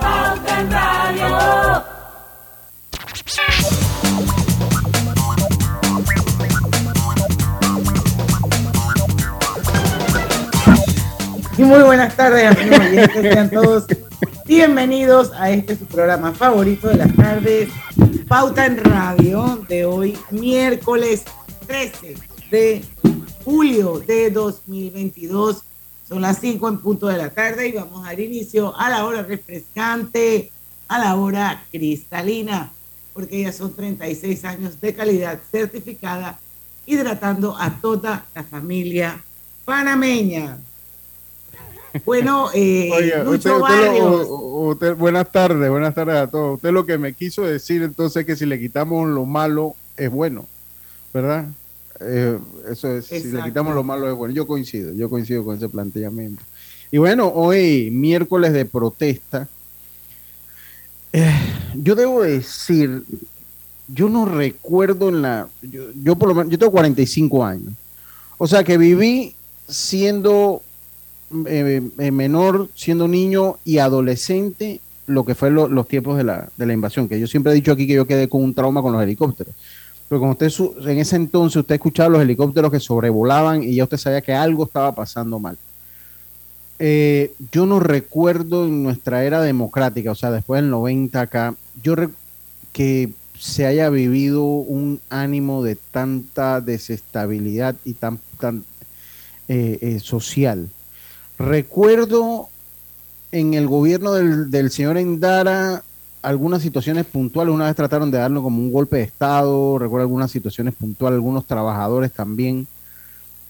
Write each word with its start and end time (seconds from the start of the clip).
Pauta 0.00 0.60
en 0.60 0.70
Radio. 0.70 1.84
Y 11.56 11.62
muy 11.62 11.82
buenas 11.82 12.16
tardes, 12.16 12.56
amigos 12.56 13.10
sean 13.12 13.50
todos 13.50 13.86
bienvenidos 14.46 15.30
a 15.38 15.50
este 15.50 15.76
su 15.76 15.86
programa 15.86 16.32
favorito 16.32 16.88
de 16.88 16.96
las 16.96 17.14
tardes, 17.14 17.68
Pauta 18.26 18.66
en 18.66 18.78
Radio, 18.78 19.64
de 19.68 19.84
hoy, 19.84 20.18
miércoles 20.30 21.24
13 21.66 22.16
de 22.50 22.84
julio 23.44 24.00
de 24.00 24.30
2022. 24.30 25.62
Son 26.10 26.20
las 26.20 26.38
5 26.40 26.68
en 26.68 26.78
punto 26.78 27.06
de 27.06 27.16
la 27.16 27.30
tarde 27.30 27.68
y 27.68 27.72
vamos 27.72 28.04
a 28.04 28.08
dar 28.10 28.18
inicio 28.20 28.76
a 28.76 28.90
la 28.90 29.06
hora 29.06 29.22
refrescante, 29.22 30.50
a 30.88 30.98
la 30.98 31.14
hora 31.14 31.62
cristalina, 31.70 32.70
porque 33.14 33.42
ya 33.42 33.52
son 33.52 33.72
36 33.74 34.44
años 34.44 34.80
de 34.80 34.92
calidad 34.92 35.38
certificada, 35.52 36.38
hidratando 36.84 37.56
a 37.56 37.70
toda 37.80 38.26
la 38.34 38.42
familia 38.42 39.22
panameña. 39.64 40.58
Bueno, 42.04 42.48
eh, 42.54 42.90
usted- 43.28 43.50
usted 43.62 43.98
lo- 44.00 44.26
u- 44.36 44.68
usted- 44.70 44.96
buenas 44.96 45.30
tardes, 45.30 45.70
buenas 45.70 45.94
tardes 45.94 46.16
a 46.16 46.26
todos. 46.26 46.56
Usted 46.56 46.72
lo 46.72 46.84
que 46.86 46.98
me 46.98 47.12
quiso 47.14 47.42
decir 47.42 47.82
entonces 47.82 48.22
es 48.22 48.26
que 48.26 48.34
si 48.36 48.46
le 48.46 48.58
quitamos 48.58 49.08
lo 49.08 49.24
malo 49.26 49.76
es 49.96 50.10
bueno, 50.10 50.46
¿verdad? 51.14 51.46
Eh, 52.02 52.38
eso 52.70 52.88
es, 52.96 53.06
si 53.06 53.28
le 53.28 53.42
quitamos 53.44 53.74
lo 53.74 53.82
malo 53.82 54.08
es 54.10 54.14
bueno. 54.16 54.34
Yo 54.34 54.46
coincido, 54.46 54.92
yo 54.94 55.08
coincido 55.10 55.44
con 55.44 55.56
ese 55.56 55.68
planteamiento. 55.68 56.42
Y 56.90 56.98
bueno, 56.98 57.28
hoy 57.28 57.90
miércoles 57.92 58.52
de 58.52 58.64
protesta, 58.64 59.48
eh, 61.12 61.30
yo 61.74 61.94
debo 61.94 62.22
decir, 62.22 63.02
yo 63.88 64.08
no 64.08 64.24
recuerdo 64.26 65.08
en 65.08 65.22
la, 65.22 65.48
yo, 65.62 65.84
yo 66.02 66.16
por 66.16 66.28
lo 66.28 66.34
menos, 66.34 66.50
yo 66.52 66.58
tengo 66.58 66.72
45 66.72 67.44
años, 67.44 67.72
o 68.38 68.46
sea 68.46 68.62
que 68.64 68.78
viví 68.78 69.34
siendo 69.68 70.62
eh, 71.46 71.80
menor, 72.12 72.68
siendo 72.74 73.06
niño 73.08 73.58
y 73.64 73.78
adolescente, 73.78 74.80
lo 75.06 75.24
que 75.24 75.34
fue 75.34 75.50
lo- 75.50 75.68
los 75.68 75.86
tiempos 75.88 76.16
de 76.16 76.24
la, 76.24 76.48
de 76.56 76.66
la 76.66 76.72
invasión, 76.72 77.08
que 77.08 77.18
yo 77.20 77.26
siempre 77.26 77.52
he 77.52 77.54
dicho 77.56 77.72
aquí 77.72 77.86
que 77.86 77.94
yo 77.94 78.06
quedé 78.06 78.28
con 78.28 78.42
un 78.42 78.54
trauma 78.54 78.80
con 78.82 78.92
los 78.92 79.02
helicópteros. 79.02 79.54
Pero 80.10 80.18
como 80.18 80.32
usted 80.32 80.50
en 80.90 80.98
ese 80.98 81.14
entonces 81.14 81.58
usted 81.58 81.76
escuchaba 81.76 82.08
los 82.08 82.22
helicópteros 82.22 82.72
que 82.72 82.80
sobrevolaban 82.80 83.62
y 83.62 83.76
ya 83.76 83.84
usted 83.84 83.96
sabía 83.96 84.20
que 84.20 84.34
algo 84.34 84.64
estaba 84.64 84.92
pasando 84.92 85.38
mal. 85.38 85.56
Eh, 86.80 87.32
yo 87.52 87.64
no 87.64 87.78
recuerdo 87.78 88.66
en 88.66 88.82
nuestra 88.82 89.22
era 89.22 89.40
democrática, 89.40 90.10
o 90.10 90.16
sea, 90.16 90.32
después 90.32 90.62
del 90.62 90.70
90 90.70 91.20
acá, 91.20 91.54
yo 91.80 91.94
que 92.72 93.10
se 93.38 93.66
haya 93.66 93.88
vivido 93.88 94.42
un 94.42 95.00
ánimo 95.10 95.62
de 95.62 95.76
tanta 95.76 96.60
desestabilidad 96.60 97.76
y 97.84 97.94
tan, 97.94 98.18
tan 98.40 98.64
eh, 99.46 99.78
eh, 99.80 100.00
social. 100.00 100.70
Recuerdo 101.38 102.48
en 103.30 103.54
el 103.54 103.68
gobierno 103.68 104.14
del, 104.14 104.50
del 104.50 104.72
señor 104.72 104.98
Endara 104.98 105.84
algunas 106.22 106.62
situaciones 106.62 107.06
puntuales. 107.06 107.54
Una 107.54 107.66
vez 107.66 107.76
trataron 107.76 108.10
de 108.10 108.18
darlo 108.18 108.42
como 108.42 108.58
un 108.58 108.72
golpe 108.72 108.96
de 108.96 109.02
Estado. 109.02 109.78
Recuerdo 109.78 110.02
algunas 110.02 110.30
situaciones 110.30 110.74
puntuales, 110.74 111.16
algunos 111.16 111.46
trabajadores 111.46 112.12
también. 112.12 112.66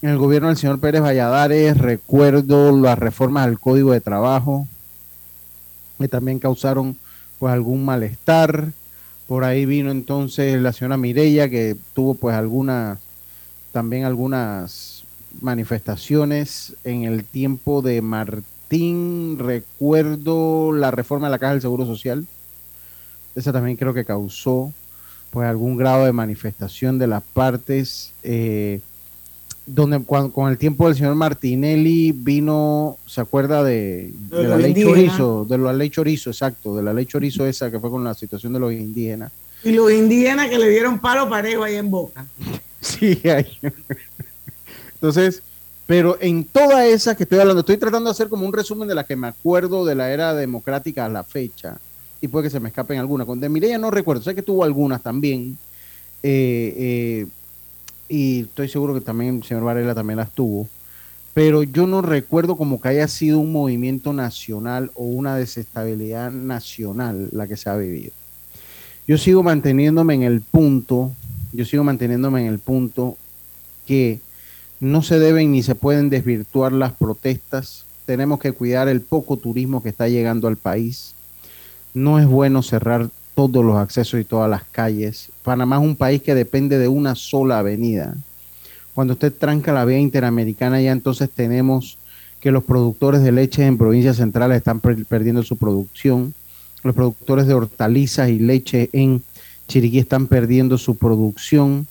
En 0.03 0.10
el 0.10 0.19
gobierno 0.19 0.48
del 0.48 0.56
señor 0.56 0.81
Pérez 0.81 1.03
Valladares 1.03 1.76
recuerdo 1.76 2.75
las 2.76 2.98
reformas 2.98 3.47
al 3.47 3.60
Código 3.60 3.92
de 3.92 4.00
Trabajo 4.00 4.66
que 5.98 6.08
también 6.08 6.38
causaron 6.38 6.97
pues 7.38 7.53
algún 7.53 7.84
malestar. 7.84 8.72
Por 9.26 9.44
ahí 9.44 9.66
vino 9.66 9.91
entonces 9.91 10.60
la 10.60 10.72
señora 10.72 10.97
Mireya 10.97 11.48
que 11.48 11.76
tuvo 11.94 12.14
pues 12.14 12.34
algunas 12.34 12.98
también 13.72 14.04
algunas 14.04 15.04
manifestaciones 15.41 16.75
en 16.84 17.04
el 17.04 17.25
tiempo 17.25 17.82
de 17.82 18.02
Martín. 18.02 19.38
Recuerdo 19.38 20.72
la 20.72 20.91
reforma 20.91 21.28
de 21.28 21.32
la 21.32 21.38
Caja 21.38 21.52
del 21.52 21.62
Seguro 21.62 21.87
Social. 21.87 22.26
Esa 23.34 23.52
también 23.52 23.76
creo 23.76 23.94
que 23.94 24.04
causó 24.04 24.72
pues 25.30 25.46
algún 25.48 25.76
grado 25.76 26.04
de 26.04 26.12
manifestación 26.12 26.98
de 26.98 27.06
las 27.06 27.22
partes. 27.22 28.12
eh, 28.22 28.80
donde 29.66 30.00
cuan- 30.00 30.30
con 30.30 30.50
el 30.50 30.58
tiempo 30.58 30.86
del 30.88 30.96
señor 30.96 31.14
Martinelli 31.14 32.10
vino, 32.10 32.96
¿se 33.06 33.20
acuerda 33.20 33.62
de, 33.62 34.10
De 34.28 34.36
de 34.38 34.48
la 34.48 34.56
ley 34.56 34.70
indígenas. 34.72 35.16
Chorizo? 35.16 35.44
De 35.48 35.58
la 35.58 35.72
ley 35.72 35.90
Chorizo, 35.90 36.30
exacto, 36.30 36.74
de 36.74 36.82
la 36.82 36.92
ley 36.92 37.06
Chorizo 37.06 37.46
esa 37.46 37.70
que 37.70 37.78
fue 37.78 37.88
con 37.88 38.02
la 38.02 38.14
situación 38.14 38.52
de 38.52 38.58
los 38.58 38.72
indígenas. 38.72 39.30
Y 39.62 39.70
los 39.72 39.92
indígenas 39.92 40.48
que 40.48 40.58
le 40.58 40.69
dieron 40.70 40.98
palo 40.98 41.28
parejo 41.28 41.62
ahí 41.62 41.76
en 41.76 41.88
Boca. 41.90 42.26
Sí, 42.80 43.20
hay. 43.28 43.46
Entonces, 44.94 45.42
pero 45.86 46.16
en 46.20 46.44
toda 46.44 46.86
esa 46.86 47.14
que 47.16 47.24
estoy 47.24 47.38
hablando, 47.38 47.60
estoy 47.60 47.76
tratando 47.76 48.08
de 48.08 48.12
hacer 48.12 48.28
como 48.28 48.46
un 48.46 48.52
resumen 48.52 48.88
de 48.88 48.94
las 48.94 49.06
que 49.06 49.16
me 49.16 49.28
acuerdo 49.28 49.84
de 49.84 49.94
la 49.94 50.10
era 50.12 50.34
democrática 50.34 51.04
a 51.04 51.08
la 51.08 51.22
fecha, 51.24 51.78
y 52.20 52.28
puede 52.28 52.44
que 52.44 52.50
se 52.50 52.60
me 52.60 52.69
escapen 52.69 52.98
algunas. 52.98 53.26
Con 53.26 53.41
de 53.41 53.48
Mireya 53.48 53.78
no 53.78 53.91
recuerdo, 53.91 54.22
sé 54.22 54.34
que 54.34 54.42
tuvo 54.42 54.64
algunas 54.64 55.03
también, 55.03 55.56
eh, 56.22 56.75
eh, 56.76 57.26
y 58.08 58.41
estoy 58.42 58.69
seguro 58.69 58.94
que 58.94 59.00
también 59.00 59.36
el 59.36 59.44
señor 59.44 59.64
Varela 59.64 59.94
también 59.94 60.19
las 60.19 60.32
tuvo, 60.32 60.69
pero 61.32 61.62
yo 61.62 61.86
no 61.86 62.03
recuerdo 62.03 62.56
como 62.56 62.81
que 62.81 62.88
haya 62.88 63.08
sido 63.08 63.38
un 63.38 63.53
movimiento 63.53 64.12
nacional 64.12 64.91
o 64.94 65.04
una 65.04 65.36
desestabilidad 65.36 66.31
nacional 66.32 67.28
la 67.32 67.47
que 67.47 67.56
se 67.56 67.70
ha 67.70 67.76
vivido. 67.76 68.12
Yo 69.06 69.16
sigo 69.16 69.42
manteniéndome 69.42 70.14
en 70.14 70.22
el 70.22 70.41
punto, 70.41 71.12
yo 71.52 71.64
sigo 71.64 71.84
manteniéndome 71.84 72.42
en 72.42 72.47
el 72.48 72.58
punto 72.58 73.16
que 73.87 74.20
no 74.81 75.02
se 75.02 75.19
deben 75.19 75.52
ni 75.52 75.62
se 75.62 75.75
pueden 75.75 76.10
desvirtuar 76.10 76.72
las 76.72 76.92
protestas. 76.92 77.84
Tenemos 78.06 78.41
que 78.41 78.52
cuidar 78.52 78.88
el 78.88 79.00
poco 79.00 79.37
turismo 79.37 79.82
que 79.82 79.88
está 79.88 80.08
llegando 80.08 80.48
al 80.48 80.56
país. 80.56 81.14
No 81.94 82.18
es 82.18 82.26
bueno 82.26 82.62
cerrar 82.62 83.08
todos 83.34 83.64
los 83.64 83.76
accesos 83.76 84.20
y 84.20 84.24
todas 84.24 84.50
las 84.50 84.64
calles. 84.64 85.30
Panamá 85.42 85.76
es 85.76 85.82
un 85.82 85.96
país 85.96 86.22
que 86.22 86.34
depende 86.34 86.78
de 86.78 86.88
una 86.88 87.14
sola 87.14 87.58
avenida. 87.60 88.14
Cuando 88.94 89.14
usted 89.14 89.32
tranca 89.32 89.72
la 89.72 89.84
vía 89.84 89.98
interamericana, 89.98 90.80
ya 90.80 90.92
entonces 90.92 91.30
tenemos 91.30 91.96
que 92.40 92.50
los 92.50 92.64
productores 92.64 93.22
de 93.22 93.32
leche 93.32 93.64
en 93.66 93.78
provincias 93.78 94.16
centrales 94.16 94.58
están 94.58 94.80
per- 94.80 95.04
perdiendo 95.06 95.42
su 95.42 95.56
producción. 95.56 96.34
Los 96.82 96.94
productores 96.94 97.46
de 97.46 97.54
hortalizas 97.54 98.28
y 98.30 98.38
leche 98.38 98.88
en 98.92 99.22
Chiriquí 99.68 99.98
están 99.98 100.26
perdiendo 100.26 100.78
su 100.78 100.96
producción. 100.96 101.86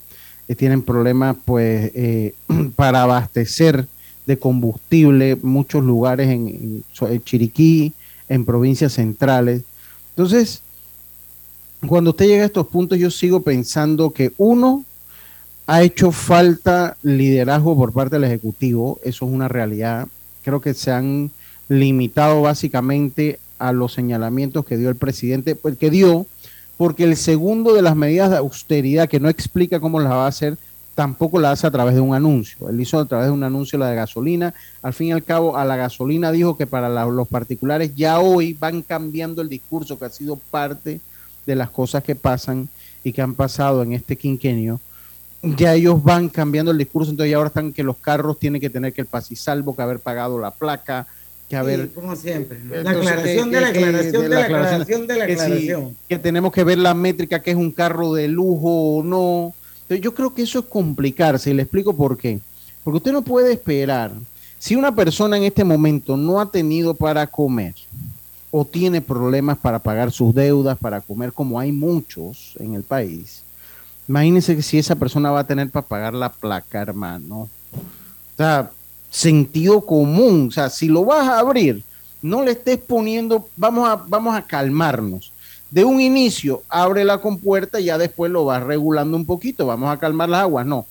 eh, 0.48 0.56
tienen 0.56 0.82
problemas 0.82 1.36
pues 1.46 1.92
eh, 1.94 2.34
para 2.76 3.04
abastecer 3.04 3.86
de 4.26 4.38
combustible 4.38 5.38
muchos 5.42 5.84
lugares 5.84 6.30
en 6.30 6.84
Chiriquí, 7.24 7.94
en 8.28 8.46
provincias 8.46 8.94
centrales. 8.94 9.64
Entonces, 10.20 10.62
cuando 11.88 12.10
usted 12.10 12.28
llega 12.28 12.44
a 12.44 12.48
estos 12.48 12.68
puntos, 12.68 13.00
yo 13.00 13.10
sigo 13.10 13.40
pensando 13.40 14.12
que 14.12 14.34
uno, 14.38 14.84
ha 15.66 15.82
hecho 15.82 16.12
falta 16.12 16.98
liderazgo 17.04 17.74
por 17.78 17.94
parte 17.94 18.18
del 18.18 18.26
Ejecutivo, 18.26 19.00
eso 19.06 19.26
es 19.26 19.32
una 19.32 19.48
realidad. 19.48 20.10
Creo 20.44 20.60
que 20.60 20.74
se 20.74 20.92
han 20.92 21.32
limitado 21.70 22.42
básicamente 22.42 23.40
a 23.60 23.72
los 23.72 23.94
señalamientos 23.94 24.66
que 24.66 24.76
dio 24.76 24.90
el 24.90 24.98
presidente, 24.98 25.56
pues, 25.56 25.78
que 25.78 25.90
dio, 25.90 26.26
porque 26.76 27.06
el 27.06 27.16
segundo 27.16 27.74
de 27.74 27.82
las 27.82 27.96
medidas 27.96 28.30
de 28.30 28.36
austeridad, 28.36 29.08
que 29.08 29.22
no 29.22 29.30
explica 29.30 29.80
cómo 29.80 30.02
las 30.02 30.12
va 30.12 30.26
a 30.26 30.28
hacer, 30.28 30.58
tampoco 31.00 31.40
la 31.40 31.52
hace 31.52 31.66
a 31.66 31.72
través 31.72 31.96
de 31.96 32.02
un 32.02 32.14
anuncio. 32.14 32.68
Él 32.68 32.82
hizo 32.82 33.00
a 33.00 33.06
través 33.06 33.28
de 33.28 33.32
un 33.32 33.42
anuncio 33.42 33.80
la 33.80 33.90
de 33.90 33.96
gasolina. 33.96 34.54
Al 34.82 34.92
fin 34.92 35.08
y 35.08 35.12
al 35.14 35.24
cabo, 35.24 35.56
a 35.56 35.64
la 35.64 35.78
gasolina 35.78 36.30
dijo 36.30 36.58
que 36.58 36.68
para 36.68 36.90
la- 36.90 37.06
los 37.06 37.26
particulares 37.26 37.96
ya 37.96 38.20
hoy 38.20 38.52
van 38.52 38.82
cambiando 38.82 39.42
el 39.42 39.48
discurso 39.48 39.98
que 39.98 40.04
ha 40.04 40.10
sido 40.10 40.36
parte 40.36 41.00
de 41.46 41.56
las 41.56 41.70
cosas 41.70 42.04
que 42.04 42.16
pasan 42.16 42.68
y 43.02 43.14
que 43.14 43.22
han 43.22 43.34
pasado 43.34 43.82
en 43.82 43.94
este 43.94 44.18
quinquenio. 44.18 44.82
Ya 45.42 45.74
ellos 45.74 46.04
van 46.04 46.28
cambiando 46.28 46.72
el 46.72 46.78
discurso, 46.78 47.12
entonces 47.12 47.32
ya 47.32 47.38
ahora 47.38 47.48
están 47.48 47.72
que 47.72 47.82
los 47.82 47.96
carros 47.96 48.38
tienen 48.38 48.60
que 48.60 48.70
tener 48.70 48.92
que 48.92 49.00
el 49.00 49.08
pasisalvo, 49.08 49.74
que 49.74 49.82
haber 49.82 50.00
pagado 50.02 50.38
la 50.38 50.52
placa, 50.52 51.08
que 51.48 51.56
a 51.56 51.64
ver. 51.64 51.92
como 51.94 52.14
siempre. 52.18 52.60
La 52.84 52.92
aclaración 52.92 53.50
de 53.52 53.62
la 53.62 53.68
aclaración 53.70 54.24
de 54.24 54.30
la 54.30 54.44
aclaración 54.44 55.08
de 55.08 55.16
la 55.16 55.24
aclaración. 55.24 55.96
Que 56.10 56.20
tenemos 56.20 56.52
que 56.52 56.66
ver 56.66 56.78
la 56.78 56.94
métrica 56.94 57.42
que 57.42 57.52
es 57.52 57.58
un 57.58 57.72
carro 57.72 58.12
de 58.14 58.28
lujo 58.28 58.98
o 58.98 59.02
no. 59.02 59.54
Entonces, 59.90 60.04
yo 60.04 60.14
creo 60.14 60.32
que 60.32 60.44
eso 60.44 60.60
es 60.60 60.66
complicarse 60.66 61.50
y 61.50 61.56
le 61.56 61.64
explico 61.64 61.96
por 61.96 62.16
qué. 62.16 62.40
Porque 62.84 62.98
usted 62.98 63.12
no 63.12 63.24
puede 63.24 63.54
esperar. 63.54 64.12
Si 64.60 64.76
una 64.76 64.94
persona 64.94 65.36
en 65.36 65.46
este 65.46 65.64
momento 65.64 66.16
no 66.16 66.40
ha 66.40 66.46
tenido 66.46 66.94
para 66.94 67.26
comer 67.26 67.74
o 68.52 68.64
tiene 68.64 69.02
problemas 69.02 69.58
para 69.58 69.80
pagar 69.80 70.12
sus 70.12 70.36
deudas, 70.36 70.78
para 70.78 71.02
comer, 71.02 71.34
como 71.34 71.60
hay 71.60 71.72
muchos 71.72 72.54
en 72.60 72.76
el 72.76 72.84
país, 72.84 73.42
imagínense 74.08 74.56
que 74.56 74.62
si 74.62 74.78
esa 74.78 74.96
persona 74.96 75.32
va 75.32 75.40
a 75.40 75.48
tener 75.48 75.72
para 75.72 75.88
pagar 75.88 76.14
la 76.14 76.32
placa, 76.32 76.84
hermano. 76.84 77.50
O 77.74 78.38
sea, 78.38 78.70
sentido 79.10 79.82
común. 79.84 80.50
O 80.50 80.52
sea, 80.52 80.70
si 80.70 80.88
lo 80.88 81.04
vas 81.04 81.28
a 81.28 81.40
abrir, 81.40 81.84
no 82.22 82.44
le 82.44 82.52
estés 82.52 82.78
poniendo, 82.78 83.50
vamos 83.58 83.90
a, 83.90 83.96
vamos 83.96 84.36
a 84.36 84.44
calmarnos. 84.44 85.29
De 85.72 85.84
un 85.84 86.02
inicio, 86.02 86.64
abre 86.68 87.06
la 87.06 87.20
compuerta 87.20 87.80
y 87.80 87.86
ya 87.86 87.98
después 87.98 88.32
lo 88.32 88.46
vas 88.46 88.64
regulando 88.64 89.16
un 89.16 89.26
poquito, 89.26 89.68
vamos 89.68 89.92
a 89.92 90.00
calmar 90.00 90.30
las 90.30 90.42
aguas. 90.42 90.66
No, 90.66 90.88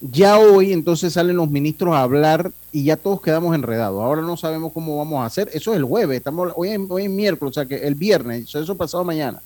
ya 0.00 0.38
hoy 0.38 0.72
entonces 0.72 1.12
salen 1.12 1.36
los 1.36 1.50
ministros 1.50 1.94
a 1.94 2.02
hablar 2.02 2.52
y 2.70 2.84
ya 2.84 2.96
todos 2.96 3.20
quedamos 3.20 3.54
enredados. 3.54 4.02
Ahora 4.02 4.22
no 4.22 4.36
sabemos 4.36 4.72
cómo 4.72 4.98
vamos 4.98 5.22
a 5.22 5.26
hacer. 5.26 5.50
Eso 5.52 5.72
es 5.72 5.78
el 5.78 5.84
jueves, 5.84 6.18
estamos, 6.18 6.52
hoy, 6.56 6.68
es, 6.68 6.80
hoy 6.88 7.08
miércoles, 7.08 7.52
o 7.52 7.54
sea 7.54 7.66
que 7.66 7.86
el 7.86 7.94
viernes, 7.94 8.54
eso 8.54 8.76
pasado 8.76 9.04
mañana. 9.04 9.40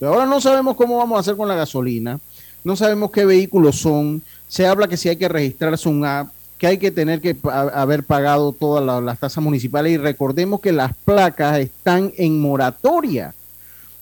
Ahora 0.00 0.26
no 0.26 0.40
sabemos 0.40 0.76
cómo 0.76 0.98
vamos 0.98 1.16
a 1.16 1.20
hacer 1.20 1.36
con 1.36 1.48
la 1.48 1.56
gasolina, 1.56 2.20
no 2.62 2.76
sabemos 2.76 3.10
qué 3.10 3.24
vehículos 3.24 3.80
son. 3.80 4.22
Se 4.46 4.66
habla 4.66 4.88
que 4.88 4.96
si 4.96 5.08
hay 5.08 5.16
que 5.16 5.28
registrarse 5.28 5.88
un 5.88 6.04
app, 6.04 6.28
que 6.56 6.66
hay 6.66 6.78
que 6.78 6.90
tener 6.90 7.20
que 7.20 7.36
haber 7.42 8.04
pagado 8.04 8.52
todas 8.52 9.02
las 9.02 9.18
tasas 9.18 9.42
municipales 9.42 9.92
y 9.92 9.96
recordemos 9.96 10.60
que 10.60 10.72
las 10.72 10.92
placas 11.04 11.58
están 11.58 12.12
en 12.16 12.40
moratoria. 12.40 13.34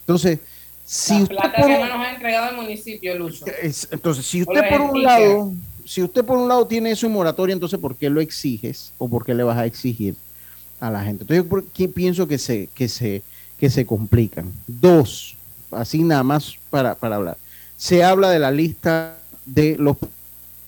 Entonces, 0.07 0.39
si 0.85 1.23
usted 1.23 1.37
por, 1.37 1.67
que 1.67 1.79
no 1.79 1.87
nos 1.89 2.07
ha 2.07 2.13
entregado 2.13 2.51
el 2.51 2.57
municipio, 2.57 3.19
Lucho. 3.19 3.45
entonces, 3.91 4.25
si 4.25 4.43
usted 4.43 4.69
por 4.69 4.81
un 4.81 5.03
lado, 5.03 5.53
si 5.85 6.03
usted 6.03 6.25
por 6.25 6.39
un 6.39 6.49
lado 6.49 6.67
tiene 6.67 6.93
eso 6.93 7.07
en 7.07 7.13
moratoria, 7.13 7.53
entonces 7.55 7.79
¿por 7.81 7.97
qué 7.97 8.09
lo 8.09 8.21
exiges 8.21 8.93
o 8.99 9.09
por 9.09 9.25
qué 9.25 9.35
le 9.35 9.43
vas 9.43 9.59
a 9.59 9.67
exigir 9.67 10.15
a 10.79 10.91
la 10.91 11.03
gente? 11.03 11.25
Entonces, 11.25 11.45
yo 11.51 11.65
¿qué 11.75 11.89
pienso 11.89 12.29
que 12.29 12.39
se 12.39 12.69
que 12.75 12.89
se 12.89 13.23
que 13.59 13.71
se 13.71 13.87
complican. 13.87 14.53
Dos, 14.67 15.37
así 15.71 16.03
nada 16.03 16.23
más 16.23 16.57
para, 16.71 16.95
para 16.95 17.17
hablar. 17.17 17.37
Se 17.77 18.05
habla 18.05 18.31
de 18.31 18.39
la 18.39 18.51
lista 18.51 19.17
de 19.45 19.77
los 19.79 19.97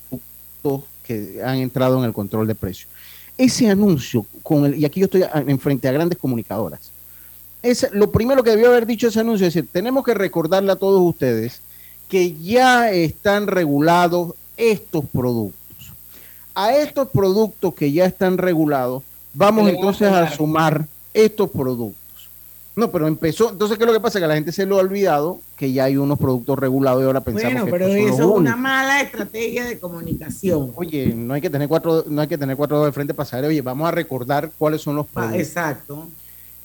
productos 0.08 0.90
que 1.04 1.40
han 1.44 1.58
entrado 1.58 1.98
en 1.98 2.04
el 2.04 2.12
control 2.12 2.46
de 2.46 2.54
precios. 2.54 2.88
Ese 3.36 3.70
anuncio, 3.70 4.26
con 4.42 4.66
el, 4.66 4.74
y 4.74 4.84
aquí 4.84 5.00
yo 5.00 5.06
estoy 5.06 5.24
enfrente 5.46 5.88
a 5.88 5.92
grandes 5.92 6.18
comunicadoras, 6.18 6.90
es 7.70 7.88
lo 7.92 8.10
primero 8.10 8.42
que 8.42 8.50
debió 8.50 8.68
haber 8.68 8.86
dicho 8.86 9.08
ese 9.08 9.20
anuncio 9.20 9.46
es 9.46 9.54
decir, 9.54 9.68
tenemos 9.70 10.04
que 10.04 10.14
recordarle 10.14 10.72
a 10.72 10.76
todos 10.76 11.00
ustedes 11.02 11.60
que 12.08 12.34
ya 12.38 12.90
están 12.90 13.46
regulados 13.46 14.34
estos 14.56 15.04
productos. 15.06 15.58
A 16.54 16.74
estos 16.74 17.08
productos 17.08 17.74
que 17.74 17.92
ya 17.92 18.04
están 18.04 18.38
regulados, 18.38 19.04
vamos 19.32 19.68
entonces 19.68 20.08
a 20.08 20.28
sumar 20.30 20.86
estos 21.14 21.50
productos. 21.50 21.98
No, 22.74 22.92
pero 22.92 23.08
empezó. 23.08 23.50
Entonces, 23.50 23.76
¿qué 23.76 23.82
es 23.82 23.88
lo 23.88 23.92
que 23.92 24.00
pasa? 24.00 24.20
Que 24.20 24.26
la 24.28 24.34
gente 24.34 24.52
se 24.52 24.64
lo 24.64 24.76
ha 24.76 24.80
olvidado 24.80 25.40
que 25.56 25.72
ya 25.72 25.84
hay 25.84 25.96
unos 25.96 26.16
productos 26.16 26.56
regulados 26.56 27.02
y 27.02 27.06
ahora 27.06 27.20
pensamos 27.20 27.62
bueno, 27.62 27.70
pero 27.72 27.86
eso 27.86 28.08
es 28.08 28.20
una 28.20 28.54
mala 28.54 29.00
estrategia 29.00 29.64
de 29.64 29.80
comunicación. 29.80 30.72
Oye, 30.76 31.12
no 31.12 31.34
hay 31.34 31.40
que 31.40 31.50
tener 31.50 31.66
cuatro, 31.66 32.04
no 32.06 32.20
hay 32.20 32.28
que 32.28 32.38
tener 32.38 32.56
cuatro 32.56 32.84
de 32.84 32.92
frente 32.92 33.14
para 33.14 33.28
saber, 33.28 33.46
oye, 33.46 33.62
vamos 33.62 33.88
a 33.88 33.90
recordar 33.90 34.52
cuáles 34.56 34.80
son 34.80 34.94
los 34.94 35.06
ah, 35.06 35.10
productos. 35.12 35.40
exacto. 35.40 36.08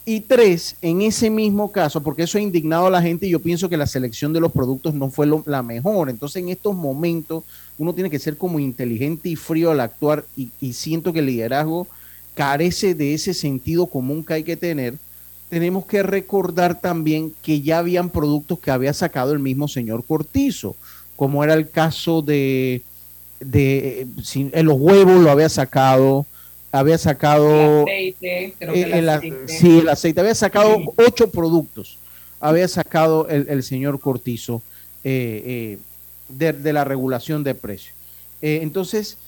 Y 0.06 0.20
tres, 0.20 0.76
en 0.82 1.00
ese 1.00 1.30
mismo 1.30 1.72
caso, 1.72 2.02
porque 2.02 2.24
eso 2.24 2.36
ha 2.36 2.40
indignado 2.42 2.86
a 2.86 2.90
la 2.90 3.00
gente 3.00 3.26
y 3.26 3.30
yo 3.30 3.40
pienso 3.40 3.70
que 3.70 3.78
la 3.78 3.86
selección 3.86 4.34
de 4.34 4.40
los 4.40 4.52
productos 4.52 4.92
no 4.94 5.10
fue 5.10 5.26
la 5.46 5.62
mejor. 5.62 6.10
Entonces, 6.10 6.42
en 6.42 6.50
estos 6.50 6.74
momentos, 6.74 7.42
uno 7.78 7.94
tiene 7.94 8.10
que 8.10 8.18
ser 8.18 8.36
como 8.36 8.58
inteligente 8.58 9.30
y 9.30 9.36
frío 9.36 9.70
al 9.70 9.80
actuar 9.80 10.26
y, 10.36 10.72
siento 10.74 11.12
que 11.12 11.20
el 11.20 11.26
liderazgo 11.26 11.86
carece 12.34 12.94
de 12.94 13.14
ese 13.14 13.32
sentido 13.32 13.86
común 13.86 14.24
que 14.24 14.34
hay 14.34 14.42
que 14.44 14.56
tener 14.56 14.94
tenemos 15.48 15.86
que 15.86 16.02
recordar 16.02 16.80
también 16.80 17.32
que 17.42 17.60
ya 17.60 17.78
habían 17.78 18.10
productos 18.10 18.58
que 18.58 18.72
había 18.72 18.92
sacado 18.92 19.32
el 19.32 19.38
mismo 19.38 19.68
señor 19.68 20.02
Cortizo, 20.04 20.74
como 21.14 21.44
era 21.44 21.54
el 21.54 21.70
caso 21.70 22.22
de, 22.22 22.82
de 23.38 24.08
los 24.64 24.76
huevos 24.80 25.22
lo 25.22 25.30
había 25.30 25.48
sacado, 25.48 26.26
había 26.74 26.98
sacado 26.98 27.48
el 27.48 27.82
aceite, 27.82 28.54
creo 28.58 28.72
que 28.74 28.82
el, 28.82 29.08
aceite. 29.08 29.36
sí, 29.46 29.78
el 29.78 29.88
aceite, 29.88 30.20
había 30.20 30.34
sacado 30.34 30.76
ocho 30.96 31.30
productos, 31.30 31.98
había 32.40 32.66
sacado 32.66 33.28
el, 33.28 33.62
señor 33.62 34.00
Cortizo 34.00 34.60
eh, 35.04 35.78
eh, 35.78 36.52
de, 36.52 36.72
la 36.72 36.82
regulación 36.82 37.44
de 37.44 37.54
precios. 37.54 37.94
Eh, 38.42 38.58
entonces, 38.62 39.18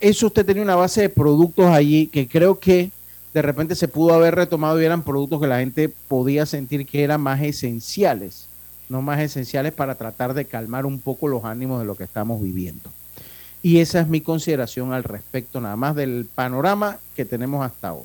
eso 0.00 0.28
usted 0.28 0.46
tenía 0.46 0.62
una 0.62 0.76
base 0.76 1.00
de 1.00 1.08
productos 1.08 1.66
allí 1.66 2.06
que 2.06 2.28
creo 2.28 2.60
que 2.60 2.92
de 3.32 3.42
repente 3.42 3.74
se 3.74 3.88
pudo 3.88 4.14
haber 4.14 4.36
retomado 4.36 4.80
y 4.80 4.84
eran 4.84 5.02
productos 5.02 5.40
que 5.40 5.48
la 5.48 5.58
gente 5.58 5.88
podía 5.88 6.46
sentir 6.46 6.86
que 6.86 7.02
eran 7.02 7.20
más 7.20 7.42
esenciales, 7.42 8.46
no 8.88 9.02
más 9.02 9.18
esenciales 9.20 9.72
para 9.72 9.96
tratar 9.96 10.34
de 10.34 10.44
calmar 10.44 10.86
un 10.86 11.00
poco 11.00 11.26
los 11.26 11.44
ánimos 11.44 11.80
de 11.80 11.86
lo 11.86 11.96
que 11.96 12.04
estamos 12.04 12.40
viviendo. 12.40 12.92
Y 13.64 13.80
esa 13.80 14.00
es 14.00 14.08
mi 14.08 14.20
consideración 14.20 14.92
al 14.92 15.04
respecto, 15.04 15.58
nada 15.58 15.74
más 15.74 15.96
del 15.96 16.26
panorama 16.34 16.98
que 17.16 17.24
tenemos 17.24 17.64
hasta 17.64 17.94
hoy. 17.94 18.04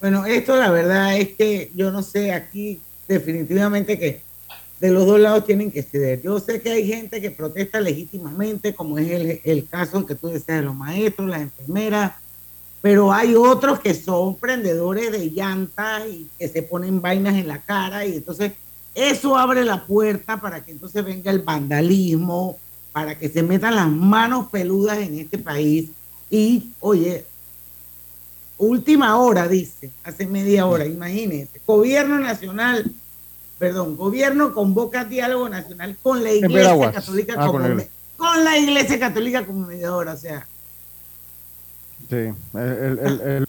Bueno, 0.00 0.24
esto 0.24 0.56
la 0.56 0.70
verdad 0.70 1.18
es 1.18 1.36
que 1.36 1.70
yo 1.74 1.90
no 1.90 2.02
sé, 2.02 2.32
aquí 2.32 2.80
definitivamente 3.06 3.98
que 3.98 4.22
de 4.80 4.90
los 4.90 5.04
dos 5.04 5.20
lados 5.20 5.44
tienen 5.44 5.70
que 5.70 5.82
ceder. 5.82 6.22
Yo 6.22 6.40
sé 6.40 6.62
que 6.62 6.70
hay 6.70 6.86
gente 6.88 7.20
que 7.20 7.30
protesta 7.30 7.78
legítimamente, 7.78 8.74
como 8.74 8.96
es 8.96 9.10
el, 9.10 9.40
el 9.44 9.68
caso 9.68 10.06
que 10.06 10.14
tú 10.14 10.28
decías 10.28 10.60
de 10.60 10.62
los 10.62 10.74
maestros, 10.74 11.28
las 11.28 11.42
enfermeras, 11.42 12.12
pero 12.80 13.12
hay 13.12 13.34
otros 13.34 13.80
que 13.80 13.92
son 13.92 14.36
prendedores 14.36 15.12
de 15.12 15.26
llantas 15.30 16.04
y 16.10 16.26
que 16.38 16.48
se 16.48 16.62
ponen 16.62 17.02
vainas 17.02 17.34
en 17.34 17.48
la 17.48 17.60
cara 17.60 18.06
y 18.06 18.16
entonces 18.16 18.52
eso 18.94 19.36
abre 19.36 19.62
la 19.62 19.84
puerta 19.84 20.40
para 20.40 20.64
que 20.64 20.70
entonces 20.70 21.04
venga 21.04 21.30
el 21.30 21.40
vandalismo, 21.40 22.56
para 22.96 23.14
que 23.14 23.28
se 23.28 23.42
metan 23.42 23.76
las 23.76 23.90
manos 23.90 24.46
peludas 24.50 24.96
en 24.96 25.18
este 25.18 25.36
país. 25.36 25.90
Y, 26.30 26.70
oye, 26.80 27.26
última 28.56 29.18
hora, 29.18 29.48
dice, 29.48 29.90
hace 30.02 30.26
media 30.26 30.64
hora, 30.64 30.86
imagínense, 30.86 31.60
gobierno 31.66 32.18
nacional, 32.18 32.90
perdón, 33.58 33.98
gobierno 33.98 34.54
convoca 34.54 35.04
diálogo 35.04 35.46
nacional 35.46 35.94
con 36.02 36.24
la 36.24 36.32
Iglesia 36.32 36.90
Católica 36.90 37.34
ah, 37.36 37.46
como, 37.46 37.58
con 38.16 38.44
la 38.44 38.56
Iglesia. 38.56 38.98
Católica 38.98 39.44
como 39.44 39.66
mediadora, 39.66 40.14
o 40.14 40.16
sea, 40.16 40.48
Sí, 42.08 42.32
el, 42.54 43.46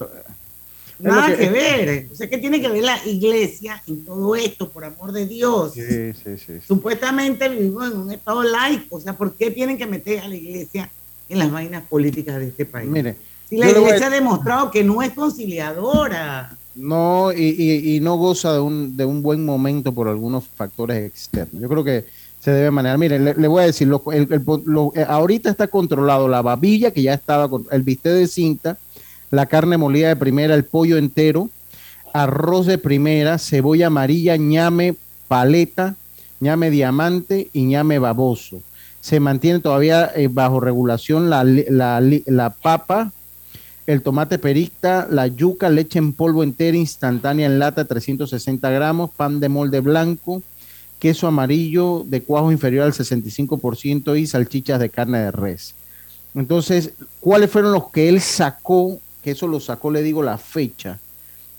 Nada 1.00 1.36
que, 1.36 1.50
ver. 1.50 2.08
O 2.12 2.16
sea, 2.16 2.28
¿qué 2.28 2.38
tiene 2.38 2.60
que 2.60 2.70
ver 2.70 2.84
la 2.84 2.98
iglesia 3.06 3.82
en 3.88 4.04
todo 4.04 4.36
esto, 4.36 4.70
por 4.70 4.84
amor 4.84 5.12
de 5.12 5.28
Dios? 5.28 5.74
Sí, 5.74 6.14
sí, 6.14 6.38
sí. 6.38 6.54
Supuestamente 6.68 7.48
vivimos 7.50 7.92
en 7.92 7.98
un 7.98 8.12
estado 8.12 8.44
laico. 8.44 8.98
O 8.98 9.00
sea, 9.00 9.14
¿por 9.14 9.34
qué 9.34 9.52
tienen 9.52 9.78
que 9.78 9.86
meter 9.86 10.20
a 10.22 10.28
la 10.28 10.36
iglesia 10.36 10.90
en 11.30 11.40
las 11.40 11.52
vainas 11.52 11.84
políticas 11.84 12.40
de 12.40 12.48
este 12.48 12.66
país? 12.66 12.90
Mire, 12.90 13.16
si 13.50 13.58
la 13.58 13.70
iglesia 13.70 14.08
ha 14.08 14.10
demostrado 14.10 14.72
que 14.72 14.84
no 14.84 15.02
es 15.02 15.12
conciliadora. 15.12 16.58
No, 16.76 17.32
y, 17.32 17.96
y, 17.96 18.00
no 18.02 18.18
goza 18.18 18.54
de 18.54 18.60
un, 18.60 18.96
de 18.96 19.06
un 19.06 19.24
buen 19.24 19.44
momento 19.44 19.92
por 19.94 20.08
algunos 20.08 20.46
factores 20.46 21.06
externos. 21.06 21.62
Yo 21.62 21.68
creo 21.68 21.84
que 21.84 22.06
se 22.40 22.52
debe 22.52 22.72
manejar. 22.72 22.98
Miren, 22.98 23.26
le, 23.26 23.48
voy 23.48 23.64
a 23.64 23.66
decir, 23.66 23.88
lo, 23.88 24.04
eh, 24.14 25.06
ahorita 25.08 25.50
está 25.50 25.68
controlado 25.68 26.28
la 26.28 26.42
babilla, 26.42 26.92
que 26.92 27.02
ya 27.02 27.14
estaba, 27.14 27.50
con 27.50 27.66
el 27.72 27.82
bistec 27.82 28.14
de 28.14 28.28
cinta, 28.28 28.78
la 29.32 29.46
carne 29.46 29.78
molida 29.78 30.08
de 30.10 30.16
primera, 30.16 30.56
el 30.56 30.64
pollo 30.64 30.98
entero, 30.98 31.50
arroz 32.14 32.66
de 32.66 32.78
primera, 32.78 33.38
cebolla 33.38 33.88
amarilla, 33.88 34.38
ñame 34.38 34.96
paleta, 35.28 35.96
ñame 36.40 36.70
diamante 36.70 37.50
y 37.54 37.64
ñame 37.64 38.00
baboso. 38.00 38.62
Se 39.02 39.20
mantiene 39.20 39.60
todavía 39.60 40.12
eh, 40.16 40.28
bajo 40.30 40.60
regulación 40.60 41.30
la, 41.30 41.44
la, 41.44 42.02
la, 42.26 42.50
papa, 42.50 43.12
el 43.86 44.02
tomate 44.02 44.38
pericta, 44.38 45.08
la 45.10 45.28
yuca, 45.28 45.70
leche 45.70 46.00
en 46.00 46.14
polvo 46.14 46.44
entera 46.44 46.76
instantánea 46.76 47.46
en 47.46 47.60
lata 47.60 47.86
360 47.86 48.70
gramos, 48.70 49.12
pan 49.12 49.40
de 49.40 49.50
molde 49.50 49.80
blanco, 49.80 50.42
queso 51.00 51.28
amarillo 51.28 52.04
de 52.06 52.24
cuajo 52.24 52.52
inferior 52.52 52.86
al 52.86 52.94
65% 52.94 54.20
y 54.20 54.28
salchichas 54.28 54.80
de 54.80 54.90
carne 54.90 55.20
de 55.20 55.32
res. 55.32 55.76
Entonces, 56.36 56.94
¿cuáles 57.20 57.50
fueron 57.50 57.72
los 57.72 57.90
que 57.92 58.10
él 58.10 58.20
sacó? 58.20 59.00
Que 59.28 59.32
eso 59.32 59.46
lo 59.46 59.60
sacó, 59.60 59.92
le 59.92 60.04
digo 60.04 60.24
la 60.24 60.38
fecha. 60.38 61.00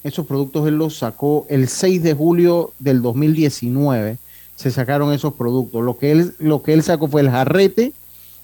Esos 0.02 0.24
productos 0.24 0.66
él 0.66 0.76
los 0.76 0.96
sacó 0.96 1.44
el 1.50 1.68
6 1.68 2.02
de 2.02 2.14
julio 2.14 2.72
del 2.78 3.02
2019. 3.02 4.16
Se 4.56 4.70
sacaron 4.70 5.12
esos 5.12 5.34
productos. 5.34 5.84
Lo 5.84 5.98
que 5.98 6.12
él, 6.12 6.34
lo 6.38 6.62
que 6.62 6.72
él 6.72 6.82
sacó 6.82 7.08
fue 7.08 7.20
el 7.20 7.28
jarrete, 7.28 7.92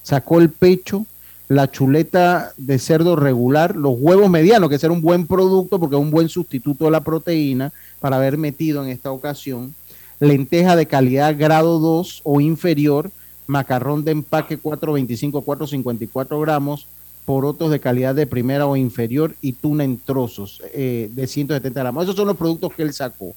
sacó 0.02 0.40
el 0.40 0.50
pecho, 0.50 1.06
la 1.48 1.70
chuleta 1.70 2.52
de 2.58 2.78
cerdo 2.78 3.16
regular, 3.16 3.76
los 3.76 3.94
huevos 3.98 4.28
medianos, 4.28 4.68
que 4.68 4.78
será 4.78 4.92
un 4.92 5.00
buen 5.00 5.26
producto 5.26 5.80
porque 5.80 5.96
es 5.96 6.02
un 6.02 6.10
buen 6.10 6.28
sustituto 6.28 6.84
de 6.84 6.90
la 6.90 7.00
proteína 7.00 7.72
para 8.00 8.16
haber 8.16 8.36
metido 8.36 8.84
en 8.84 8.90
esta 8.90 9.10
ocasión, 9.10 9.74
lenteja 10.20 10.76
de 10.76 10.84
calidad 10.84 11.34
grado 11.38 11.78
2 11.78 12.20
o 12.24 12.42
inferior, 12.42 13.10
macarrón 13.46 14.04
de 14.04 14.10
empaque 14.10 14.58
425 14.58 15.40
454 15.40 16.40
gramos, 16.40 16.86
porotos 17.24 17.70
de 17.70 17.80
calidad 17.80 18.14
de 18.14 18.26
primera 18.26 18.66
o 18.66 18.76
inferior 18.76 19.34
y 19.40 19.52
tuna 19.52 19.84
en 19.84 19.98
trozos 19.98 20.62
eh, 20.72 21.10
de 21.12 21.26
170 21.26 21.80
gramos. 21.80 22.04
Esos 22.04 22.16
son 22.16 22.28
los 22.28 22.36
productos 22.36 22.72
que 22.74 22.82
él 22.82 22.92
sacó. 22.92 23.34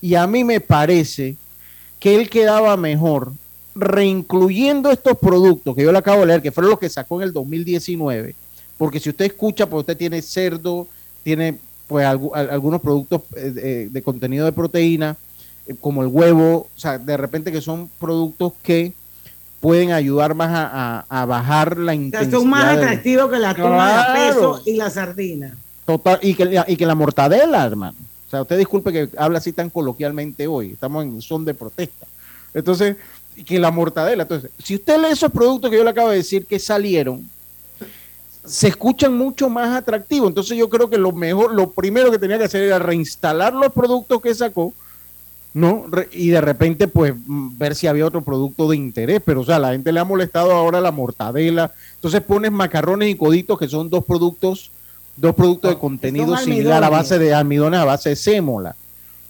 Y 0.00 0.14
a 0.14 0.26
mí 0.26 0.44
me 0.44 0.60
parece 0.60 1.36
que 1.98 2.14
él 2.14 2.28
quedaba 2.28 2.76
mejor 2.76 3.32
reincluyendo 3.74 4.90
estos 4.90 5.18
productos 5.18 5.74
que 5.74 5.82
yo 5.82 5.90
le 5.90 5.98
acabo 5.98 6.20
de 6.20 6.26
leer, 6.26 6.42
que 6.42 6.52
fueron 6.52 6.70
los 6.70 6.78
que 6.78 6.88
sacó 6.88 7.20
en 7.20 7.28
el 7.28 7.32
2019, 7.32 8.34
porque 8.78 9.00
si 9.00 9.10
usted 9.10 9.24
escucha, 9.24 9.66
pues 9.66 9.80
usted 9.80 9.96
tiene 9.96 10.22
cerdo, 10.22 10.86
tiene 11.22 11.58
pues 11.88 12.06
algunos 12.06 12.80
productos 12.80 13.22
eh, 13.36 13.88
de, 13.90 14.02
contenido 14.02 14.46
de 14.46 14.52
proteína, 14.52 15.16
eh, 15.66 15.74
como 15.80 16.02
el 16.02 16.08
huevo, 16.08 16.68
o 16.74 16.78
sea, 16.78 16.98
de 16.98 17.16
repente 17.16 17.50
que 17.50 17.60
son 17.60 17.90
productos 17.98 18.52
que 18.62 18.92
pueden 19.64 19.92
ayudar 19.92 20.34
más 20.34 20.50
a, 21.08 21.24
bajar 21.24 21.78
la 21.78 21.94
intensidad. 21.94 22.38
son 22.38 22.50
más 22.50 22.76
atractivos 22.76 23.30
que 23.30 23.38
la 23.38 23.54
toma 23.54 24.12
de 24.12 24.12
peso 24.12 24.62
y 24.66 24.76
la 24.76 24.90
sardina. 24.90 25.56
Total, 25.86 26.18
y 26.20 26.34
que, 26.34 26.62
y 26.66 26.76
que 26.76 26.84
la 26.84 26.94
mortadela, 26.94 27.64
hermano. 27.64 27.96
O 28.26 28.30
sea, 28.30 28.42
usted 28.42 28.58
disculpe 28.58 28.92
que 28.92 29.08
habla 29.16 29.38
así 29.38 29.54
tan 29.54 29.70
coloquialmente 29.70 30.46
hoy, 30.46 30.72
estamos 30.72 31.02
en 31.06 31.22
son 31.22 31.46
de 31.46 31.54
protesta. 31.54 32.06
Entonces, 32.52 32.96
que 33.46 33.58
la 33.58 33.70
mortadela. 33.70 34.24
Entonces, 34.24 34.50
si 34.62 34.74
usted 34.74 34.98
lee 35.00 35.12
esos 35.12 35.32
productos 35.32 35.70
que 35.70 35.78
yo 35.78 35.84
le 35.84 35.90
acabo 35.90 36.10
de 36.10 36.18
decir 36.18 36.44
que 36.44 36.58
salieron, 36.58 37.26
se 38.44 38.68
escuchan 38.68 39.16
mucho 39.16 39.48
más 39.48 39.74
atractivos. 39.74 40.28
Entonces 40.28 40.58
yo 40.58 40.68
creo 40.68 40.90
que 40.90 40.98
lo 40.98 41.10
mejor, 41.12 41.54
lo 41.54 41.70
primero 41.70 42.10
que 42.10 42.18
tenía 42.18 42.36
que 42.36 42.44
hacer 42.44 42.64
era 42.64 42.78
reinstalar 42.78 43.54
los 43.54 43.72
productos 43.72 44.20
que 44.20 44.34
sacó, 44.34 44.74
¿no? 45.54 45.86
y 46.10 46.30
de 46.30 46.40
repente, 46.40 46.88
pues, 46.88 47.14
mm, 47.14 47.56
ver 47.56 47.76
si 47.76 47.86
había 47.86 48.04
otro 48.04 48.22
producto 48.22 48.68
de 48.68 48.76
interés. 48.76 49.22
Pero, 49.24 49.40
o 49.40 49.44
sea, 49.44 49.58
la 49.58 49.72
gente 49.72 49.92
le 49.92 50.00
ha 50.00 50.04
molestado 50.04 50.52
ahora 50.52 50.80
la 50.80 50.90
mortadela. 50.90 51.72
Entonces 51.94 52.20
pones 52.20 52.50
macarrones 52.50 53.08
y 53.08 53.14
coditos, 53.14 53.58
que 53.58 53.68
son 53.68 53.88
dos 53.88 54.04
productos, 54.04 54.72
dos 55.16 55.34
productos 55.34 55.70
de 55.70 55.78
contenido 55.78 56.36
similar 56.36 56.82
a 56.82 56.90
base 56.90 57.18
de 57.18 57.32
almidones, 57.32 57.80
a 57.80 57.84
base 57.84 58.10
de 58.10 58.16
sémola. 58.16 58.74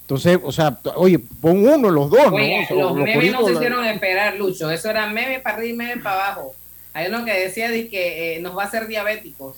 Entonces, 0.01 0.39
o 0.43 0.51
sea, 0.51 0.77
oye, 0.95 1.19
pon 1.19 1.67
uno, 1.67 1.89
los 1.89 2.09
dos, 2.09 2.31
¿no? 2.31 2.75
los, 2.75 2.95
memes 2.95 3.31
no 3.31 3.45
se 3.45 3.53
hicieron 3.53 3.85
esperar, 3.85 4.35
Lucho. 4.35 4.69
Eso 4.69 4.89
era 4.89 5.07
meme 5.07 5.39
para 5.39 5.57
arriba 5.57 5.73
y 5.73 5.77
meme 5.77 6.01
para 6.01 6.25
abajo. 6.25 6.55
Hay 6.93 7.07
uno 7.07 7.25
que 7.25 7.33
decía 7.33 7.69
de 7.69 7.87
que 7.87 8.35
eh, 8.35 8.39
nos 8.39 8.57
va 8.57 8.63
a 8.63 8.65
hacer 8.67 8.87
diabéticos. 8.87 9.57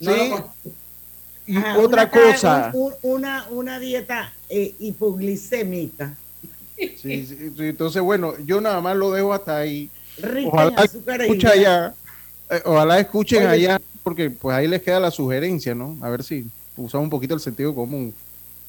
sí. 0.00 0.32
Y 1.46 1.56
otra 1.58 2.10
cosa. 2.10 2.72
una, 3.02 3.46
una 3.50 3.78
dieta 3.78 4.32
eh, 4.48 4.74
hipoglicémica. 4.78 6.14
Sí, 6.76 7.26
sí, 7.26 7.52
entonces, 7.58 8.02
bueno, 8.02 8.34
yo 8.44 8.60
nada 8.60 8.80
más 8.80 8.96
lo 8.96 9.10
dejo 9.10 9.32
hasta 9.32 9.58
ahí. 9.58 9.90
ojalá 10.46 10.84
escuchen 10.84 11.50
allá, 11.50 11.94
eh, 12.50 12.62
ojalá 12.64 13.00
escuchen 13.00 13.46
allá, 13.46 13.80
porque 14.02 14.30
pues 14.30 14.56
ahí 14.56 14.68
les 14.68 14.82
queda 14.82 15.00
la 15.00 15.10
sugerencia, 15.10 15.74
¿no? 15.74 15.96
A 16.02 16.10
ver 16.10 16.22
si 16.22 16.46
usamos 16.76 17.04
un 17.04 17.10
poquito 17.10 17.34
el 17.34 17.40
sentido 17.40 17.74
común. 17.74 18.12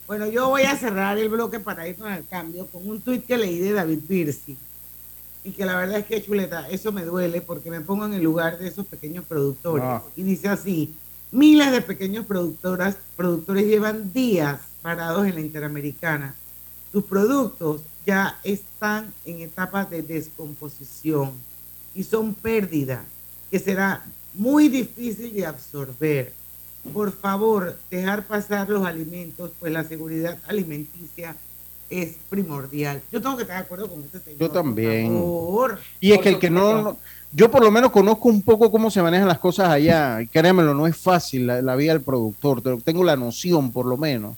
Bueno, 0.07 0.25
yo 0.27 0.48
voy 0.48 0.62
a 0.62 0.77
cerrar 0.77 1.17
el 1.17 1.27
bloque 1.27 1.60
para 1.60 1.86
irnos 1.86 2.10
al 2.10 2.25
cambio 2.25 2.65
con 2.67 2.88
un 2.89 3.01
tuit 3.01 3.25
que 3.25 3.38
leí 3.38 3.60
de 3.60 3.74
David 3.74 4.00
Piercy. 4.07 4.57
Y 5.43 5.51
que 5.51 5.65
la 5.65 5.75
verdad 5.75 6.00
es 6.00 6.05
que, 6.05 6.24
chuleta, 6.24 6.69
eso 6.69 6.91
me 6.93 7.03
duele 7.03 7.41
porque 7.41 7.69
me 7.69 7.81
pongo 7.81 8.05
en 8.05 8.13
el 8.13 8.24
lugar 8.24 8.57
de 8.57 8.67
esos 8.67 8.86
pequeños 8.86 9.25
productores. 9.25 9.86
Ah. 9.86 10.01
Y 10.15 10.24
dice 10.24 10.48
así, 10.48 10.93
miles 11.31 11.72
de 11.72 11.81
pequeños 11.81 12.25
productoras, 12.25 12.98
productores 13.15 13.65
llevan 13.65 14.13
días 14.13 14.60
parados 14.81 15.27
en 15.27 15.36
la 15.36 15.41
Interamericana. 15.41 16.36
Sus 16.91 17.03
productos 17.03 17.81
ya 18.05 18.39
están 18.43 19.13
en 19.25 19.41
etapas 19.41 19.89
de 19.89 20.01
descomposición 20.01 21.31
y 21.93 22.03
son 22.03 22.34
pérdidas 22.34 23.03
que 23.51 23.60
será 23.60 24.05
muy 24.34 24.69
difícil 24.69 25.34
de 25.34 25.46
absorber 25.46 26.34
por 26.93 27.12
favor, 27.12 27.77
dejar 27.89 28.25
pasar 28.25 28.69
los 28.69 28.86
alimentos, 28.86 29.51
pues 29.60 29.72
la 29.72 29.84
seguridad 29.84 30.38
alimenticia 30.48 31.36
es 31.89 32.15
primordial. 32.29 33.01
Yo 33.12 33.22
tengo 33.22 33.38
que 33.38 33.43
estar 33.43 33.57
de 33.57 33.63
acuerdo 33.63 33.89
con 33.89 34.03
este 34.03 34.19
señor. 34.19 34.39
Yo 34.39 34.51
también. 34.51 35.24
Y 36.00 36.12
es 36.12 36.19
que 36.19 36.29
el 36.29 36.39
que 36.39 36.50
no, 36.50 36.98
yo 37.31 37.51
por 37.51 37.63
lo 37.63 37.72
menos 37.72 37.91
conozco 37.91 38.29
un 38.29 38.41
poco 38.41 38.72
cómo 38.72 38.89
se 38.89 39.01
manejan 39.01 39.27
las 39.27 39.39
cosas 39.39 39.69
allá. 39.69 40.22
Y 40.22 40.27
créanmelo, 40.27 40.74
no 40.74 40.88
es 40.88 40.98
fácil 40.98 41.48
la, 41.48 41.75
vida 41.75 41.93
del 41.93 42.01
productor. 42.01 42.62
Tengo 42.81 43.03
la 43.03 43.15
noción, 43.15 43.72
por 43.72 43.86
lo 43.86 43.98
menos. 43.98 44.36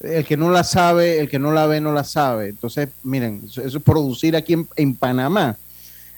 El 0.00 0.24
que 0.24 0.36
no 0.36 0.50
la 0.50 0.64
sabe, 0.64 1.20
el 1.20 1.28
que 1.28 1.38
no 1.38 1.52
la 1.52 1.66
ve, 1.66 1.80
no 1.80 1.92
la 1.92 2.04
sabe. 2.04 2.48
Entonces, 2.48 2.88
miren, 3.02 3.42
eso, 3.44 3.62
es 3.62 3.82
producir 3.82 4.34
aquí 4.34 4.56
en, 4.76 4.94
Panamá 4.94 5.56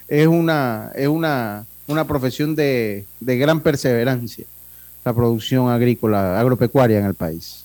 es 0.07 0.26
una, 0.26 0.92
es 0.95 1.09
una, 1.09 1.64
una 1.87 2.07
profesión 2.07 2.54
de 2.54 3.07
gran 3.21 3.61
perseverancia 3.61 4.45
la 5.04 5.12
producción 5.12 5.69
agrícola, 5.69 6.38
agropecuaria 6.38 6.99
en 6.99 7.07
el 7.07 7.14
país. 7.14 7.64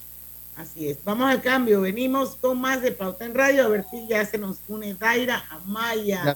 Así 0.55 0.89
es. 0.89 0.97
Vamos 1.03 1.29
al 1.29 1.41
cambio. 1.41 1.81
Venimos 1.81 2.35
con 2.41 2.59
más 2.59 2.81
de 2.81 2.91
Pauta 2.91 3.25
en 3.25 3.35
Radio. 3.35 3.65
A 3.65 3.67
ver 3.67 3.85
si 3.91 4.07
ya 4.07 4.25
se 4.25 4.37
nos 4.37 4.57
une 4.67 4.95
Daira 4.95 5.43
Amaya. 5.49 6.35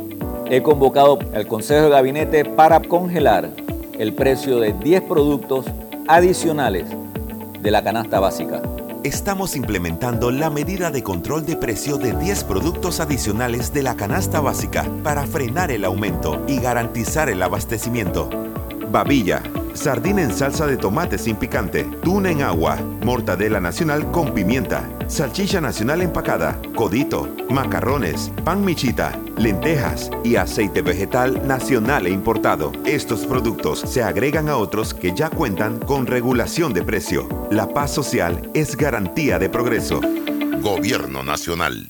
he 0.51 0.61
convocado 0.61 1.17
al 1.33 1.47
Consejo 1.47 1.85
de 1.85 1.89
Gabinete 1.91 2.43
para 2.43 2.81
congelar 2.81 3.49
el 3.97 4.13
precio 4.13 4.59
de 4.59 4.73
10 4.73 5.03
productos 5.03 5.65
adicionales 6.09 6.87
de 7.61 7.71
la 7.71 7.81
canasta 7.81 8.19
básica. 8.19 8.61
Estamos 9.05 9.55
implementando 9.55 10.29
la 10.29 10.49
medida 10.49 10.91
de 10.91 11.03
control 11.03 11.45
de 11.45 11.55
precio 11.55 11.97
de 11.97 12.11
10 12.11 12.43
productos 12.43 12.99
adicionales 12.99 13.73
de 13.73 13.81
la 13.81 13.95
canasta 13.95 14.41
básica 14.41 14.85
para 15.05 15.25
frenar 15.25 15.71
el 15.71 15.85
aumento 15.85 16.43
y 16.49 16.59
garantizar 16.59 17.29
el 17.29 17.41
abastecimiento. 17.41 18.29
Babilla, 18.91 19.41
sardina 19.73 20.21
en 20.21 20.33
salsa 20.33 20.67
de 20.67 20.75
tomate 20.75 21.17
sin 21.17 21.37
picante, 21.37 21.85
tuna 22.03 22.29
en 22.29 22.41
agua, 22.41 22.75
mortadela 23.05 23.61
nacional 23.61 24.11
con 24.11 24.33
pimienta, 24.33 24.83
salchicha 25.07 25.61
nacional 25.61 26.01
empacada, 26.01 26.59
codito, 26.75 27.29
macarrones, 27.49 28.33
pan 28.43 28.65
michita, 28.65 29.17
lentejas 29.41 30.09
y 30.23 30.35
aceite 30.35 30.81
vegetal 30.81 31.45
nacional 31.47 32.07
e 32.07 32.11
importado. 32.11 32.71
Estos 32.85 33.25
productos 33.25 33.79
se 33.79 34.03
agregan 34.03 34.49
a 34.49 34.57
otros 34.57 34.93
que 34.93 35.13
ya 35.13 35.29
cuentan 35.29 35.79
con 35.79 36.07
regulación 36.07 36.73
de 36.73 36.83
precio. 36.83 37.27
La 37.49 37.67
paz 37.67 37.93
social 37.93 38.49
es 38.53 38.77
garantía 38.77 39.39
de 39.39 39.49
progreso. 39.49 39.99
Gobierno 40.61 41.23
Nacional. 41.23 41.89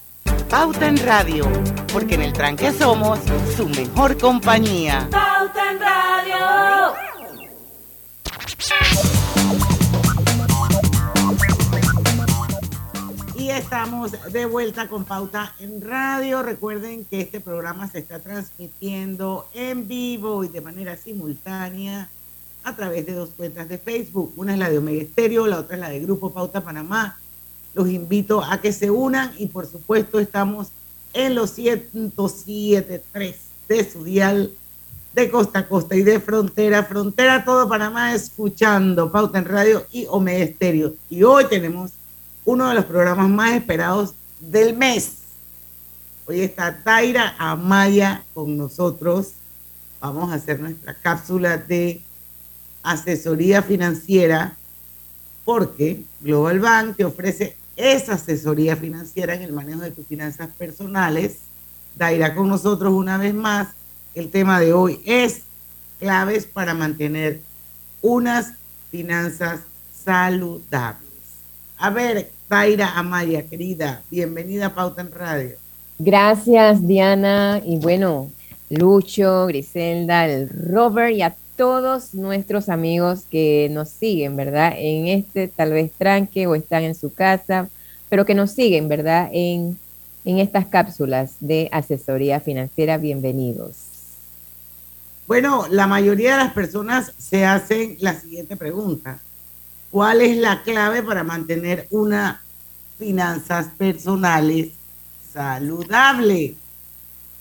Pauta 0.49 0.87
en 0.87 0.97
Radio, 0.97 1.45
porque 1.91 2.15
en 2.15 2.21
el 2.21 2.33
tranque 2.33 2.71
somos 2.71 3.19
su 3.55 3.67
mejor 3.69 4.17
compañía. 4.17 5.07
Pauta 5.11 5.71
en 5.71 5.79
Radio. 5.79 6.93
Y 13.35 13.49
estamos 13.49 14.11
de 14.31 14.45
vuelta 14.45 14.87
con 14.87 15.05
Pauta 15.05 15.53
en 15.59 15.81
Radio. 15.81 16.43
Recuerden 16.43 17.05
que 17.05 17.21
este 17.21 17.39
programa 17.39 17.87
se 17.87 17.99
está 17.99 18.19
transmitiendo 18.19 19.47
en 19.53 19.87
vivo 19.87 20.43
y 20.43 20.49
de 20.49 20.61
manera 20.61 20.97
simultánea 20.97 22.09
a 22.63 22.75
través 22.75 23.05
de 23.05 23.13
dos 23.13 23.29
cuentas 23.31 23.67
de 23.69 23.77
Facebook. 23.77 24.33
Una 24.35 24.53
es 24.53 24.59
la 24.59 24.69
de 24.69 24.77
Omega 24.77 25.01
Estéreo, 25.01 25.47
la 25.47 25.59
otra 25.59 25.75
es 25.75 25.81
la 25.81 25.89
de 25.89 25.99
Grupo 25.99 26.31
Pauta 26.31 26.61
Panamá 26.61 27.20
los 27.73 27.89
invito 27.89 28.43
a 28.43 28.59
que 28.59 28.73
se 28.73 28.91
unan 28.91 29.31
y 29.37 29.47
por 29.47 29.65
supuesto 29.65 30.19
estamos 30.19 30.67
en 31.13 31.35
los 31.35 31.57
107.3 31.57 33.35
de 33.67 33.91
su 33.91 34.03
dial 34.03 34.51
de 35.13 35.29
costa 35.29 35.59
a 35.59 35.67
costa 35.67 35.95
y 35.95 36.03
de 36.03 36.19
frontera 36.19 36.79
a 36.79 36.83
frontera, 36.83 37.43
todo 37.43 37.67
Panamá 37.67 38.13
escuchando 38.13 39.11
Pauta 39.11 39.39
en 39.39 39.45
Radio 39.45 39.85
y 39.91 40.05
Omega 40.09 40.43
Estéreo. 40.43 40.93
Y 41.09 41.23
hoy 41.23 41.45
tenemos 41.45 41.91
uno 42.45 42.69
de 42.69 42.75
los 42.75 42.85
programas 42.85 43.29
más 43.29 43.53
esperados 43.53 44.13
del 44.39 44.75
mes. 44.75 45.17
Hoy 46.27 46.41
está 46.41 46.81
Taira 46.83 47.35
Amaya 47.37 48.23
con 48.33 48.57
nosotros. 48.57 49.33
Vamos 49.99 50.31
a 50.31 50.35
hacer 50.35 50.59
nuestra 50.59 50.93
cápsula 50.93 51.57
de 51.57 52.01
asesoría 52.83 53.61
financiera 53.61 54.55
porque 55.43 56.03
Global 56.21 56.59
Bank 56.59 56.95
te 56.95 57.05
ofrece 57.05 57.57
esa 57.75 58.13
asesoría 58.13 58.75
financiera 58.75 59.33
en 59.33 59.41
el 59.41 59.53
manejo 59.53 59.81
de 59.81 59.91
tus 59.91 60.05
finanzas 60.05 60.49
personales. 60.57 61.39
Daira 61.95 62.35
con 62.35 62.47
nosotros 62.47 62.93
una 62.93 63.17
vez 63.17 63.33
más. 63.33 63.69
El 64.13 64.29
tema 64.29 64.59
de 64.59 64.73
hoy 64.73 65.01
es 65.05 65.41
claves 65.99 66.45
para 66.45 66.73
mantener 66.73 67.39
unas 68.01 68.53
finanzas 68.89 69.61
saludables. 70.03 71.09
A 71.77 71.89
ver, 71.89 72.31
Daira 72.49 72.97
Amaya, 72.97 73.47
querida, 73.47 74.01
bienvenida 74.09 74.67
a 74.67 74.75
Pauta 74.75 75.01
en 75.01 75.11
Radio. 75.11 75.55
Gracias, 75.97 76.85
Diana. 76.85 77.61
Y 77.65 77.77
bueno, 77.77 78.31
Lucho, 78.69 79.47
Griselda, 79.47 80.25
el 80.25 80.49
Robert 80.49 81.15
y 81.15 81.21
a 81.21 81.35
todos 81.61 82.15
nuestros 82.15 82.69
amigos 82.69 83.25
que 83.29 83.69
nos 83.69 83.89
siguen, 83.89 84.35
¿verdad? 84.35 84.73
En 84.75 85.05
este 85.05 85.47
tal 85.47 85.73
vez 85.73 85.91
tranque 85.91 86.47
o 86.47 86.55
están 86.55 86.81
en 86.81 86.95
su 86.95 87.13
casa, 87.13 87.69
pero 88.09 88.25
que 88.25 88.33
nos 88.33 88.49
siguen, 88.49 88.89
¿verdad? 88.89 89.29
En, 89.31 89.77
en 90.25 90.39
estas 90.39 90.65
cápsulas 90.65 91.35
de 91.39 91.69
asesoría 91.71 92.39
financiera. 92.39 92.97
Bienvenidos. 92.97 93.75
Bueno, 95.27 95.67
la 95.69 95.85
mayoría 95.85 96.31
de 96.31 96.45
las 96.45 96.53
personas 96.53 97.13
se 97.19 97.45
hacen 97.45 97.95
la 97.99 98.19
siguiente 98.19 98.57
pregunta. 98.57 99.19
¿Cuál 99.91 100.21
es 100.21 100.37
la 100.37 100.63
clave 100.63 101.03
para 101.03 101.23
mantener 101.23 101.85
unas 101.91 102.39
finanzas 102.97 103.67
personales 103.77 104.69
saludables? 105.31 106.55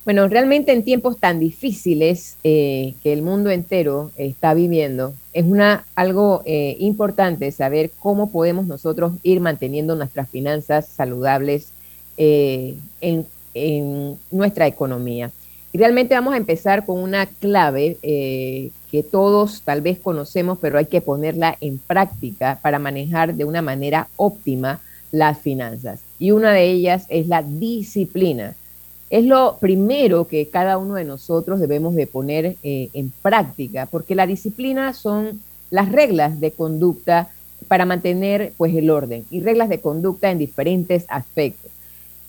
Bueno, 0.04 0.28
realmente 0.28 0.72
en 0.72 0.82
tiempos 0.82 1.18
tan 1.18 1.38
difíciles 1.38 2.38
eh, 2.42 2.94
que 3.02 3.12
el 3.12 3.20
mundo 3.20 3.50
entero 3.50 4.10
está 4.16 4.54
viviendo, 4.54 5.12
es 5.34 5.44
una, 5.44 5.84
algo 5.94 6.42
eh, 6.46 6.76
importante 6.80 7.52
saber 7.52 7.90
cómo 7.98 8.30
podemos 8.30 8.66
nosotros 8.66 9.12
ir 9.22 9.40
manteniendo 9.40 9.94
nuestras 9.96 10.30
finanzas 10.30 10.86
saludables 10.86 11.68
eh, 12.16 12.76
en, 13.02 13.26
en, 13.52 14.16
nuestra 14.30 14.66
economía. 14.66 15.30
Y 15.70 15.78
realmente 15.78 16.14
vamos 16.14 16.32
a 16.32 16.38
empezar 16.38 16.86
con 16.86 16.98
una 16.98 17.26
clave 17.26 17.96
que 18.02 19.02
todos 19.08 19.62
tal 19.62 19.82
vez 19.82 20.00
conocemos, 20.00 20.58
pero 20.60 20.78
hay 20.78 20.86
que 20.86 21.00
ponerla 21.00 21.56
en 21.60 21.78
práctica 21.78 22.58
para 22.60 22.80
manejar 22.80 23.34
de 23.34 23.44
una 23.44 23.62
manera 23.62 24.08
óptima 24.16 24.80
las 25.12 25.38
finanzas. 25.38 26.00
Y 26.18 26.32
una 26.32 26.52
de 26.52 26.64
ellas 26.64 27.06
es 27.08 27.28
la 27.28 27.42
disciplina 27.42 28.56
es 29.10 29.24
lo 29.24 29.56
primero 29.58 30.28
que 30.28 30.48
cada 30.48 30.78
uno 30.78 30.94
de 30.94 31.04
nosotros 31.04 31.58
debemos 31.58 31.96
de 31.96 32.06
poner 32.06 32.56
eh, 32.62 32.90
en 32.94 33.10
práctica, 33.22 33.86
porque 33.86 34.14
la 34.14 34.26
disciplina 34.26 34.94
son 34.94 35.40
las 35.70 35.90
reglas 35.90 36.38
de 36.38 36.52
conducta 36.52 37.28
para 37.66 37.84
mantener 37.84 38.52
pues 38.56 38.74
el 38.74 38.88
orden 38.88 39.24
y 39.30 39.40
reglas 39.40 39.68
de 39.68 39.80
conducta 39.80 40.30
en 40.30 40.38
diferentes 40.38 41.06
aspectos. 41.08 41.72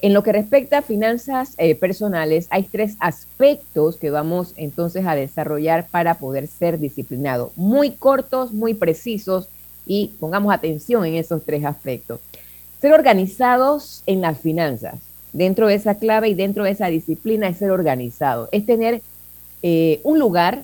En 0.02 0.16
lo 0.16 0.24
que 0.24 0.32
respecta 0.32 0.80
a 0.80 0.82
finanzas 0.82 1.54
eh, 1.60 1.76
personales, 1.76 2.48
hay 2.50 2.64
tres 2.64 2.96
aspectos 3.00 3.98
que 3.98 4.10
vamos 4.10 4.54
entonces 4.56 5.06
a 5.06 5.14
desarrollar 5.14 5.88
para 5.88 6.16
poder 6.16 6.48
ser 6.48 6.80
disciplinados, 6.80 7.52
muy 7.56 7.92
cortos, 7.92 8.54
muy 8.54 8.74
precisos 8.74 9.48
y 9.86 10.14
pongamos 10.20 10.52
atención 10.52 11.06
en 11.06 11.14
esos 11.14 11.44
tres 11.44 11.64
aspectos. 11.64 12.20
Ser 12.82 12.94
organizados 12.94 14.02
en 14.08 14.22
las 14.22 14.40
finanzas 14.40 14.96
dentro 15.34 15.68
de 15.68 15.76
esa 15.76 15.96
clave 15.96 16.30
y 16.30 16.34
dentro 16.34 16.64
de 16.64 16.72
esa 16.72 16.88
disciplina 16.88 17.48
es 17.48 17.58
ser 17.58 17.72
organizado, 17.72 18.50
es 18.52 18.66
tener 18.66 19.02
eh, 19.64 20.00
un 20.04 20.20
lugar, 20.20 20.64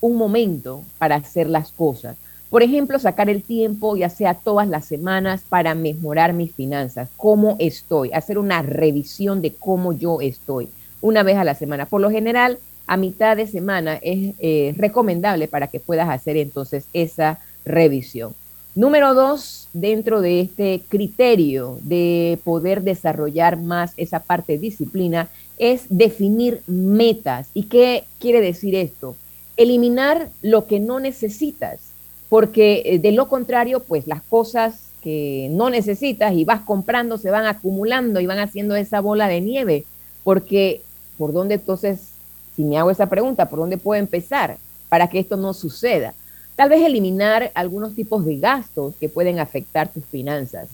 un 0.00 0.16
momento 0.16 0.82
para 0.98 1.16
hacer 1.16 1.48
las 1.48 1.72
cosas. 1.72 2.16
Por 2.50 2.62
ejemplo, 2.62 2.98
sacar 2.98 3.28
el 3.28 3.42
tiempo, 3.42 3.96
ya 3.96 4.08
sea 4.08 4.32
todas 4.32 4.68
las 4.68 4.86
semanas, 4.86 5.42
para 5.46 5.74
mejorar 5.74 6.32
mis 6.32 6.54
finanzas, 6.54 7.10
cómo 7.16 7.56
estoy, 7.58 8.10
hacer 8.12 8.38
una 8.38 8.62
revisión 8.62 9.42
de 9.42 9.52
cómo 9.52 9.92
yo 9.92 10.20
estoy, 10.22 10.68
una 11.02 11.22
vez 11.22 11.36
a 11.36 11.44
la 11.44 11.54
semana. 11.54 11.84
Por 11.84 12.00
lo 12.00 12.10
general, 12.10 12.58
a 12.86 12.96
mitad 12.96 13.36
de 13.36 13.46
semana 13.46 13.98
es 14.00 14.34
eh, 14.38 14.74
recomendable 14.78 15.46
para 15.46 15.66
que 15.66 15.78
puedas 15.78 16.08
hacer 16.08 16.38
entonces 16.38 16.86
esa 16.94 17.38
revisión. 17.66 18.34
Número 18.78 19.12
dos, 19.12 19.68
dentro 19.72 20.20
de 20.20 20.40
este 20.40 20.82
criterio 20.88 21.80
de 21.82 22.38
poder 22.44 22.82
desarrollar 22.82 23.56
más 23.56 23.92
esa 23.96 24.20
parte 24.20 24.52
de 24.52 24.60
disciplina, 24.60 25.28
es 25.58 25.86
definir 25.88 26.62
metas. 26.68 27.48
¿Y 27.54 27.64
qué 27.64 28.04
quiere 28.20 28.40
decir 28.40 28.76
esto? 28.76 29.16
Eliminar 29.56 30.28
lo 30.42 30.68
que 30.68 30.78
no 30.78 31.00
necesitas, 31.00 31.80
porque 32.28 32.82
eh, 32.84 32.98
de 33.00 33.10
lo 33.10 33.26
contrario, 33.26 33.80
pues 33.80 34.06
las 34.06 34.22
cosas 34.22 34.78
que 35.02 35.48
no 35.50 35.70
necesitas 35.70 36.34
y 36.34 36.44
vas 36.44 36.60
comprando 36.60 37.18
se 37.18 37.32
van 37.32 37.46
acumulando 37.46 38.20
y 38.20 38.26
van 38.26 38.38
haciendo 38.38 38.76
esa 38.76 39.00
bola 39.00 39.26
de 39.26 39.40
nieve, 39.40 39.86
porque 40.22 40.82
¿por 41.18 41.32
dónde 41.32 41.54
entonces, 41.54 42.10
si 42.54 42.62
me 42.62 42.78
hago 42.78 42.92
esa 42.92 43.08
pregunta, 43.08 43.48
por 43.48 43.58
dónde 43.58 43.76
puedo 43.76 43.98
empezar 43.98 44.56
para 44.88 45.08
que 45.10 45.18
esto 45.18 45.36
no 45.36 45.52
suceda? 45.52 46.14
Tal 46.58 46.70
vez 46.70 46.82
eliminar 46.82 47.52
algunos 47.54 47.94
tipos 47.94 48.24
de 48.24 48.36
gastos 48.36 48.92
que 48.98 49.08
pueden 49.08 49.38
afectar 49.38 49.86
tus 49.92 50.04
finanzas. 50.04 50.66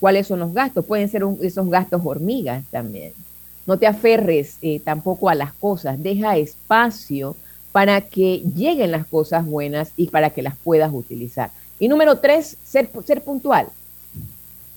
¿Cuáles 0.00 0.26
son 0.26 0.40
los 0.40 0.52
gastos? 0.52 0.84
Pueden 0.84 1.08
ser 1.08 1.22
esos 1.42 1.70
gastos 1.70 2.02
hormigas 2.04 2.64
también. 2.72 3.12
No 3.66 3.78
te 3.78 3.86
aferres 3.86 4.56
eh, 4.62 4.80
tampoco 4.80 5.28
a 5.28 5.36
las 5.36 5.52
cosas, 5.52 6.02
deja 6.02 6.36
espacio 6.36 7.36
para 7.70 8.00
que 8.00 8.42
lleguen 8.56 8.90
las 8.90 9.06
cosas 9.06 9.46
buenas 9.46 9.92
y 9.96 10.08
para 10.08 10.30
que 10.30 10.42
las 10.42 10.56
puedas 10.56 10.92
utilizar. 10.92 11.52
Y 11.78 11.86
número 11.86 12.18
tres, 12.18 12.56
ser, 12.64 12.90
ser 13.04 13.22
puntual. 13.22 13.68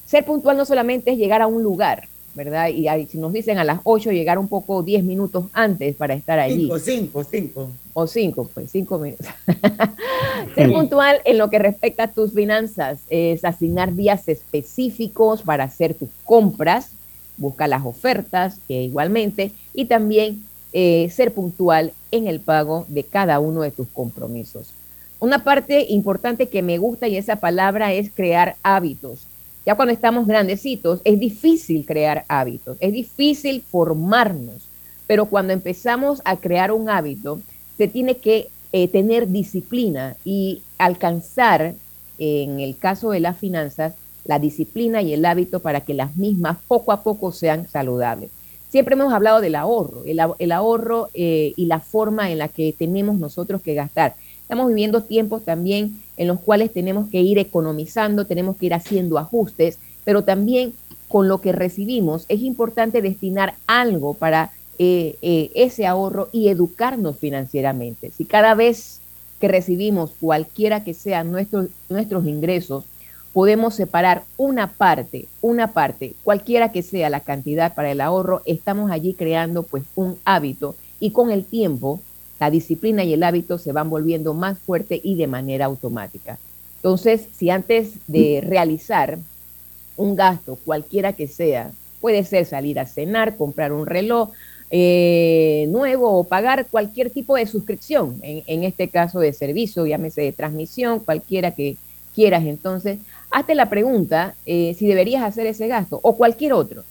Ser 0.05 0.25
puntual 0.25 0.57
no 0.57 0.65
solamente 0.65 1.09
es 1.09 1.17
llegar 1.17 1.41
a 1.41 1.47
un 1.47 1.63
lugar, 1.63 2.07
¿verdad? 2.35 2.69
Y 2.69 2.87
si 3.07 3.17
nos 3.17 3.33
dicen 3.33 3.57
a 3.57 3.63
las 3.63 3.79
8, 3.83 4.11
llegar 4.11 4.37
un 4.37 4.47
poco 4.47 4.83
10 4.83 5.03
minutos 5.03 5.45
antes 5.53 5.95
para 5.95 6.13
estar 6.13 6.39
allí. 6.39 6.63
Cinco, 6.63 6.79
cinco, 6.79 7.23
cinco. 7.23 7.69
O 7.93 8.07
cinco, 8.07 8.49
pues 8.53 8.71
cinco 8.71 8.97
minutos. 8.97 9.27
Ser 10.55 10.71
puntual 10.71 11.17
en 11.25 11.37
lo 11.37 11.49
que 11.49 11.59
respecta 11.59 12.03
a 12.03 12.11
tus 12.11 12.33
finanzas 12.33 12.99
es 13.09 13.43
asignar 13.43 13.93
días 13.93 14.27
específicos 14.27 15.41
para 15.41 15.65
hacer 15.65 15.93
tus 15.93 16.09
compras, 16.23 16.91
buscar 17.37 17.69
las 17.69 17.85
ofertas 17.85 18.59
que 18.67 18.83
igualmente 18.83 19.51
y 19.73 19.85
también 19.85 20.43
eh, 20.71 21.09
ser 21.09 21.33
puntual 21.33 21.93
en 22.11 22.27
el 22.27 22.39
pago 22.39 22.85
de 22.87 23.03
cada 23.03 23.39
uno 23.39 23.61
de 23.61 23.71
tus 23.71 23.87
compromisos. 23.87 24.73
Una 25.19 25.43
parte 25.43 25.87
importante 25.89 26.47
que 26.47 26.61
me 26.61 26.77
gusta 26.77 27.07
y 27.07 27.17
esa 27.17 27.37
palabra 27.37 27.91
es 27.91 28.11
crear 28.11 28.55
hábitos. 28.63 29.27
Ya 29.69 29.75
cuando 29.75 29.93
estamos 29.93 30.25
grandecitos 30.25 30.99
es 31.03 31.19
difícil 31.19 31.85
crear 31.85 32.25
hábitos, 32.27 32.75
es 32.79 32.91
difícil 32.91 33.61
formarnos, 33.61 34.67
pero 35.05 35.27
cuando 35.27 35.53
empezamos 35.53 36.23
a 36.25 36.37
crear 36.37 36.71
un 36.71 36.89
hábito, 36.89 37.39
se 37.77 37.87
tiene 37.87 38.17
que 38.17 38.47
eh, 38.71 38.87
tener 38.87 39.27
disciplina 39.27 40.15
y 40.25 40.63
alcanzar, 40.79 41.75
en 42.17 42.59
el 42.59 42.77
caso 42.79 43.11
de 43.11 43.19
las 43.19 43.37
finanzas, 43.37 43.93
la 44.25 44.39
disciplina 44.39 45.03
y 45.03 45.13
el 45.13 45.23
hábito 45.23 45.59
para 45.59 45.81
que 45.81 45.93
las 45.93 46.15
mismas 46.15 46.57
poco 46.67 46.91
a 46.91 47.03
poco 47.03 47.31
sean 47.31 47.67
saludables. 47.67 48.31
Siempre 48.69 48.95
hemos 48.95 49.13
hablado 49.13 49.39
del 49.39 49.53
ahorro, 49.53 50.03
el, 50.03 50.51
ahorro 50.51 51.09
eh, 51.13 51.53
y 51.55 51.67
la 51.67 51.79
forma 51.79 52.31
en 52.31 52.39
la 52.39 52.47
que 52.47 52.73
tenemos 52.73 53.19
nosotros 53.19 53.61
que 53.61 53.75
gastar. 53.75 54.15
Estamos 54.49 54.69
viviendo 54.69 55.03
tiempos 55.03 55.45
también 55.45 56.01
en 56.17 56.27
los 56.27 56.39
cuales 56.39 56.73
tenemos 56.73 57.07
que 57.07 57.21
ir 57.21 57.37
economizando, 57.37 58.25
tenemos 58.25 58.57
que 58.57 58.65
ir 58.65 58.73
haciendo 58.73 59.19
ajustes, 59.19 59.77
pero 60.03 60.23
también 60.23 60.73
con 61.07 61.27
lo 61.27 61.39
que 61.39 61.51
recibimos 61.51 62.25
es 62.29 62.41
importante 62.41 63.03
destinar 63.03 63.53
algo 63.67 64.15
para 64.15 64.49
eh, 64.79 65.17
eh, 65.21 65.51
ese 65.53 65.85
ahorro 65.85 66.29
y 66.31 66.47
educarnos 66.47 67.19
financieramente. 67.19 68.09
Si 68.09 68.25
cada 68.25 68.55
vez 68.55 69.01
que 69.39 69.47
recibimos 69.47 70.13
cualquiera 70.19 70.83
que 70.83 70.95
sean 70.95 71.31
nuestros, 71.31 71.67
nuestros 71.87 72.25
ingresos, 72.25 72.85
podemos 73.33 73.75
separar 73.75 74.23
una 74.35 74.65
parte, 74.65 75.27
una 75.41 75.73
parte, 75.73 76.15
cualquiera 76.23 76.71
que 76.71 76.81
sea 76.81 77.11
la 77.11 77.19
cantidad 77.19 77.75
para 77.75 77.91
el 77.91 78.01
ahorro, 78.01 78.41
estamos 78.47 78.89
allí 78.89 79.13
creando 79.13 79.61
pues 79.61 79.83
un 79.93 80.17
hábito 80.25 80.73
y 80.99 81.11
con 81.11 81.29
el 81.29 81.45
tiempo 81.45 82.01
la 82.39 82.49
disciplina 82.49 83.03
y 83.03 83.13
el 83.13 83.23
hábito 83.23 83.57
se 83.57 83.71
van 83.71 83.89
volviendo 83.89 84.33
más 84.33 84.59
fuerte 84.59 84.99
y 85.03 85.15
de 85.15 85.27
manera 85.27 85.65
automática. 85.65 86.37
Entonces, 86.77 87.27
si 87.35 87.49
antes 87.49 87.93
de 88.07 88.41
realizar 88.45 89.19
un 89.97 90.15
gasto, 90.15 90.57
cualquiera 90.63 91.13
que 91.13 91.27
sea, 91.27 91.71
puede 91.99 92.23
ser 92.23 92.45
salir 92.45 92.79
a 92.79 92.85
cenar, 92.85 93.35
comprar 93.35 93.73
un 93.73 93.85
reloj 93.85 94.29
eh, 94.71 95.67
nuevo 95.69 96.17
o 96.17 96.23
pagar 96.23 96.67
cualquier 96.67 97.09
tipo 97.09 97.35
de 97.35 97.45
suscripción, 97.45 98.17
en, 98.21 98.43
en 98.47 98.63
este 98.63 98.87
caso 98.87 99.19
de 99.19 99.33
servicio, 99.33 99.85
llámese 99.85 100.21
de 100.21 100.31
transmisión, 100.31 100.99
cualquiera 100.99 101.51
que 101.51 101.75
quieras, 102.15 102.45
entonces 102.45 102.99
hazte 103.31 103.55
la 103.55 103.69
pregunta 103.69 104.35
eh, 104.45 104.75
si 104.77 104.87
deberías 104.87 105.23
hacer 105.23 105.47
ese 105.47 105.67
gasto 105.67 105.99
o 106.03 106.15
cualquier 106.15 106.53
otro. 106.53 106.83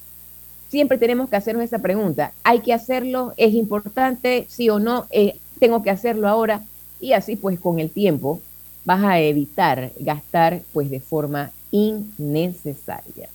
Siempre 0.68 0.98
tenemos 0.98 1.28
que 1.31 1.37
hacernos 1.37 1.64
esa 1.64 1.78
pregunta. 1.78 2.33
¿Hay 2.44 2.61
que 2.61 2.72
hacerlo? 2.72 3.33
¿Es 3.37 3.54
importante? 3.54 4.46
¿Sí 4.48 4.68
o 4.68 4.78
no? 4.78 5.07
Eh, 5.11 5.37
¿Tengo 5.59 5.83
que 5.83 5.90
hacerlo 5.90 6.28
ahora? 6.28 6.62
Y 7.00 7.12
así 7.12 7.37
pues 7.37 7.59
con 7.59 7.78
el 7.78 7.90
tiempo 7.90 8.40
vas 8.85 9.02
a 9.04 9.20
evitar 9.20 9.92
gastar 9.98 10.62
pues 10.72 10.90
de 10.90 11.00
forma 11.00 11.50
innecesaria. 11.70 13.28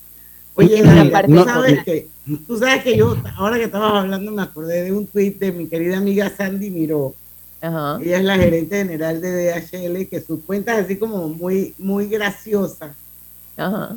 Oye, 0.56 0.84
¿tú, 1.28 1.44
sabes 1.44 1.84
que, 1.84 2.08
tú 2.48 2.58
sabes 2.58 2.84
que 2.84 2.96
yo, 2.96 3.18
ahora 3.36 3.58
que 3.58 3.64
estabas 3.64 3.94
hablando, 3.94 4.32
me 4.32 4.44
acordé 4.44 4.84
de 4.84 4.92
un 4.92 5.08
tweet 5.08 5.32
de 5.40 5.52
mi 5.52 5.66
querida 5.66 5.98
amiga 5.98 6.30
Sandy 6.30 6.70
Miró, 6.70 7.16
ella 7.64 8.18
es 8.18 8.24
la 8.24 8.36
gerente 8.36 8.78
general 8.78 9.22
de 9.22 9.52
DHL, 9.52 10.10
que 10.10 10.20
su 10.20 10.44
cuenta 10.44 10.78
es 10.78 10.86
así 10.86 10.98
como 10.98 11.30
muy, 11.30 11.74
muy 11.78 12.08
graciosa. 12.08 12.94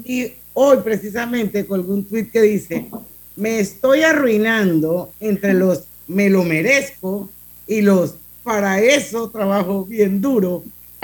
Y 0.05 0.35
hoy 0.55 0.79
precisamente 0.85 1.67
colgó 1.67 1.95
un 1.95 2.05
tweet 2.05 2.31
que 2.31 2.43
dice, 2.43 2.89
me 3.37 3.61
estoy 3.61 4.03
arruinando 4.03 5.13
entre 5.21 5.55
los 5.55 5.85
me 6.09 6.31
lo 6.31 6.45
merezco 6.45 7.29
y 7.67 7.83
los 7.83 8.15
para 8.43 8.81
eso 8.81 9.29
trabajo 9.29 9.85
bien 9.85 10.21
duro. 10.21 10.63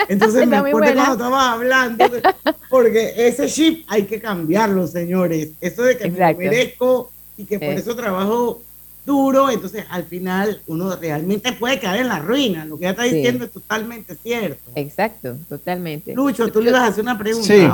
Entonces 0.08 0.46
me 0.48 0.56
acuerdo 0.56 0.94
cuando 0.94 1.12
estaba 1.12 1.52
hablando, 1.52 2.04
porque 2.70 3.12
ese 3.16 3.46
chip 3.46 3.84
hay 3.88 4.04
que 4.04 4.20
cambiarlo, 4.20 4.86
señores. 4.86 5.50
Eso 5.60 5.82
de 5.82 5.96
que 5.96 6.10
me 6.10 6.18
lo 6.18 6.38
merezco 6.38 7.12
y 7.36 7.44
que 7.44 7.58
por 7.58 7.74
eso 7.74 7.96
trabajo 7.96 8.62
duro, 9.04 9.50
entonces 9.50 9.84
al 9.90 10.04
final 10.04 10.60
uno 10.66 10.94
realmente 10.96 11.52
puede 11.52 11.78
caer 11.80 12.02
en 12.02 12.08
la 12.08 12.20
ruina. 12.20 12.64
Lo 12.64 12.78
que 12.78 12.84
ella 12.84 12.90
está 12.92 13.02
diciendo 13.02 13.44
es 13.44 13.50
totalmente 13.50 14.14
cierto. 14.14 14.70
Exacto, 14.74 15.36
totalmente. 15.48 16.14
Lucho, 16.14 16.50
tú 16.52 16.60
le 16.60 16.70
ibas 16.70 16.82
a 16.82 16.86
hacer 16.86 17.02
una 17.02 17.18
pregunta. 17.18 17.46
Sí. 17.46 17.64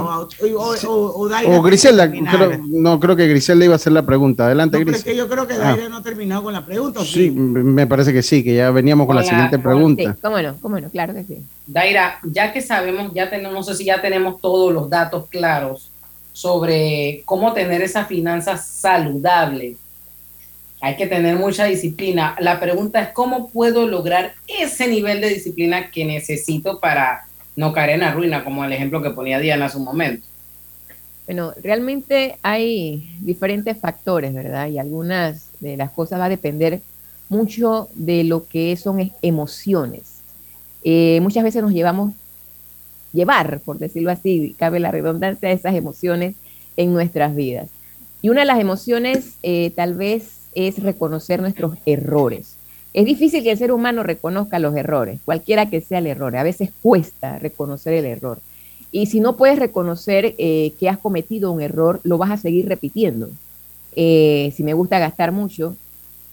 O, 0.56 1.28
o, 1.46 1.62
Griselda, 1.62 2.10
no 2.68 2.98
creo 2.98 3.16
que 3.16 3.28
Griselda 3.28 3.64
iba 3.64 3.74
a 3.74 3.76
hacer 3.76 3.92
la 3.92 4.06
pregunta. 4.06 4.46
Adelante, 4.46 4.78
Griselda. 4.78 5.12
yo 5.12 5.28
creo 5.28 5.46
que 5.46 5.54
ah. 5.54 5.58
Daira 5.58 5.88
no 5.88 5.98
ha 5.98 6.02
terminado 6.02 6.42
con 6.42 6.52
la 6.52 6.64
pregunta. 6.64 7.04
Sí, 7.04 7.30
me 7.30 7.86
parece 7.86 8.12
que 8.12 8.22
sí, 8.22 8.42
que 8.42 8.54
ya 8.54 8.70
veníamos 8.70 9.06
con 9.06 9.16
la 9.16 9.24
siguiente 9.24 9.58
pregunta. 9.58 10.14
Sí, 10.14 10.20
cómo 10.22 10.40
no, 10.40 10.56
cómo 10.60 10.80
no, 10.80 10.88
claro 10.88 11.14
que 11.14 11.24
sí. 11.24 11.44
Daira, 11.66 12.18
ya 12.22 12.52
que 12.52 12.62
sabemos, 12.62 13.12
ya 13.12 13.28
tenemos, 13.28 13.52
no 13.52 13.62
sé 13.62 13.74
si 13.74 13.84
ya 13.84 14.00
tenemos 14.00 14.40
todos 14.40 14.72
los 14.72 14.88
datos 14.88 15.26
claros 15.28 15.90
sobre 16.32 17.22
cómo 17.24 17.52
tener 17.52 17.82
esa 17.82 18.04
finanza 18.04 18.56
saludable 18.56 19.76
hay 20.80 20.96
que 20.96 21.06
tener 21.06 21.36
mucha 21.36 21.64
disciplina. 21.64 22.36
La 22.38 22.60
pregunta 22.60 23.02
es 23.02 23.08
cómo 23.10 23.48
puedo 23.48 23.86
lograr 23.86 24.34
ese 24.46 24.88
nivel 24.88 25.20
de 25.20 25.30
disciplina 25.30 25.90
que 25.90 26.04
necesito 26.04 26.78
para 26.78 27.24
no 27.56 27.72
caer 27.72 27.90
en 27.90 28.00
la 28.00 28.12
ruina, 28.12 28.44
como 28.44 28.64
el 28.64 28.72
ejemplo 28.72 29.02
que 29.02 29.10
ponía 29.10 29.40
Diana 29.40 29.66
hace 29.66 29.78
un 29.78 29.84
momento. 29.84 30.26
Bueno, 31.26 31.52
realmente 31.62 32.38
hay 32.42 33.10
diferentes 33.20 33.76
factores, 33.76 34.32
¿verdad? 34.32 34.68
Y 34.68 34.78
algunas 34.78 35.50
de 35.60 35.76
las 35.76 35.90
cosas 35.90 36.20
va 36.20 36.26
a 36.26 36.30
depender 36.30 36.80
mucho 37.28 37.88
de 37.94 38.24
lo 38.24 38.46
que 38.46 38.76
son 38.76 39.12
emociones. 39.20 40.20
Eh, 40.84 41.18
muchas 41.20 41.44
veces 41.44 41.62
nos 41.62 41.72
llevamos, 41.72 42.14
llevar, 43.12 43.60
por 43.60 43.78
decirlo 43.78 44.10
así, 44.10 44.54
cabe 44.58 44.80
la 44.80 44.90
redundancia, 44.90 45.50
esas 45.50 45.74
emociones 45.74 46.36
en 46.76 46.92
nuestras 46.92 47.34
vidas. 47.34 47.68
Y 48.22 48.30
una 48.30 48.40
de 48.40 48.46
las 48.46 48.60
emociones 48.60 49.34
eh, 49.42 49.72
tal 49.76 49.94
vez 49.94 50.37
es 50.54 50.82
reconocer 50.82 51.40
nuestros 51.40 51.74
errores. 51.86 52.56
Es 52.94 53.04
difícil 53.04 53.42
que 53.42 53.52
el 53.52 53.58
ser 53.58 53.72
humano 53.72 54.02
reconozca 54.02 54.58
los 54.58 54.74
errores, 54.74 55.20
cualquiera 55.24 55.68
que 55.70 55.80
sea 55.80 55.98
el 55.98 56.06
error. 56.06 56.36
A 56.36 56.42
veces 56.42 56.70
cuesta 56.82 57.38
reconocer 57.38 57.94
el 57.94 58.06
error. 58.06 58.38
Y 58.90 59.06
si 59.06 59.20
no 59.20 59.36
puedes 59.36 59.58
reconocer 59.58 60.34
eh, 60.38 60.72
que 60.80 60.88
has 60.88 60.98
cometido 60.98 61.52
un 61.52 61.60
error, 61.60 62.00
lo 62.04 62.16
vas 62.18 62.30
a 62.30 62.36
seguir 62.38 62.66
repitiendo. 62.68 63.28
Eh, 63.94 64.52
si 64.56 64.62
me 64.62 64.72
gusta 64.72 64.98
gastar 64.98 65.32
mucho, 65.32 65.76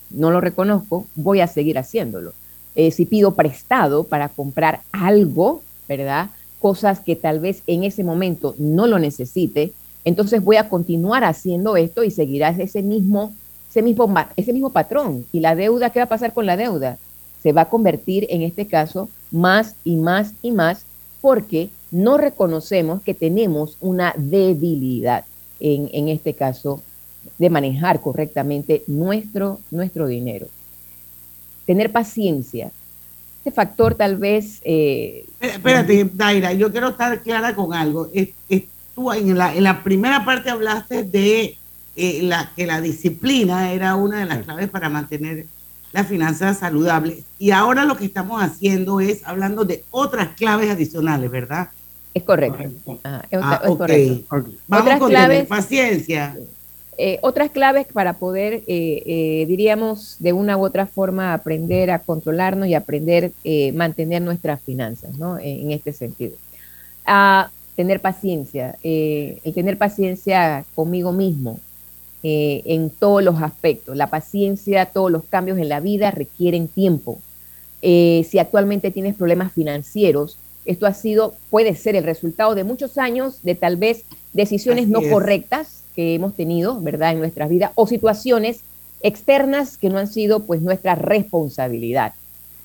no 0.10 0.32
lo 0.32 0.40
reconozco, 0.40 1.06
voy 1.16 1.42
a 1.42 1.48
seguir 1.48 1.78
haciéndolo. 1.78 2.34
Eh, 2.76 2.92
si 2.92 3.06
pido 3.06 3.36
prestado 3.36 4.04
para 4.04 4.30
comprar 4.30 4.82
algo, 4.92 5.62
¿verdad? 5.88 6.30
Cosas 6.60 7.00
que 7.00 7.16
tal 7.16 7.40
vez 7.40 7.64
en 7.68 7.84
ese 7.84 8.04
momento 8.04 8.56
no 8.58 8.88
lo 8.88 9.00
necesite, 9.00 9.74
entonces 10.04 10.44
voy 10.44 10.58
a 10.58 10.70
continuar 10.70 11.24
haciendo 11.24 11.78
esto 11.78 12.04
y 12.04 12.12
seguirás 12.12 12.60
ese 12.60 12.82
mismo 12.82 13.34
ese 13.76 13.82
mismo, 13.82 14.14
ese 14.38 14.54
mismo 14.54 14.70
patrón. 14.70 15.26
¿Y 15.34 15.42
la 15.42 15.54
deuda 15.54 15.90
qué 15.90 16.00
va 16.00 16.06
a 16.06 16.10
pasar 16.10 16.34
con 16.34 16.46
la 16.46 16.56
deuda? 16.56 16.98
Se 17.44 17.52
va 17.52 17.62
a 17.64 17.70
convertir 17.70 18.26
en 18.30 18.42
este 18.42 18.68
caso 18.68 19.10
más 19.32 19.76
y 19.84 19.98
más 19.98 20.32
y 20.42 20.52
más 20.52 20.86
porque 21.20 21.70
no 21.92 22.18
reconocemos 22.18 23.04
que 23.04 23.14
tenemos 23.14 23.76
una 23.82 24.14
debilidad 24.16 25.26
en, 25.60 25.90
en 25.92 26.08
este 26.08 26.34
caso 26.36 26.82
de 27.38 27.50
manejar 27.50 28.00
correctamente 28.00 28.84
nuestro, 28.88 29.60
nuestro 29.72 30.08
dinero. 30.08 30.48
Tener 31.66 31.92
paciencia. 31.92 32.72
Este 33.40 33.52
factor 33.52 33.96
tal 33.96 34.16
vez... 34.16 34.62
Eh, 34.64 35.26
Espérate, 35.42 36.10
Daira, 36.14 36.54
yo 36.54 36.72
quiero 36.72 36.90
estar 36.90 37.20
clara 37.22 37.54
con 37.54 37.74
algo. 37.74 38.10
tú 38.96 39.12
en 39.12 39.38
la, 39.38 39.54
en 39.54 39.64
la 39.64 39.84
primera 39.84 40.24
parte 40.24 40.50
hablaste 40.50 41.04
de 41.04 41.58
eh, 41.96 42.22
la, 42.24 42.52
que 42.56 42.66
la 42.66 42.82
disciplina 42.82 43.72
era 43.72 43.96
una 43.96 44.20
de 44.20 44.26
las 44.26 44.44
claves 44.44 44.70
para 44.70 44.90
mantener 44.90 45.46
las 45.96 46.08
finanzas 46.08 46.60
saludables. 46.60 47.24
Y 47.40 47.52
ahora 47.52 47.86
lo 47.86 47.96
que 47.96 48.06
estamos 48.06 48.44
haciendo 48.44 49.00
es 49.00 49.26
hablando 49.26 49.64
de 49.64 49.84
otras 49.92 50.36
claves 50.36 50.70
adicionales, 50.70 51.32
¿verdad? 51.32 51.70
Es 52.14 52.24
correcto. 52.24 53.00
Ah, 53.04 53.24
Vamos 54.68 55.00
con 55.00 55.10
claves, 55.10 55.48
paciencia. 55.48 56.36
Eh, 56.98 57.20
otras 57.22 57.52
claves 57.52 57.88
para 57.92 58.14
poder, 58.14 58.56
eh, 58.68 59.04
eh, 59.06 59.46
diríamos, 59.48 60.16
de 60.20 60.32
una 60.32 60.56
u 60.56 60.66
otra 60.66 60.86
forma 60.86 61.34
aprender 61.34 61.92
a 61.92 62.00
controlarnos 62.00 62.68
y 62.68 62.74
aprender 62.74 63.32
a 63.46 63.74
mantener 63.74 64.22
nuestras 64.22 64.62
finanzas, 64.62 65.18
¿no? 65.18 65.38
En, 65.40 65.72
este 65.72 65.92
sentido. 65.92 66.36
A 67.06 67.52
tener 67.76 68.00
paciencia, 68.00 68.78
el 68.82 69.54
tener 69.54 69.78
paciencia 69.78 70.64
conmigo 70.74 71.12
mismo 71.12 71.60
en 72.28 72.90
todos 72.90 73.24
los 73.24 73.42
aspectos. 73.42 73.96
La 73.96 74.10
paciencia, 74.10 74.88
todos 74.88 75.12
los 75.12 75.24
cambios 75.26 75.60
en 75.60 75.70
la 75.70 75.80
vida 75.80 76.12
requieren 76.12 76.68
tiempo. 76.68 77.20
si 77.82 78.40
actualmente 78.40 78.90
tienes 78.90 79.16
problemas 79.16 79.52
financieros, 79.52 80.38
esto 80.66 80.88
ha 80.88 80.94
sido, 80.94 81.36
puede 81.52 81.76
ser 81.76 81.96
el 81.96 82.04
resultado 82.04 82.56
de 82.56 82.64
muchos 82.64 82.98
años 82.98 83.40
de 83.44 83.54
tal 83.54 83.78
vez 83.78 84.04
decisiones 84.34 84.88
no 84.88 85.02
correctas 85.02 85.84
que 85.96 86.16
hemos 86.16 86.34
tenido, 86.34 86.82
¿verdad?, 86.82 87.12
en 87.12 87.20
nuestras 87.20 87.50
vidas 87.50 87.72
o 87.76 87.86
situaciones 87.86 88.62
externas 89.02 89.78
que 89.78 89.90
no 89.90 90.00
han 90.00 90.08
sido 90.08 90.42
pues 90.42 90.62
nuestra 90.62 90.96
responsabilidad. 90.96 92.14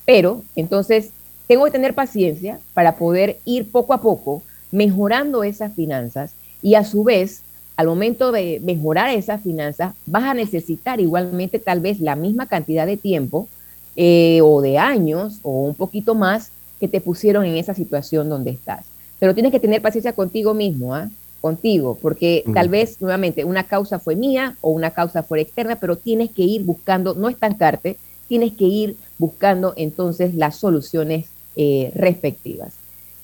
Pero 0.07 0.42
entonces 0.57 1.11
tengo 1.46 1.66
que 1.66 1.70
tener 1.70 1.94
paciencia 1.94 2.59
para 2.73 2.96
poder 2.96 3.38
ir 3.44 3.70
poco 3.70 3.92
a 3.92 4.01
poco 4.01 4.42
mejorando 4.73 5.44
esas 5.44 5.75
finanzas 5.75 6.33
y 6.62 6.77
a 6.77 6.85
su 6.85 7.05
vez, 7.05 7.42
al 7.81 7.87
momento 7.87 8.31
de 8.31 8.61
mejorar 8.62 9.09
esas 9.09 9.40
finanzas, 9.40 9.95
vas 10.05 10.25
a 10.25 10.35
necesitar 10.35 11.01
igualmente 11.01 11.59
tal 11.59 11.81
vez 11.81 11.99
la 11.99 12.14
misma 12.14 12.47
cantidad 12.47 12.87
de 12.87 12.99
tiempo 12.99 13.49
eh, 13.97 14.40
o 14.43 14.61
de 14.61 14.77
años 14.77 15.38
o 15.43 15.62
un 15.62 15.75
poquito 15.75 16.14
más 16.14 16.51
que 16.79 16.88
te 16.88 17.01
pusieron 17.01 17.47
en 17.47 17.57
esa 17.57 17.73
situación 17.73 18.29
donde 18.29 18.51
estás. 18.51 18.85
Pero 19.19 19.33
tienes 19.33 19.51
que 19.51 19.61
tener 19.61 19.81
paciencia 19.81 20.12
contigo 20.12 20.53
mismo, 20.53 20.95
¿ah? 20.95 21.09
contigo, 21.40 21.97
porque 22.03 22.45
tal 22.53 22.69
vez 22.69 23.01
nuevamente 23.01 23.47
una 23.47 23.64
causa 23.64 23.99
fue 23.99 24.14
mía 24.14 24.59
o 24.61 24.73
una 24.73 24.90
causa 24.90 25.23
fue 25.23 25.40
externa, 25.40 25.77
pero 25.77 25.97
tienes 25.97 26.31
que 26.33 26.43
ir 26.43 26.64
buscando, 26.64 27.14
no 27.14 27.31
estancarte, 27.31 27.97
tienes 28.29 28.53
que 28.53 28.66
ir 28.66 28.97
buscando 29.16 29.73
entonces 29.79 30.35
las 30.35 30.57
soluciones 30.57 31.29
eh, 31.57 31.93
respectivas. 31.95 32.75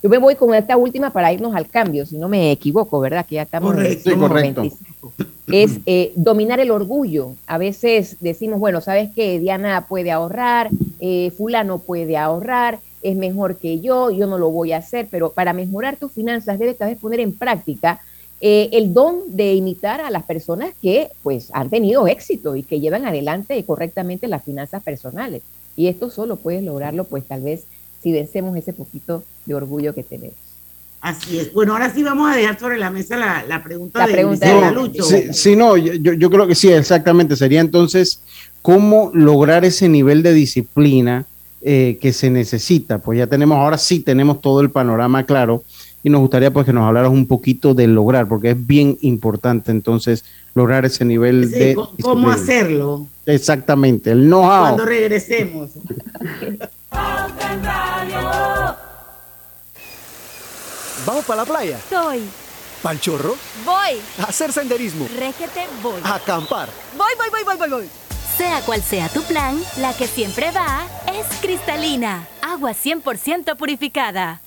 Yo 0.07 0.11
me 0.11 0.19
voy 0.19 0.37
con 0.37 0.55
esta 0.55 0.77
última 0.77 1.11
para 1.11 1.33
irnos 1.33 1.57
al 1.57 1.69
cambio, 1.69 2.07
si 2.07 2.17
no 2.17 2.29
me 2.29 2.53
equivoco, 2.53 3.01
¿verdad? 3.01 3.27
Que 3.27 3.35
ya 3.35 3.43
estamos 3.43 3.73
correcto, 3.73 4.09
en 4.09 4.21
correcto. 4.21 4.63
Es 5.49 5.81
eh, 5.85 6.13
dominar 6.15 6.61
el 6.61 6.71
orgullo. 6.71 7.33
A 7.49 7.59
veces 7.59 8.19
decimos, 8.21 8.61
bueno, 8.61 8.81
¿sabes 8.81 9.11
qué? 9.17 9.41
Diana 9.41 9.87
puede 9.89 10.13
ahorrar, 10.13 10.71
eh, 11.01 11.33
fulano 11.37 11.81
puede 11.81 12.17
ahorrar, 12.17 12.79
es 13.03 13.17
mejor 13.17 13.57
que 13.57 13.81
yo, 13.81 14.13
yo 14.13 14.29
no 14.29 14.39
lo 14.39 14.49
voy 14.51 14.71
a 14.71 14.77
hacer, 14.77 15.09
pero 15.11 15.33
para 15.33 15.53
mejorar 15.53 15.97
tus 15.97 16.13
finanzas 16.13 16.61
debes 16.61 16.79
tal 16.79 16.91
vez 16.91 16.99
poner 16.99 17.19
en 17.19 17.33
práctica 17.33 17.99
eh, 18.41 18.69
el 18.75 18.95
don 18.95 19.37
de 19.37 19.55
imitar 19.55 20.01
a 20.01 20.13
las 20.13 20.23
personas 20.23 20.73
que 20.81 21.09
pues 21.25 21.49
han 21.53 21.69
tenido 21.69 22.07
éxito 22.07 22.55
y 22.55 22.63
que 22.63 22.79
llevan 22.79 23.07
adelante 23.07 23.61
correctamente 23.65 24.29
las 24.29 24.45
finanzas 24.45 24.85
personales. 24.85 25.43
Y 25.75 25.89
esto 25.89 26.11
solo 26.11 26.37
puedes 26.37 26.63
lograrlo 26.63 27.03
pues 27.03 27.25
tal 27.25 27.43
vez 27.43 27.65
si 28.07 28.13
vencemos 28.13 28.57
ese 28.57 28.73
poquito 28.73 29.25
de 29.47 29.57
orgullo 29.57 29.93
que 29.93 30.05
tenemos. 30.05 30.37
Así 31.01 31.41
es. 31.41 31.53
Bueno, 31.53 31.73
ahora 31.73 31.93
sí 31.93 32.05
vamos 32.05 32.31
a 32.31 32.37
dejar 32.37 32.57
sobre 32.57 32.79
la 32.79 32.89
mesa 32.89 33.17
la, 33.17 33.65
pregunta, 33.65 34.07
de, 34.07 34.13
pregunta 34.13 34.47
de, 34.47 34.71
Lucho. 34.71 35.03
Sí, 35.33 35.57
no, 35.57 35.77
yo, 35.77 36.13
yo 36.13 36.31
creo 36.31 36.47
que 36.47 36.55
sí, 36.55 36.71
exactamente. 36.71 37.35
Sería 37.35 37.61
entonces, 37.61 38.21
¿cómo 38.63 39.11
lograr 39.13 39.65
ese 39.65 39.89
nivel 39.89 40.23
de 40.23 40.35
disciplina? 40.35 41.25
Eh, 41.63 41.99
que 42.01 42.13
se 42.13 42.31
necesita. 42.31 42.99
Pues 42.99 43.19
ya 43.19 43.27
tenemos, 43.27 43.59
ahora 43.59 43.77
sí 43.77 43.99
tenemos 43.99 44.41
todo 44.41 44.61
el 44.61 44.71
panorama 44.71 45.27
claro 45.27 45.65
y 46.05 46.11
nos 46.11 46.21
gustaría 46.21 46.53
pues 46.53 46.65
que 46.65 46.73
nos 46.73 46.85
hablaras 46.85 47.11
un 47.11 47.27
poquito 47.27 47.75
de 47.75 47.89
lograr, 47.89 48.29
porque 48.29 48.51
es 48.51 48.67
bien 48.67 48.99
importante 49.01 49.73
entonces 49.73 50.25
lograr 50.55 50.85
ese 50.85 51.05
nivel 51.05 51.51
de... 51.51 51.77
¿Cómo 52.03 52.31
hacerlo? 52.31 53.09
Exactamente, 53.25 54.13
el 54.13 54.27
know-how. 54.27 54.61
Cuando 54.61 54.85
regresemos. 54.85 55.71
¿Vamos 61.07 61.25
para 61.25 61.43
la 61.43 61.47
playa? 61.47 61.79
Estoy. 61.79 62.29
¿Pal 62.83 63.01
chorro? 63.01 63.37
Voy. 63.65 64.01
A 64.19 64.25
hacer 64.25 64.53
senderismo. 64.53 65.07
Régete, 65.17 65.69
voy. 65.81 66.01
A 66.03 66.17
acampar. 66.17 66.69
Voy, 66.97 67.13
voy, 67.17 67.29
voy, 67.31 67.45
voy, 67.45 67.57
voy, 67.57 67.71
voy. 67.71 67.89
Sea 68.37 68.61
cual 68.63 68.83
sea 68.83 69.09
tu 69.09 69.23
plan, 69.23 69.57
la 69.79 69.97
que 69.97 70.09
siempre 70.09 70.51
va 70.51 70.85
es 71.15 71.25
cristalina, 71.41 72.27
agua 72.43 72.73
100% 72.73 73.57
purificada. 73.57 74.43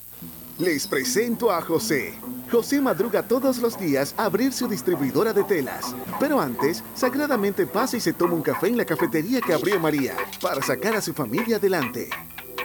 Les 0.60 0.86
presento 0.86 1.50
a 1.50 1.62
José. 1.62 2.14
José 2.52 2.82
madruga 2.82 3.24
todos 3.24 3.60
los 3.60 3.80
días 3.80 4.14
a 4.18 4.26
abrir 4.26 4.52
su 4.52 4.68
distribuidora 4.68 5.32
de 5.32 5.46
telas. 5.46 5.96
Pero 6.20 6.42
antes, 6.42 6.84
sagradamente 6.94 7.66
pasa 7.68 7.96
y 7.96 8.02
se 8.02 8.12
toma 8.12 8.34
un 8.34 8.42
café 8.42 8.68
en 8.68 8.76
la 8.76 8.86
cafetería 8.86 9.40
que 9.40 9.54
abrió 9.54 9.80
María 9.80 10.16
para 10.42 10.62
sacar 10.62 10.96
a 10.98 11.02
su 11.02 11.14
familia 11.14 11.56
adelante. 11.56 12.10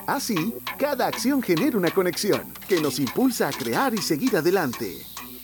Así, 0.07 0.55
cada 0.79 1.07
acción 1.07 1.43
genera 1.43 1.79
una 1.79 1.91
conexión 1.91 2.53
que 2.69 2.81
nos 2.81 2.99
impulsa 2.99 3.49
a 3.49 3.53
crear 3.53 3.95
y 3.95 3.99
seguir 3.99 4.37
adelante. 4.37 4.99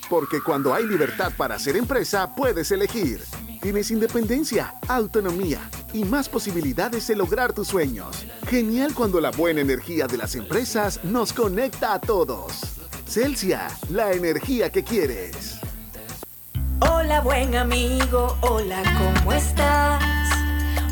Porque 0.09 0.43
cuando 0.43 0.75
hay 0.75 0.87
libertad 0.87 1.33
para 1.37 1.55
hacer 1.55 1.77
empresa, 1.77 2.35
puedes 2.35 2.71
elegir 2.71 3.21
Tienes 3.61 3.91
independencia, 3.91 4.75
autonomía 4.89 5.61
y 5.93 6.05
más 6.05 6.31
posibilidades 6.31 7.07
de 7.07 7.15
lograr 7.15 7.53
tus 7.53 7.69
sueños. 7.69 8.25
Genial 8.49 8.95
cuando 8.95 9.21
la 9.21 9.31
buena 9.31 9.61
energía 9.61 10.07
de 10.07 10.17
las 10.17 10.35
empresas 10.35 11.05
nos 11.05 11.35
conecta 11.35 11.93
a 11.93 12.01
todos. 12.01 12.53
Celsia, 13.07 13.69
la 13.91 14.13
energía 14.13 14.71
que 14.71 14.83
quieres. 14.83 15.61
Hola 16.81 17.21
buen 17.21 17.55
amigo, 17.55 18.39
hola, 18.41 18.83
¿cómo 18.97 19.35
estás? 19.35 20.40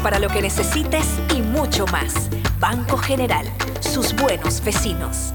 para 0.00 0.18
lo 0.18 0.28
que 0.28 0.40
necesites 0.40 1.06
y 1.36 1.42
mucho 1.42 1.84
más. 1.88 2.30
Banco 2.58 2.96
General 2.96 3.46
sus 3.80 4.14
buenos 4.16 4.64
vecinos. 4.64 5.34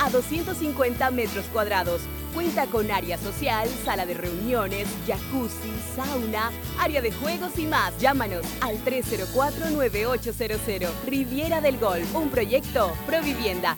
a 0.00 0.10
250 0.10 1.10
metros 1.10 1.44
cuadrados. 1.52 2.02
Cuenta 2.34 2.66
con 2.66 2.90
área 2.90 3.16
social, 3.18 3.68
sala 3.84 4.06
de 4.06 4.14
reuniones, 4.14 4.88
jacuzzi, 5.06 5.70
sauna, 5.94 6.50
área 6.78 7.02
de 7.02 7.12
juegos 7.12 7.58
y 7.58 7.66
más. 7.66 7.96
Llámanos 7.98 8.46
al 8.60 8.82
304-9800. 8.84 10.88
Riviera 11.06 11.60
del 11.60 11.78
Golf, 11.78 12.14
un 12.14 12.30
proyecto 12.30 12.92
Provivienda. 13.06 13.76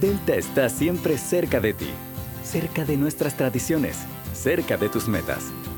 Delta 0.00 0.34
está 0.34 0.68
siempre 0.68 1.16
cerca 1.18 1.60
de 1.60 1.74
ti, 1.74 1.90
cerca 2.44 2.84
de 2.84 2.96
nuestras 2.96 3.36
tradiciones, 3.36 3.98
cerca 4.32 4.76
de 4.76 4.88
tus 4.88 5.06
metas 5.08 5.52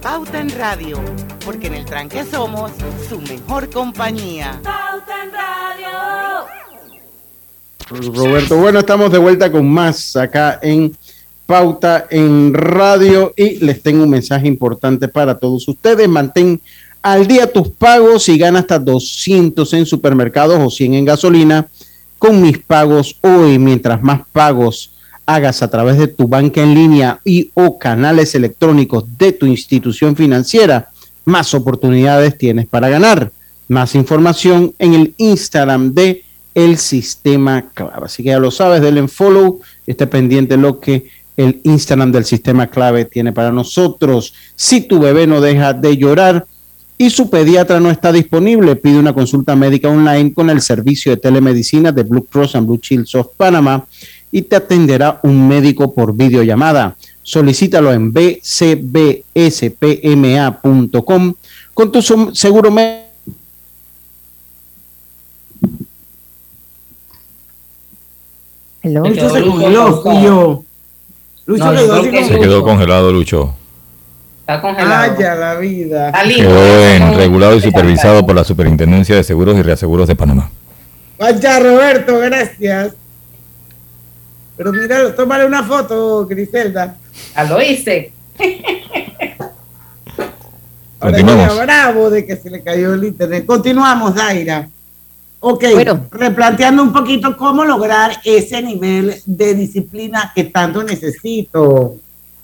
Pauta 0.00 0.40
en 0.40 0.50
Radio, 0.50 0.98
porque 1.44 1.66
en 1.66 1.74
el 1.74 1.84
tranque 1.84 2.24
somos 2.24 2.70
su 3.08 3.20
mejor 3.20 3.68
compañía. 3.70 4.60
Pauta 4.62 5.24
en 5.24 5.32
Radio. 5.32 5.94
Roberto, 8.14 8.56
bueno, 8.56 8.78
estamos 8.78 9.12
de 9.12 9.18
vuelta 9.18 9.52
con 9.52 9.68
más 9.68 10.16
acá 10.16 10.58
en 10.62 10.96
Pauta 11.44 12.06
en 12.10 12.54
Radio 12.54 13.34
y 13.36 13.56
les 13.56 13.82
tengo 13.82 14.04
un 14.04 14.10
mensaje 14.10 14.48
importante 14.48 15.08
para 15.08 15.38
todos 15.38 15.68
ustedes. 15.68 16.08
Mantén 16.08 16.60
al 17.02 17.26
día 17.26 17.52
tus 17.52 17.68
pagos 17.68 18.30
y 18.30 18.38
gana 18.38 18.60
hasta 18.60 18.78
200 18.78 19.70
en 19.74 19.84
supermercados 19.84 20.58
o 20.58 20.70
100 20.70 20.94
en 20.94 21.04
gasolina 21.04 21.66
con 22.18 22.40
mis 22.40 22.56
pagos 22.56 23.18
hoy. 23.20 23.58
Mientras 23.58 24.02
más 24.02 24.22
pagos 24.32 24.93
hagas 25.26 25.62
a 25.62 25.68
través 25.68 25.98
de 25.98 26.08
tu 26.08 26.28
banca 26.28 26.62
en 26.62 26.74
línea 26.74 27.20
y 27.24 27.50
o 27.54 27.78
canales 27.78 28.34
electrónicos 28.34 29.04
de 29.18 29.32
tu 29.32 29.46
institución 29.46 30.16
financiera, 30.16 30.90
más 31.24 31.54
oportunidades 31.54 32.36
tienes 32.36 32.66
para 32.66 32.88
ganar. 32.88 33.32
Más 33.68 33.94
información 33.94 34.74
en 34.78 34.92
el 34.92 35.14
Instagram 35.16 35.94
de 35.94 36.22
el 36.54 36.76
sistema 36.76 37.70
clave. 37.72 38.04
Así 38.04 38.22
que 38.22 38.28
ya 38.28 38.38
lo 38.38 38.50
sabes, 38.50 38.82
denle 38.82 39.00
en 39.00 39.08
follow, 39.08 39.60
esté 39.86 40.06
pendiente 40.06 40.56
lo 40.56 40.78
que 40.80 41.08
el 41.36 41.60
Instagram 41.64 42.12
del 42.12 42.24
sistema 42.24 42.68
clave 42.68 43.06
tiene 43.06 43.32
para 43.32 43.50
nosotros. 43.50 44.34
Si 44.54 44.82
tu 44.82 45.00
bebé 45.00 45.26
no 45.26 45.40
deja 45.40 45.72
de 45.72 45.96
llorar 45.96 46.46
y 46.96 47.10
su 47.10 47.28
pediatra 47.28 47.80
no 47.80 47.90
está 47.90 48.12
disponible, 48.12 48.76
pide 48.76 48.98
una 48.98 49.12
consulta 49.12 49.56
médica 49.56 49.88
online 49.88 50.32
con 50.32 50.48
el 50.50 50.60
servicio 50.60 51.10
de 51.10 51.16
telemedicina 51.16 51.90
de 51.90 52.04
Blue 52.04 52.24
Cross 52.24 52.54
and 52.54 52.66
Blue 52.66 52.78
Shields 52.80 53.14
of 53.16 53.28
Panama 53.36 53.84
y 54.34 54.42
te 54.42 54.56
atenderá 54.56 55.20
un 55.22 55.46
médico 55.46 55.94
por 55.94 56.12
videollamada. 56.12 56.96
Solicítalo 57.22 57.92
en 57.92 58.12
bcbspma.com 58.12 59.34
con 61.72 61.92
tu 61.92 62.02
seguro 62.02 62.72
médico. 62.72 63.04
Hello. 68.82 69.04
Lucho 69.04 69.30
se 69.30 69.42
congeló, 69.44 70.02
fui 70.02 70.22
yo. 70.24 70.64
Lucho 71.46 71.72
No, 71.72 72.02
quedó 72.02 72.02
Se 72.02 72.40
quedó 72.40 72.64
congelado, 72.64 73.12
Lucho. 73.12 73.54
Está 74.40 74.60
congelado. 74.60 75.14
Vaya 75.14 75.36
la 75.36 75.54
vida. 75.54 76.12
Quedó 76.24 76.88
en 76.88 77.14
regulado 77.14 77.54
y 77.54 77.60
supervisado 77.60 78.26
por 78.26 78.34
la 78.34 78.42
Superintendencia 78.42 79.14
de 79.14 79.22
Seguros 79.22 79.56
y 79.56 79.62
Reaseguros 79.62 80.08
de 80.08 80.16
Panamá. 80.16 80.50
Vaya 81.20 81.60
Roberto, 81.60 82.18
gracias. 82.18 82.96
Pero 84.56 84.72
mira, 84.72 85.14
tómale 85.14 85.46
una 85.46 85.62
foto, 85.62 86.26
Griselda. 86.26 86.96
Ah, 87.34 87.44
lo 87.44 87.60
hice. 87.60 88.12
Ahora 91.00 91.64
bravo 91.64 92.10
de 92.10 92.24
que 92.24 92.36
se 92.36 92.50
le 92.50 92.62
cayó 92.62 92.94
el 92.94 93.04
internet. 93.04 93.44
Continuamos, 93.44 94.14
Daira. 94.14 94.68
Ok, 95.40 95.62
replanteando 96.10 96.82
un 96.82 96.90
poquito 96.92 97.36
cómo 97.36 97.66
lograr 97.66 98.12
ese 98.24 98.62
nivel 98.62 99.14
de 99.26 99.54
disciplina 99.54 100.32
que 100.34 100.44
tanto 100.44 100.82
necesito. 100.82 101.96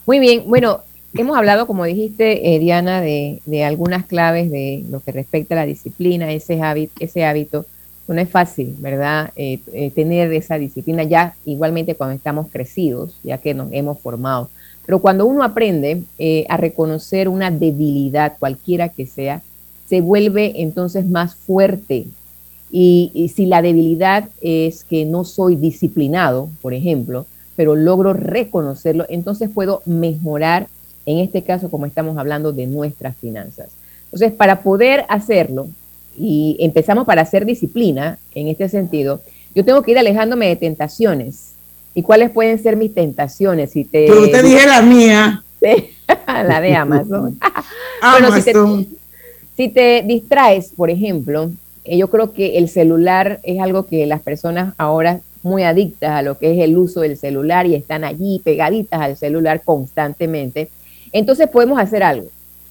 Muy 0.05 0.18
bien, 0.18 0.42
bueno, 0.46 0.81
hemos 1.14 1.38
hablado, 1.38 1.66
como 1.66 1.85
dijiste, 1.85 2.55
eh, 2.55 2.59
Diana, 2.59 3.01
de, 3.01 3.40
de 3.46 3.64
algunas 3.64 4.05
claves 4.05 4.51
de 4.51 4.85
lo 4.90 5.01
que 5.01 5.12
respecta 5.12 5.55
a 5.55 5.59
la 5.61 5.66
disciplina, 5.66 6.31
ese 6.31 6.61
hábito, 6.61 6.92
ese 7.01 7.25
hábito. 7.25 7.64
No 8.11 8.20
es 8.20 8.29
fácil, 8.29 8.75
¿verdad? 8.81 9.31
Eh, 9.37 9.61
eh, 9.73 9.92
tener 9.92 10.33
esa 10.33 10.59
disciplina 10.59 11.05
ya 11.05 11.37
igualmente 11.44 11.94
cuando 11.94 12.16
estamos 12.16 12.49
crecidos, 12.51 13.14
ya 13.23 13.38
que 13.38 13.55
nos 13.55 13.73
hemos 13.73 14.01
formado. 14.01 14.51
Pero 14.85 14.99
cuando 14.99 15.27
uno 15.27 15.44
aprende 15.44 16.03
eh, 16.18 16.44
a 16.49 16.57
reconocer 16.57 17.29
una 17.29 17.53
debilidad, 17.53 18.37
cualquiera 18.40 18.88
que 18.88 19.07
sea, 19.07 19.42
se 19.88 20.01
vuelve 20.01 20.55
entonces 20.57 21.07
más 21.07 21.37
fuerte. 21.37 22.07
Y, 22.73 23.12
y 23.14 23.29
si 23.29 23.46
la 23.46 23.62
debilidad 23.62 24.29
es 24.40 24.83
que 24.83 25.05
no 25.05 25.23
soy 25.23 25.55
disciplinado, 25.55 26.49
por 26.62 26.75
ejemplo, 26.75 27.27
pero 27.55 27.77
logro 27.77 28.12
reconocerlo, 28.12 29.07
entonces 29.09 29.51
puedo 29.51 29.83
mejorar, 29.87 30.66
en 31.07 31.18
este 31.18 31.42
caso, 31.42 31.70
como 31.70 31.87
estamos 31.87 32.18
hablando 32.18 32.53
de 32.53 32.66
nuestras 32.66 33.16
finanzas. 33.16 33.68
Entonces, 34.07 34.33
para 34.33 34.62
poder 34.62 35.05
hacerlo, 35.09 35.68
y 36.18 36.57
empezamos 36.61 37.07
para 37.07 37.23
hacer 37.23 37.44
disciplina 37.44 38.18
en 38.35 38.49
este 38.49 38.68
sentido, 38.68 39.20
yo 39.55 39.64
tengo 39.64 39.83
que 39.83 39.92
ir 39.92 39.99
alejándome 39.99 40.49
de 40.49 40.57
tentaciones. 40.57 41.53
¿Y 41.94 42.03
cuáles 42.03 42.31
pueden 42.31 42.62
ser 42.62 42.77
mis 42.77 42.94
tentaciones? 42.94 43.73
Si 43.73 43.85
te, 43.85 44.07
Pero 44.07 44.23
usted 44.23 44.44
dije 44.44 44.66
la 44.66 44.83
mía. 44.83 45.42
la 46.27 46.61
de 46.61 46.75
Amazon. 46.75 47.38
Bueno, 48.03 48.35
si 48.35 48.42
te, 48.42 48.51
Amazon. 48.53 48.87
si 49.57 49.68
te 49.68 50.03
distraes, 50.07 50.73
por 50.75 50.88
ejemplo, 50.88 51.51
eh, 51.85 51.99
yo 51.99 52.09
creo 52.09 52.33
que 52.33 52.57
el 52.57 52.68
celular 52.70 53.40
es 53.42 53.61
algo 53.61 53.85
que 53.85 54.07
las 54.07 54.23
personas 54.23 54.73
ahora 54.79 55.20
muy 55.42 55.64
adictas 55.64 56.12
a 56.12 56.23
lo 56.23 56.38
que 56.38 56.53
es 56.53 56.59
el 56.59 56.77
uso 56.79 57.01
del 57.01 57.16
celular 57.16 57.66
y 57.66 57.75
están 57.75 58.05
allí 58.05 58.40
pegaditas 58.42 59.01
al 59.01 59.16
celular 59.16 59.62
constantemente. 59.62 60.70
Entonces 61.12 61.49
podemos 61.49 61.79
hacer 61.79 62.03
algo. 62.03 62.29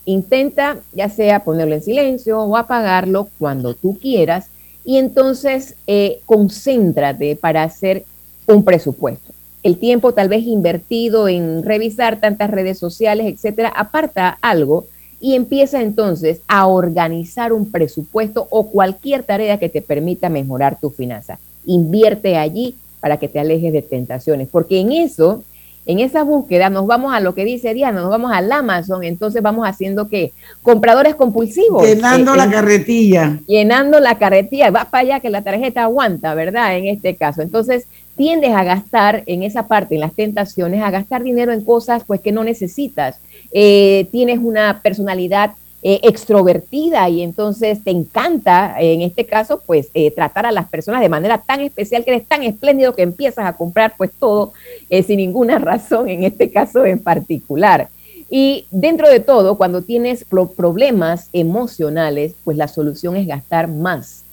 Intenta 0.09 0.77
ya 0.91 1.07
sea 1.07 1.43
ponerlo 1.43 1.75
en 1.75 1.83
silencio 1.83 2.41
o 2.41 2.57
apagarlo 2.57 3.29
cuando 3.37 3.75
tú 3.75 3.99
quieras 3.99 4.47
y 4.83 4.97
entonces 4.97 5.75
eh, 5.85 6.21
concéntrate 6.25 7.35
para 7.35 7.61
hacer 7.61 8.05
un 8.47 8.63
presupuesto. 8.63 9.33
El 9.61 9.77
tiempo 9.77 10.11
tal 10.13 10.27
vez 10.27 10.47
invertido 10.47 11.27
en 11.27 11.61
revisar 11.61 12.19
tantas 12.19 12.49
redes 12.49 12.79
sociales, 12.79 13.27
etcétera, 13.27 13.69
aparta 13.69 14.39
algo 14.41 14.87
y 15.21 15.35
empieza 15.35 15.79
entonces 15.79 16.41
a 16.47 16.65
organizar 16.65 17.53
un 17.53 17.69
presupuesto 17.69 18.47
o 18.49 18.71
cualquier 18.71 19.21
tarea 19.21 19.59
que 19.59 19.69
te 19.69 19.83
permita 19.83 20.27
mejorar 20.27 20.79
tu 20.79 20.89
finanza. 20.89 21.37
Invierte 21.67 22.35
allí 22.35 22.73
para 22.99 23.17
que 23.17 23.27
te 23.27 23.39
alejes 23.39 23.73
de 23.73 23.83
tentaciones, 23.83 24.47
porque 24.49 24.79
en 24.79 24.91
eso, 24.91 25.43
en 25.89 25.97
esa 25.97 26.21
búsqueda, 26.21 26.69
nos 26.69 26.85
vamos 26.85 27.15
a 27.15 27.19
lo 27.19 27.33
que 27.33 27.43
dice 27.43 27.73
Diana, 27.73 28.01
nos 28.01 28.11
vamos 28.11 28.31
al 28.31 28.51
Amazon, 28.51 29.03
entonces 29.03 29.41
vamos 29.41 29.67
haciendo 29.67 30.07
que 30.07 30.33
compradores 30.61 31.15
compulsivos. 31.15 31.83
Llenando 31.83 32.35
Eh, 32.35 32.37
la 32.37 32.45
eh, 32.45 32.51
carretilla. 32.51 33.39
llenando 33.47 33.99
la 33.99 34.19
carretilla, 34.19 34.69
va 34.69 34.85
para 34.85 35.01
allá 35.01 35.19
que 35.19 35.31
la 35.31 35.41
tarjeta 35.41 35.81
aguanta, 35.81 36.35
¿verdad? 36.35 36.77
En 36.77 36.85
este 36.85 37.15
caso. 37.15 37.41
Entonces, 37.41 37.87
tiendes 38.15 38.51
a 38.51 38.63
gastar 38.63 39.23
en 39.25 39.41
esa 39.41 39.67
parte, 39.67 39.95
en 39.95 40.01
las 40.01 40.13
tentaciones, 40.13 40.83
a 40.83 40.91
gastar 40.91 41.23
dinero 41.23 41.53
en 41.53 41.65
cosas 41.65 42.03
pues 42.05 42.21
que 42.21 42.31
no 42.31 42.43
necesitas. 42.43 43.17
Eh, 43.51 44.07
tienes 44.11 44.37
una 44.37 44.81
personalidad 44.83 45.53
eh, 45.81 46.01
extrovertida 46.03 47.07
y 47.07 47.21
entonces 47.21 47.81
te 47.81 47.91
encanta, 47.91 48.75
en 48.81 49.01
este 49.01 49.25
caso, 49.25 49.61
pues 49.65 49.87
eh, 49.93 50.11
tratar 50.11 50.45
a 50.45 50.51
las 50.51 50.67
personas 50.67 50.99
de 50.99 51.07
manera 51.07 51.37
tan 51.37 51.61
especial 51.61 52.03
que 52.03 52.11
eres 52.11 52.27
tan 52.27 52.43
espléndido 52.43 52.93
que 52.93 53.03
empiezas 53.03 53.45
a 53.45 53.53
comprar 53.53 53.93
pues 53.97 54.11
todo 54.11 54.51
eh, 54.89 55.03
sin 55.03 55.15
ninguna 55.17 55.57
razón, 55.59 56.09
en 56.09 56.25
este 56.25 56.51
caso 56.51 56.85
en 56.85 56.99
particular. 56.99 57.87
Y 58.29 58.65
dentro 58.71 59.07
de 59.07 59.21
todo, 59.21 59.55
cuando 59.55 59.81
tienes 59.81 60.25
problemas 60.25 61.29
emocionales, 61.31 62.33
pues 62.43 62.57
la 62.57 62.67
solución 62.67 63.15
es 63.15 63.25
gastar 63.25 63.69
más 63.69 64.23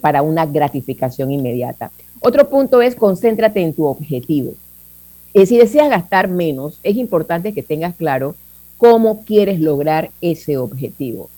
para 0.00 0.22
una 0.22 0.46
gratificación 0.46 1.30
inmediata. 1.30 1.90
Otro 2.20 2.48
punto 2.48 2.80
es 2.80 2.96
concéntrate 2.96 3.60
en 3.60 3.74
tu 3.74 3.84
objetivo. 3.84 4.54
si 5.34 5.58
deseas 5.58 5.90
gastar 5.90 6.28
menos, 6.28 6.80
es 6.82 6.96
importante 6.96 7.52
que 7.52 7.62
tengas 7.62 7.94
claro 7.94 8.34
cómo 8.82 9.22
quieres 9.24 9.60
lograr 9.60 10.10
ese 10.20 10.56
objetivo. 10.56 11.30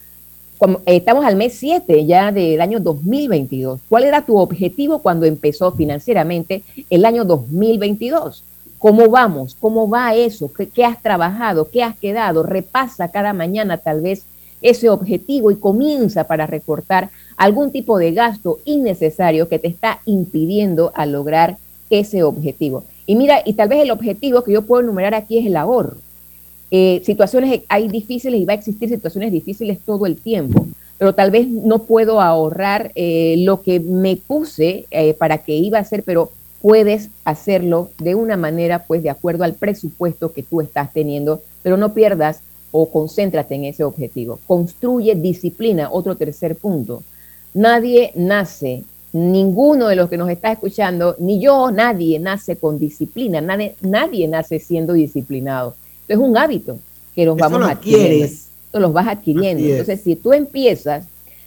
estamos 0.87 1.27
al 1.27 1.37
mes 1.37 1.53
7 1.59 2.07
ya 2.07 2.33
del 2.33 2.59
año 2.63 2.81
2022. 2.81 3.81
¿Cuál 3.87 4.05
era 4.05 4.25
tu 4.25 4.39
objetivo 4.39 5.01
cuando 5.01 5.27
empezó 5.27 5.71
financieramente 5.73 6.63
el 6.89 7.05
año 7.05 7.27
2022? 7.27 8.43
¿Cómo 8.79 9.11
vamos? 9.11 9.55
¿Cómo 9.61 9.91
va 9.91 10.15
eso? 10.15 10.51
¿Qué, 10.73 10.87
has 10.87 11.03
trabajado? 11.03 11.69
¿Qué 11.71 11.83
has 11.83 11.99
quedado? 11.99 12.45
Repasa 12.45 13.09
cada 13.09 13.35
mañana 13.35 13.77
tal 13.77 14.01
vez 14.01 14.25
ese 14.63 14.89
objetivo 14.89 15.51
y 15.51 15.57
comienza 15.57 16.25
para 16.25 16.47
recortar 16.47 17.11
algún 17.37 17.73
tipo 17.73 17.99
de 17.99 18.13
gasto 18.13 18.59
innecesario 18.65 19.51
que 19.51 19.59
te 19.59 19.69
está 19.69 20.01
impidiendo 20.07 20.93
a 20.95 21.05
lograr 21.05 21.59
ese 21.91 22.23
objetivo. 22.23 22.85
Y 23.05 23.17
mira, 23.17 23.43
y 23.45 23.53
tal 23.53 23.69
vez 23.69 23.83
el 23.83 23.91
objetivo 23.91 24.43
que 24.45 24.53
yo 24.53 24.63
puedo 24.63 24.81
enumerar 24.81 25.15
aquí 25.15 25.37
es 25.37 25.45
el 25.45 25.59
ahorro. 25.59 26.04
Eh, 26.77 27.03
situaciones 27.05 27.61
hay 27.69 27.87
difíciles 27.87 28.41
y 28.41 28.45
va 28.45 28.53
a 28.53 28.57
existir 28.57 28.89
situaciones 28.89 29.31
difíciles 29.31 29.79
todo 29.87 30.07
el 30.07 30.17
tiempo, 30.17 30.67
pero 30.99 31.15
tal 31.15 31.31
vez 31.31 31.47
no 31.47 31.85
puedo 31.85 32.21
ahorrar 32.21 32.91
eh, 32.97 33.37
lo 33.39 33.63
que 33.63 33.79
me 33.79 34.17
puse 34.17 34.85
eh, 34.91 35.15
para 35.15 35.39
que 35.39 35.55
iba 35.55 35.79
a 35.79 35.83
hacer, 35.83 36.03
pero 36.03 36.33
puedes 36.61 37.11
hacerlo 37.25 37.93
de 38.01 38.17
una 38.17 38.37
manera, 38.37 38.87
pues, 38.89 39.05
de 39.05 39.11
acuerdo 39.11 39.45
al 39.45 39.55
presupuesto 39.55 40.33
que 40.33 40.43
tú 40.43 40.61
estás 40.61 40.93
teniendo, 40.93 41.43
pero 41.63 41.77
no 41.77 41.95
pierdas 41.95 42.41
o 42.73 42.91
concéntrate 42.91 43.55
en 43.55 43.67
ese 43.67 43.85
objetivo. 43.85 44.41
Construye 44.45 45.15
disciplina, 45.15 45.91
otro 45.93 46.17
tercer 46.17 46.57
punto. 46.57 47.05
Nadie 47.55 48.11
nace, 48.17 48.83
ninguno 49.13 49.87
de 49.87 49.95
los 49.95 50.11
que 50.11 50.17
nos 50.17 50.29
está 50.29 50.51
escuchando, 50.51 51.15
ni 51.21 51.39
yo, 51.39 51.71
nadie 51.71 52.19
nace 52.19 52.57
con 52.57 52.81
disciplina, 52.81 53.41
nadie, 53.41 53.77
nadie 53.81 54.27
nace 54.27 54.59
siendo 54.59 54.95
disciplinado 54.95 55.77
es 56.09 56.19
un 56.19 56.37
hábito 56.37 56.79
que 57.15 57.25
los 57.25 57.37
vamos 57.37 57.63
adquiriendo. 57.63 58.29
los 58.73 58.93
vas 58.93 59.09
adquiriendo. 59.09 59.65
Entonces, 59.65 60.01
si 60.03 60.17
tú 60.17 60.33
empiezas 60.33 61.05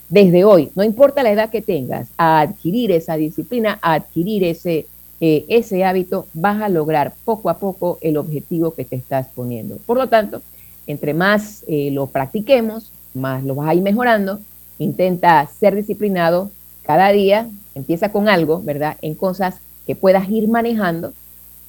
desde 0.10 0.46
hoy, 0.46 0.70
no 0.76 0.84
importa 0.84 1.24
la 1.24 1.32
edad 1.32 1.50
que 1.50 1.62
tengas, 1.62 2.08
a 2.18 2.40
adquirir 2.40 2.92
esa 2.92 3.18
disciplina, 3.18 3.78
a 3.82 3.94
adquirir 3.94 4.44
ese, 4.44 4.88
eh, 5.20 5.46
ese 5.50 5.84
hábito, 5.84 6.28
vas 6.34 6.62
a 6.62 6.70
lograr 6.70 7.14
poco 7.26 7.50
a 7.50 7.58
poco 7.58 7.98
el 8.02 8.18
objetivo 8.18 8.74
que 8.74 8.86
te 8.86 8.96
estás 8.96 9.28
poniendo. 9.36 9.78
Por 9.86 9.98
lo 9.98 10.08
tanto, 10.08 10.42
entre 10.86 11.14
más 11.14 11.64
eh, 11.68 11.90
lo 11.92 12.08
practiquemos, 12.08 12.92
más 13.14 13.44
lo 13.44 13.56
vas 13.56 13.70
a 13.70 13.74
ir 13.74 13.82
mejorando. 13.82 14.40
Intenta 14.80 15.46
ser 15.60 15.76
disciplinado 15.76 16.52
cada 16.84 17.12
día, 17.12 17.50
empieza 17.76 18.12
con 18.12 18.30
algo, 18.30 18.62
¿verdad? 18.62 18.96
En 19.02 19.16
cosas 19.16 19.56
que 19.86 19.96
puedas 19.96 20.30
ir 20.30 20.48
manejando. 20.48 21.12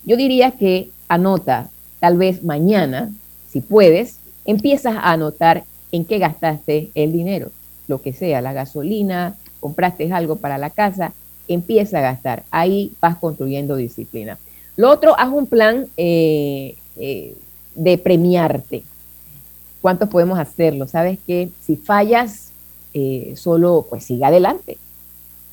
Yo 0.04 0.16
diría 0.16 0.52
que 0.52 0.90
anota 1.08 1.70
tal 2.00 2.16
vez 2.16 2.42
mañana, 2.44 3.10
si 3.50 3.60
puedes, 3.60 4.18
empiezas 4.44 4.96
a 4.96 5.12
anotar 5.12 5.64
en 5.92 6.04
qué 6.04 6.18
gastaste 6.18 6.90
el 6.94 7.12
dinero, 7.12 7.50
lo 7.86 8.00
que 8.00 8.12
sea, 8.12 8.40
la 8.40 8.52
gasolina, 8.52 9.36
compraste 9.60 10.12
algo 10.12 10.36
para 10.36 10.58
la 10.58 10.70
casa, 10.70 11.12
empieza 11.48 11.98
a 11.98 12.02
gastar. 12.02 12.44
Ahí 12.50 12.92
vas 13.00 13.16
construyendo 13.16 13.76
disciplina. 13.76 14.38
Lo 14.76 14.90
otro, 14.90 15.18
haz 15.18 15.32
un 15.32 15.46
plan 15.46 15.86
eh, 15.96 16.76
eh, 16.96 17.34
de 17.74 17.98
premiarte. 17.98 18.84
¿Cuántos 19.80 20.08
podemos 20.08 20.38
hacerlo? 20.38 20.86
Sabes 20.86 21.18
que 21.26 21.50
si 21.64 21.76
fallas, 21.76 22.50
eh, 22.94 23.34
solo 23.36 23.86
pues 23.88 24.04
sigue 24.04 24.24
adelante. 24.24 24.78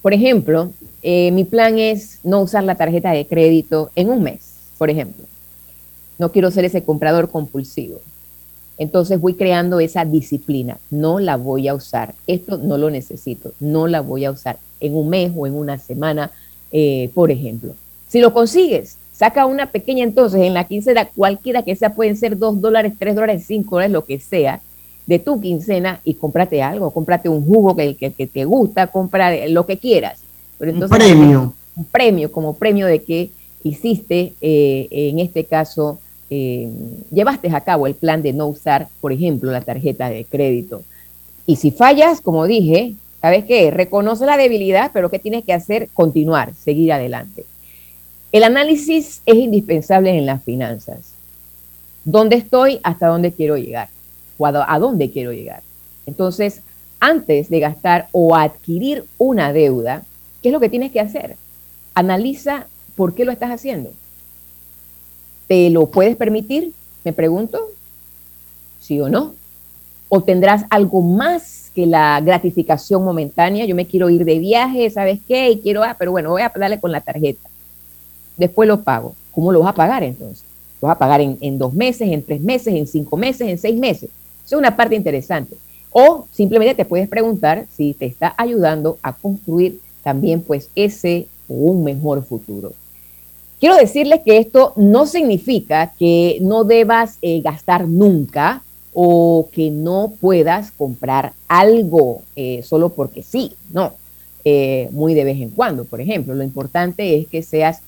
Por 0.02 0.14
ejemplo, 0.14 0.72
mi 1.02 1.44
plan 1.46 1.80
es 1.80 2.20
no 2.24 2.42
usar 2.42 2.64
la 2.64 2.76
tarjeta 2.76 3.12
de 3.12 3.26
crédito 3.26 3.90
en 3.96 4.12
un 4.12 4.22
mes, 4.22 4.42
por 4.78 4.92
ejemplo. 4.92 5.26
No 6.18 6.32
quiero 6.32 6.52
ser 6.52 6.66
ese 6.66 6.84
comprador 6.84 7.30
compulsivo. 7.30 8.00
Entonces 8.78 9.20
voy 9.20 9.36
creando 9.36 9.80
esa 9.80 10.06
disciplina. 10.06 10.78
No 10.90 11.20
la 11.20 11.38
voy 11.38 11.68
a 11.68 11.74
usar. 11.74 12.14
Esto 12.28 12.58
no 12.58 12.78
lo 12.78 12.90
necesito. 12.90 13.54
No 13.60 13.88
la 13.88 14.02
voy 14.02 14.26
a 14.26 14.32
usar 14.32 14.58
en 14.80 14.96
un 14.96 15.10
mes 15.10 15.32
o 15.36 15.48
en 15.48 15.56
una 15.56 15.78
semana, 15.78 16.32
eh, 16.72 17.10
por 17.14 17.32
ejemplo. 17.32 17.74
Si 18.08 18.20
lo 18.20 18.34
consigues, 18.34 18.98
saca 19.14 19.46
una 19.46 19.72
pequeña 19.72 20.04
entonces 20.04 20.42
en 20.42 20.54
la 20.54 20.66
quincena, 20.66 21.08
cualquiera 21.08 21.64
que 21.64 21.76
sea, 21.76 21.96
pueden 21.96 22.18
ser 22.18 22.38
dos 22.38 22.60
dólares, 22.60 22.94
tres 23.00 23.16
dólares, 23.16 23.46
cinco 23.48 23.76
dólares, 23.76 23.94
lo 23.94 24.06
que 24.06 24.20
sea, 24.20 24.62
de 25.08 25.20
tu 25.20 25.40
quincena 25.40 26.02
y 26.04 26.16
cómprate 26.16 26.62
algo. 26.62 26.92
Cómprate 26.92 27.30
un 27.30 27.46
jugo 27.46 27.76
que, 27.76 27.96
que, 27.96 28.12
que 28.12 28.28
te 28.28 28.44
gusta, 28.46 28.88
compra 28.88 29.48
lo 29.48 29.66
que 29.66 29.78
quieras. 29.78 30.20
Pero 30.58 30.72
entonces, 30.72 30.98
un 30.98 31.06
premio. 31.06 31.54
Un 31.78 31.86
premio, 31.86 32.32
como 32.32 32.56
premio 32.56 32.88
de 32.88 33.04
que 33.04 33.30
hiciste, 33.64 34.34
eh, 34.42 34.88
en 34.92 35.20
este 35.20 35.44
caso, 35.46 36.00
eh, 36.30 36.70
llevaste 37.12 37.50
a 37.50 37.62
cabo 37.62 37.88
el 37.88 37.96
plan 37.96 38.22
de 38.22 38.34
no 38.34 38.48
usar, 38.48 38.88
por 39.02 39.12
ejemplo, 39.12 39.52
la 39.52 39.62
tarjeta 39.62 40.10
de 40.10 40.26
crédito. 40.26 40.84
Y 41.46 41.58
si 41.58 41.72
fallas, 41.72 42.22
como 42.22 42.46
dije, 42.48 42.96
¿sabes 43.22 43.46
qué? 43.46 43.70
Reconoce 43.72 44.26
la 44.26 44.38
debilidad, 44.38 44.92
pero 44.94 45.10
¿qué 45.10 45.20
tienes 45.20 45.44
que 45.44 45.54
hacer? 45.54 45.90
Continuar, 45.94 46.54
seguir 46.56 46.92
adelante. 46.94 47.46
El 48.32 48.44
análisis 48.44 49.22
es 49.26 49.36
indispensable 49.36 50.18
en 50.18 50.26
las 50.26 50.44
finanzas. 50.44 51.14
¿Dónde 52.04 52.36
estoy? 52.36 52.80
¿Hasta 52.84 53.08
dónde 53.08 53.32
quiero 53.32 53.58
llegar? 53.58 53.90
¿O 54.38 54.46
a 54.46 54.80
dónde 54.80 55.10
quiero 55.12 55.32
llegar? 55.32 55.62
Entonces, 56.06 56.62
antes 57.00 57.50
de 57.50 57.60
gastar 57.60 58.08
o 58.12 58.36
adquirir 58.36 59.06
una 59.18 59.54
deuda, 59.54 60.04
¿qué 60.42 60.50
es 60.50 60.54
lo 60.54 60.60
que 60.60 60.70
tienes 60.70 60.92
que 60.92 61.00
hacer? 61.00 61.36
Analiza 61.94 62.68
por 62.96 63.16
qué 63.16 63.26
lo 63.26 63.32
estás 63.32 63.52
haciendo. 63.52 63.92
¿Te 65.48 65.70
lo 65.70 65.88
puedes 65.88 66.16
permitir? 66.16 66.74
Me 67.04 67.14
pregunto. 67.14 67.60
¿Sí 68.82 69.00
o 69.00 69.10
no? 69.10 69.34
¿O 70.10 70.22
tendrás 70.22 70.66
algo 70.70 71.02
más 71.02 71.72
que 71.74 71.86
la 71.86 72.22
gratificación 72.22 73.04
momentánea? 73.04 73.66
Yo 73.66 73.76
me 73.76 73.86
quiero 73.86 74.10
ir 74.10 74.26
de 74.26 74.40
viaje, 74.40 74.90
¿sabes 74.90 75.20
qué? 75.28 75.52
Y 75.52 75.60
quiero, 75.60 75.84
ah, 75.84 75.96
pero 75.98 76.12
bueno, 76.12 76.32
voy 76.32 76.42
a 76.42 76.52
darle 76.56 76.80
con 76.80 76.92
la 76.92 77.02
tarjeta. 77.02 77.50
Después 78.38 78.68
lo 78.68 78.82
pago. 78.82 79.16
¿Cómo 79.32 79.52
lo 79.52 79.60
vas 79.60 79.70
a 79.70 79.76
pagar 79.76 80.04
entonces? 80.04 80.44
¿Lo 80.82 80.88
vas 80.88 80.96
a 80.96 81.00
pagar 81.00 81.22
en, 81.22 81.58
dos 81.58 81.74
meses, 81.74 82.10
en 82.12 82.24
tres 82.24 82.42
meses, 82.42 82.74
en 82.74 82.88
cinco 82.88 83.18
meses, 83.18 83.48
en 83.48 83.58
seis 83.58 83.78
meses? 83.78 84.10
Eso 84.46 84.56
es 84.56 84.60
una 84.60 84.76
parte 84.76 84.96
interesante. 84.96 85.58
O 85.92 86.28
simplemente 86.32 86.76
te 86.76 86.86
puedes 86.86 87.08
preguntar 87.08 87.66
si 87.76 87.94
te 87.94 88.06
está 88.06 88.34
ayudando 88.38 88.98
a 89.02 89.14
construir 89.14 89.80
también 90.04 90.42
pues 90.42 90.70
ese 90.76 91.28
o 91.48 91.54
un 91.54 91.84
mejor 91.84 92.24
futuro. 92.24 92.74
Quiero 93.60 93.78
decirles 93.78 94.22
que 94.26 94.38
esto 94.38 94.74
no 94.76 95.06
significa 95.06 95.94
que 95.98 96.38
no 96.42 96.66
debas 96.66 97.18
eh, 97.22 97.42
gastar 97.42 97.88
nunca 97.88 98.62
o 98.94 99.50
que 99.52 99.72
no 99.72 100.14
puedas 100.20 100.72
comprar 100.72 101.34
algo 101.48 102.22
eh, 102.36 102.64
solo 102.64 102.90
porque 102.90 103.24
sí, 103.24 103.54
no, 103.72 103.94
eh, 104.44 104.90
muy 104.92 105.14
de 105.14 105.24
vez 105.24 105.42
en 105.42 105.50
cuando, 105.50 105.86
por 105.86 106.02
ejemplo. 106.02 106.36
Lo 106.36 106.44
importante 106.44 107.18
es 107.18 107.28
que 107.28 107.44
seas 107.44 107.80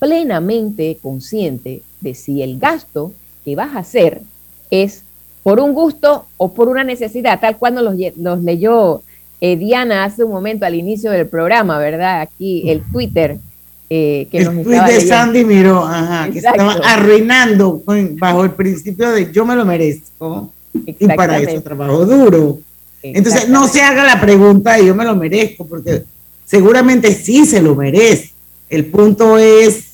plenamente 0.00 0.98
consciente 1.00 1.82
de 2.00 2.14
si 2.14 2.42
el 2.42 2.58
gasto 2.58 3.12
que 3.44 3.54
vas 3.54 3.76
a 3.76 3.80
hacer 3.80 4.22
es 4.70 5.04
por 5.44 5.60
un 5.60 5.72
gusto 5.72 6.26
o 6.36 6.52
por 6.52 6.68
una 6.68 6.82
necesidad, 6.82 7.38
tal 7.40 7.58
cual 7.58 7.74
nos 7.74 7.96
los 8.16 8.42
leyó 8.42 9.02
Diana 9.40 10.04
hace 10.04 10.22
un 10.22 10.30
momento 10.30 10.66
al 10.66 10.76
inicio 10.76 11.10
del 11.10 11.26
programa, 11.26 11.78
¿verdad? 11.78 12.20
Aquí 12.20 12.68
el 12.70 12.82
Twitter 12.92 13.38
eh, 13.94 14.26
que 14.30 14.38
el 14.38 14.62
tweet 14.62 14.80
de 14.86 15.00
Sandy 15.02 15.44
Miró, 15.44 15.84
ajá, 15.84 16.30
que 16.30 16.38
estaba 16.38 16.72
arruinando 16.82 17.82
bajo 18.12 18.42
el 18.42 18.52
principio 18.52 19.10
de 19.10 19.30
yo 19.30 19.44
me 19.44 19.54
lo 19.54 19.66
merezco 19.66 20.50
y 20.72 21.06
para 21.08 21.38
eso 21.38 21.60
trabajo 21.60 22.06
duro. 22.06 22.58
Entonces 23.02 23.50
no 23.50 23.68
se 23.68 23.82
haga 23.82 24.02
la 24.04 24.18
pregunta 24.18 24.76
de 24.78 24.86
yo 24.86 24.94
me 24.94 25.04
lo 25.04 25.14
merezco, 25.14 25.66
porque 25.66 26.04
seguramente 26.46 27.12
sí 27.12 27.44
se 27.44 27.60
lo 27.60 27.74
merece. 27.74 28.30
El 28.70 28.86
punto 28.86 29.36
es, 29.36 29.88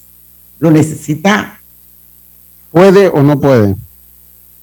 ¿lo 0.60 0.70
necesita? 0.70 1.58
¿Puede 2.70 3.08
o 3.08 3.20
no 3.24 3.40
puede? 3.40 3.74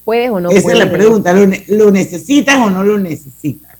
¿Puedes 0.06 0.30
o 0.30 0.40
no 0.40 0.50
Esa 0.50 0.72
es 0.72 0.80
la 0.80 0.90
pregunta, 0.90 1.34
¿lo, 1.34 1.92
necesitas 1.92 2.56
o 2.56 2.70
no 2.70 2.86
lo 2.86 2.98
necesitas? 3.00 3.76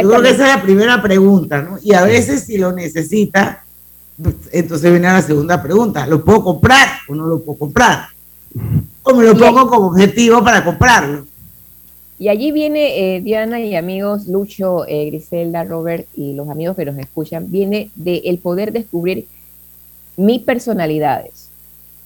Yo 0.00 0.08
creo 0.08 0.22
que 0.22 0.30
esa 0.30 0.48
es 0.50 0.56
la 0.56 0.62
primera 0.62 1.02
pregunta, 1.02 1.62
¿no? 1.62 1.80
Y 1.82 1.94
a 1.94 2.04
veces 2.04 2.44
si 2.44 2.58
lo 2.58 2.70
necesita, 2.70 3.61
entonces 4.52 4.90
viene 4.90 5.08
la 5.08 5.22
segunda 5.22 5.62
pregunta, 5.62 6.06
¿lo 6.06 6.24
puedo 6.24 6.42
comprar 6.42 6.88
o 7.08 7.14
no 7.14 7.26
lo 7.26 7.40
puedo 7.40 7.58
comprar? 7.58 8.08
¿O 9.02 9.14
me 9.14 9.24
lo 9.24 9.36
pongo 9.36 9.68
como 9.68 9.86
objetivo 9.88 10.42
para 10.44 10.64
comprarlo? 10.64 11.26
Y 12.18 12.28
allí 12.28 12.52
viene, 12.52 13.16
eh, 13.16 13.20
Diana 13.20 13.58
y 13.60 13.74
amigos, 13.74 14.28
Lucho, 14.28 14.86
eh, 14.86 15.06
Griselda, 15.06 15.64
Robert 15.64 16.06
y 16.14 16.34
los 16.34 16.48
amigos 16.48 16.76
que 16.76 16.84
nos 16.84 16.96
escuchan, 16.98 17.50
viene 17.50 17.90
de 17.96 18.18
el 18.26 18.38
poder 18.38 18.72
descubrir 18.72 19.26
mis 20.16 20.40
personalidades. 20.42 21.48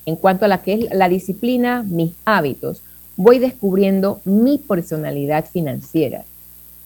En 0.06 0.16
cuanto 0.16 0.44
a 0.44 0.48
la 0.48 0.62
que 0.62 0.74
es 0.74 0.94
la 0.94 1.08
disciplina, 1.08 1.82
mis 1.82 2.12
hábitos, 2.24 2.80
voy 3.16 3.38
descubriendo 3.38 4.20
mi 4.24 4.58
personalidad 4.58 5.44
financiera. 5.44 6.24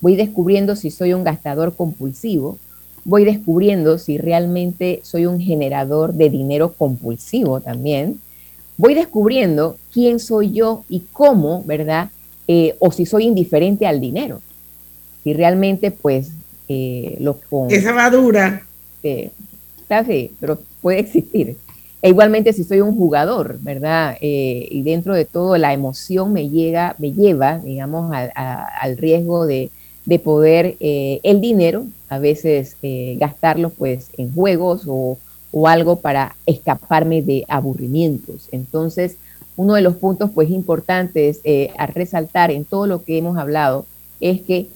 Voy 0.01 0.17
descubriendo 0.17 0.75
si 0.75 0.91
soy 0.91 1.13
un 1.13 1.23
gastador 1.23 1.77
compulsivo, 1.77 2.59
voy 3.05 3.25
descubriendo 3.25 3.99
si 3.99 4.19
realmente 4.19 5.01
soy 5.03 5.27
un 5.27 5.41
generador 5.41 6.15
de 6.15 6.31
dinero 6.31 6.73
compulsivo 6.73 7.61
también. 7.61 8.21
Voy 8.77 8.95
descubriendo 8.95 9.77
quién 9.93 10.19
soy 10.19 10.53
yo 10.53 10.85
y 10.89 11.05
cómo, 11.13 11.63
¿verdad? 11.65 12.11
Eh, 12.49 12.77
o 12.79 12.91
si 12.91 13.07
soy 13.07 13.27
indiferente 13.27 13.87
al 13.87 14.01
dinero. 14.01 14.41
Si 15.23 15.33
realmente, 15.35 15.91
pues, 15.91 16.31
eh, 16.69 17.17
lo 17.21 17.39
con... 17.41 17.71
Esa 17.71 17.93
va 17.93 18.09
dura. 18.11 18.67
Eh, 19.03 19.31
está 19.81 19.99
así, 19.99 20.33
pero 20.41 20.59
puede 20.81 21.01
existir. 21.01 21.57
E 22.03 22.09
igualmente 22.09 22.53
si 22.55 22.65
soy 22.65 22.81
un 22.81 22.97
jugador, 22.97 23.59
¿verdad? 23.61 24.17
Eh, 24.21 24.67
y 24.71 24.83
dentro 24.83 25.15
de 25.15 25.27
todo 25.27 25.59
la 25.59 25.75
emoción 25.75 26.33
me, 26.33 26.49
llega, 26.49 26.95
me 26.99 27.13
lleva, 27.13 27.59
digamos, 27.59 28.11
al 28.15 28.97
riesgo 28.97 29.47
de, 29.47 29.71
poder 30.19 30.77
eh, 30.81 31.21
el 31.23 31.41
dinero, 31.41 31.87
a 32.09 32.19
veces 32.19 32.77
eh, 32.83 33.17
gastarlo 33.19 33.71
pues 33.71 34.11
en 34.17 34.35
juegos 34.35 34.83
o, 34.87 35.19
o, 35.53 35.69
algo 35.69 35.97
para 35.97 36.35
escaparme 36.47 37.23
de 37.23 37.45
aburrimientos. 37.49 38.49
Entonces, 38.51 39.17
uno 39.57 39.75
de 39.75 39.83
los 39.83 39.97
puntos 39.97 40.31
pues 40.35 40.51
importantes 40.51 41.41
a 41.77 41.87
resaltar 41.87 42.51
en 42.51 42.65
todo 42.65 42.87
lo 42.87 43.05
que 43.05 43.19
hemos 43.19 43.37
hablado 43.37 43.85
es 44.21 44.41
que 44.41 44.69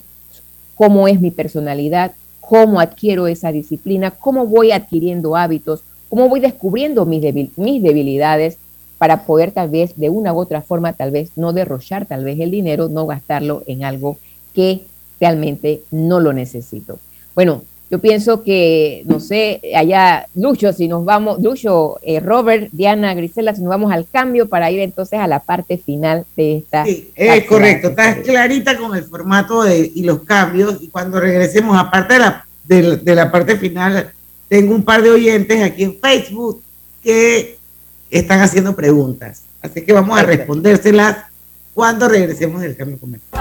cómo 0.74 1.08
es 1.08 1.20
mi 1.20 1.30
personalidad, 1.30 2.12
cómo 2.40 2.80
adquiero 2.80 3.26
esa 3.26 3.52
disciplina, 3.52 4.10
cómo 4.10 4.46
voy 4.46 4.72
adquiriendo 4.72 5.36
hábitos, 5.36 5.82
cómo 6.08 6.28
voy 6.28 6.40
descubriendo 6.40 7.06
mis, 7.06 7.22
mis 7.56 7.82
debilidades 7.82 8.58
para 8.98 9.24
poder 9.24 9.52
tal 9.52 9.70
vez 9.70 9.96
de 9.96 10.10
una 10.10 10.32
u 10.32 10.38
otra 10.38 10.62
forma, 10.62 10.92
tal 10.92 11.10
vez 11.10 11.30
no 11.36 11.52
derrochar 11.52 12.06
tal 12.06 12.24
vez 12.24 12.38
el 12.40 12.50
dinero, 12.50 12.88
no 12.88 13.06
gastarlo 13.06 13.62
en 13.66 13.84
algo 13.84 14.16
que 14.54 14.82
realmente 15.24 15.82
no 15.90 16.20
lo 16.20 16.34
necesito. 16.34 16.98
Bueno, 17.34 17.62
yo 17.90 17.98
pienso 17.98 18.42
que, 18.42 19.02
no 19.06 19.20
sé, 19.20 19.60
allá, 19.74 20.26
Lucho, 20.34 20.72
si 20.72 20.86
nos 20.86 21.04
vamos, 21.04 21.40
Lucho, 21.40 21.98
eh, 22.02 22.20
Robert, 22.20 22.68
Diana, 22.72 23.14
Grisela, 23.14 23.54
si 23.54 23.62
nos 23.62 23.70
vamos 23.70 23.90
al 23.90 24.06
cambio 24.10 24.48
para 24.48 24.70
ir 24.70 24.80
entonces 24.80 25.18
a 25.18 25.26
la 25.26 25.40
parte 25.40 25.78
final 25.78 26.26
de 26.36 26.58
esta. 26.58 26.84
Sí, 26.84 27.10
es 27.14 27.44
correcto, 27.44 27.88
estás 27.88 28.18
clarita 28.18 28.76
con 28.76 28.94
el 28.96 29.04
formato 29.04 29.62
de, 29.62 29.90
y 29.94 30.02
los 30.02 30.22
cambios, 30.24 30.78
y 30.82 30.88
cuando 30.88 31.20
regresemos, 31.20 31.76
aparte 31.78 32.14
de 32.14 32.82
la, 32.82 32.96
de 32.96 33.14
la 33.14 33.30
parte 33.30 33.56
final, 33.56 34.12
tengo 34.48 34.74
un 34.74 34.84
par 34.84 35.02
de 35.02 35.10
oyentes 35.10 35.62
aquí 35.62 35.84
en 35.84 35.98
Facebook 35.98 36.62
que 37.02 37.56
están 38.10 38.40
haciendo 38.40 38.76
preguntas. 38.76 39.42
Así 39.62 39.82
que 39.82 39.92
vamos 39.94 40.18
a 40.18 40.22
respondérselas 40.22 41.16
cuando 41.72 42.08
regresemos 42.08 42.60
del 42.60 42.76
cambio 42.76 42.98
comercial. 42.98 43.40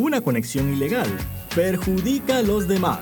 Una 0.00 0.22
conexión 0.22 0.72
ilegal 0.72 1.08
perjudica 1.54 2.38
a 2.38 2.42
los 2.42 2.66
demás. 2.66 3.00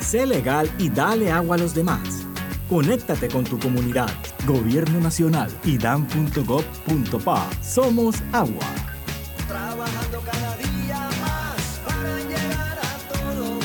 Sé 0.00 0.24
legal 0.24 0.66
y 0.78 0.88
dale 0.88 1.30
agua 1.30 1.56
a 1.56 1.58
los 1.58 1.74
demás. 1.74 2.24
Conéctate 2.70 3.28
con 3.28 3.44
tu 3.44 3.58
comunidad. 3.58 4.08
Gobierno 4.46 4.98
Nacional 4.98 5.50
y 5.62 5.76
dan.gov.pa. 5.76 7.50
Somos 7.60 8.22
agua. 8.32 8.64
Trabajando 9.46 10.22
cada 10.24 10.56
día 10.56 11.10
más 11.20 11.80
para 11.84 12.18
llegar 12.20 12.78
a 12.78 12.96
todo 13.12 13.60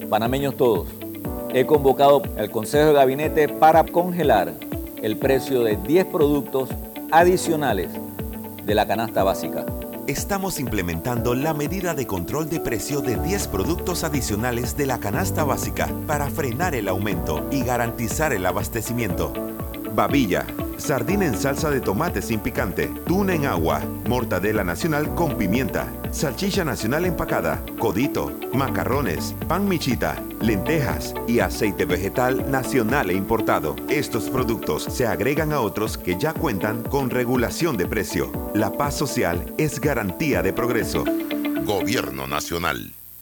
Panamá. 0.00 0.08
Panameños 0.08 0.56
todos, 0.56 0.88
he 1.52 1.66
convocado 1.66 2.22
al 2.38 2.50
Consejo 2.50 2.86
de 2.86 2.92
Gabinete 2.94 3.46
para 3.46 3.84
congelar 3.84 4.54
el 5.02 5.18
precio 5.18 5.64
de 5.64 5.76
10 5.76 6.06
productos 6.06 6.70
adicionales 7.10 7.90
de 8.64 8.74
la 8.74 8.86
canasta 8.86 9.22
básica 9.22 9.64
estamos 10.06 10.58
implementando 10.58 11.34
la 11.34 11.54
medida 11.54 11.94
de 11.94 12.06
control 12.06 12.48
de 12.48 12.60
precio 12.60 13.00
de 13.00 13.16
10 13.16 13.48
productos 13.48 14.04
adicionales 14.04 14.76
de 14.76 14.86
la 14.86 14.98
canasta 14.98 15.44
básica 15.44 15.88
para 16.06 16.28
frenar 16.28 16.74
el 16.74 16.88
aumento 16.88 17.46
y 17.50 17.62
garantizar 17.62 18.32
el 18.32 18.44
abastecimiento. 18.46 19.32
Babilla, 19.94 20.44
sardina 20.76 21.26
en 21.26 21.36
salsa 21.36 21.70
de 21.70 21.80
tomate 21.80 22.22
sin 22.22 22.40
picante, 22.40 22.90
tuna 23.06 23.34
en 23.34 23.46
agua, 23.46 23.80
mortadela 24.08 24.64
nacional 24.64 25.14
con 25.14 25.36
pimienta, 25.36 25.86
salchicha 26.12 26.64
nacional 26.64 27.04
empacada, 27.06 27.64
codito, 27.78 28.32
macarrones, 28.52 29.34
pan 29.48 29.68
michita, 29.68 30.22
lentejas 30.40 31.14
y 31.26 31.40
aceite 31.40 31.84
vegetal 31.84 32.50
nacional 32.50 33.10
e 33.10 33.14
importado. 33.14 33.74
Estos 33.88 34.30
productos 34.30 34.84
se 34.84 35.06
agregan 35.06 35.52
a 35.52 35.60
otros 35.60 35.98
que 35.98 36.18
ya 36.18 36.32
cuentan 36.32 36.82
con 36.82 37.10
regulación 37.10 37.76
de 37.76 37.86
precio. 37.86 38.30
La 38.54 38.72
paz 38.72 38.94
social 38.96 39.52
es 39.58 39.80
garantía 39.80 40.42
de 40.42 40.52
progreso. 40.52 41.04
Gobierno 41.64 42.26
Nacional. 42.26 42.92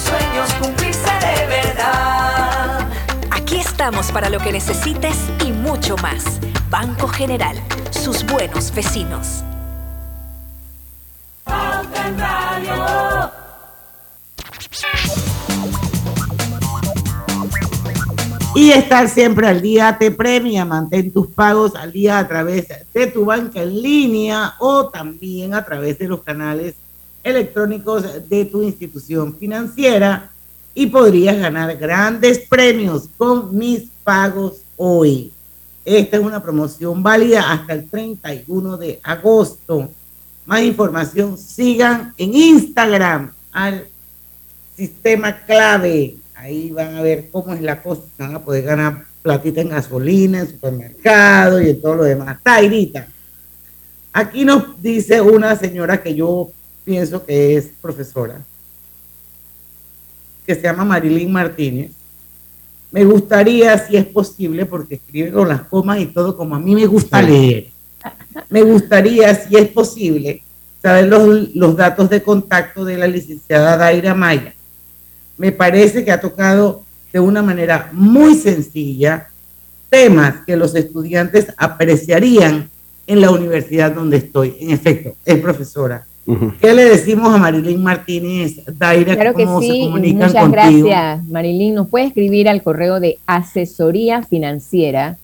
sueños 0.00 0.52
cumplirse 0.60 1.10
de 1.20 1.46
verdad. 1.46 2.88
Aquí 3.30 3.56
estamos 3.56 4.10
para 4.12 4.30
lo 4.30 4.38
que 4.38 4.52
necesites 4.52 5.16
y 5.44 5.52
mucho 5.52 5.96
más. 5.98 6.40
Banco 6.70 7.08
General, 7.08 7.56
sus 7.90 8.24
buenos 8.24 8.74
vecinos. 8.74 9.42
Y 18.54 18.72
estar 18.72 19.08
siempre 19.08 19.46
al 19.46 19.62
día 19.62 19.96
te 19.98 20.10
premia. 20.10 20.64
Mantén 20.64 21.12
tus 21.12 21.28
pagos 21.28 21.74
al 21.74 21.92
día 21.92 22.18
a 22.18 22.28
través 22.28 22.66
de 22.92 23.06
tu 23.06 23.24
banca 23.24 23.62
en 23.62 23.80
línea 23.80 24.54
o 24.58 24.88
también 24.88 25.54
a 25.54 25.64
través 25.64 25.98
de 25.98 26.08
los 26.08 26.22
canales 26.22 26.74
electrónicos 27.22 28.28
de 28.28 28.44
tu 28.44 28.62
institución 28.62 29.36
financiera 29.36 30.30
y 30.74 30.86
podrías 30.86 31.38
ganar 31.38 31.76
grandes 31.76 32.38
premios 32.40 33.08
con 33.16 33.56
mis 33.56 33.84
pagos 34.04 34.62
hoy. 34.76 35.32
Esta 35.84 36.16
es 36.16 36.22
una 36.22 36.42
promoción 36.42 37.02
válida 37.02 37.50
hasta 37.52 37.72
el 37.72 37.88
31 37.88 38.76
de 38.76 39.00
agosto. 39.02 39.90
Más 40.46 40.62
información, 40.62 41.36
sigan 41.36 42.14
en 42.16 42.34
Instagram 42.34 43.32
al 43.52 43.86
sistema 44.76 45.44
clave. 45.44 46.16
Ahí 46.34 46.70
van 46.70 46.96
a 46.96 47.02
ver 47.02 47.28
cómo 47.30 47.52
es 47.52 47.60
la 47.60 47.82
cosa. 47.82 48.02
Van 48.18 48.34
a 48.34 48.42
poder 48.42 48.64
ganar 48.64 49.04
platita 49.22 49.60
en 49.60 49.68
gasolina, 49.68 50.40
en 50.40 50.48
supermercado 50.48 51.60
y 51.60 51.70
en 51.70 51.80
todo 51.80 51.96
lo 51.96 52.04
demás. 52.04 52.38
Tairita. 52.42 53.06
Aquí 54.12 54.44
nos 54.44 54.80
dice 54.82 55.20
una 55.20 55.56
señora 55.56 56.02
que 56.02 56.14
yo 56.14 56.50
pienso 56.90 57.24
que 57.24 57.56
es 57.56 57.70
profesora, 57.80 58.40
que 60.44 60.56
se 60.56 60.62
llama 60.62 60.84
Marilyn 60.84 61.30
Martínez. 61.30 61.92
Me 62.90 63.04
gustaría, 63.04 63.78
si 63.78 63.96
es 63.96 64.06
posible, 64.06 64.66
porque 64.66 64.96
escribe 64.96 65.30
con 65.30 65.46
las 65.46 65.62
comas 65.62 66.00
y 66.00 66.06
todo 66.06 66.36
como 66.36 66.56
a 66.56 66.58
mí 66.58 66.74
me 66.74 66.86
gusta 66.86 67.22
leer. 67.22 67.68
Me 68.48 68.62
gustaría, 68.62 69.32
si 69.36 69.56
es 69.56 69.68
posible, 69.68 70.42
saber 70.82 71.06
los, 71.06 71.54
los 71.54 71.76
datos 71.76 72.10
de 72.10 72.24
contacto 72.24 72.84
de 72.84 72.96
la 72.96 73.06
licenciada 73.06 73.76
Daira 73.76 74.12
Maya. 74.12 74.52
Me 75.38 75.52
parece 75.52 76.04
que 76.04 76.10
ha 76.10 76.20
tocado 76.20 76.82
de 77.12 77.20
una 77.20 77.40
manera 77.40 77.88
muy 77.92 78.34
sencilla 78.34 79.28
temas 79.88 80.44
que 80.44 80.56
los 80.56 80.74
estudiantes 80.74 81.46
apreciarían 81.56 82.68
en 83.06 83.20
la 83.20 83.30
universidad 83.30 83.92
donde 83.92 84.16
estoy. 84.16 84.56
En 84.58 84.70
efecto, 84.70 85.14
es 85.24 85.38
profesora. 85.40 86.04
¿Qué 86.60 86.74
le 86.74 86.84
decimos 86.84 87.34
a 87.34 87.38
Marilyn 87.38 87.82
Martínez, 87.82 88.60
Daira? 88.78 89.14
Claro 89.14 89.34
que 89.34 89.44
¿Cómo 89.44 89.60
se 89.60 89.66
sí, 89.66 89.80
comunican 89.84 90.28
muchas 90.28 90.42
contigo? 90.42 90.88
gracias, 90.88 91.28
Marilyn. 91.28 91.74
Nos 91.74 91.88
puede 91.88 92.06
escribir 92.06 92.48
al 92.48 92.62
correo 92.62 93.00
de 93.00 93.18
asesoría 93.26 94.22
financiera 94.22 95.18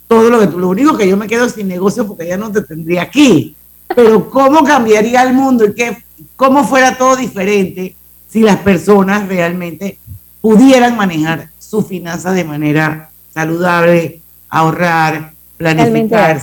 todo 0.07 0.29
lo 0.29 0.41
que 0.41 0.47
tú, 0.49 0.59
lo 0.59 0.69
único 0.69 0.97
que 0.97 1.09
yo 1.09 1.17
me 1.17 1.27
quedo 1.27 1.49
sin 1.49 1.69
negocio 1.69 2.07
porque 2.07 2.27
ya 2.27 2.37
no 2.37 2.53
te 2.53 2.61
tendría 2.63 3.03
aquí, 3.03 3.57
pero 3.95 4.29
¿cómo 4.29 4.65
cambiaría 4.65 5.23
el 5.23 5.33
mundo 5.33 5.65
y 5.65 5.75
qué, 5.75 6.05
cómo 6.37 6.65
fuera 6.65 6.99
todo 6.99 7.17
diferente 7.17 7.97
si 8.29 8.41
las 8.41 8.57
personas 8.57 9.27
realmente 9.29 9.99
pudieran 10.41 10.97
manejar 10.97 11.49
sus 11.59 11.87
finanzas 11.87 12.35
de 12.35 12.45
manera 12.45 13.11
saludable, 13.35 14.21
ahorrar, 14.49 15.33
planificarse, 15.57 16.41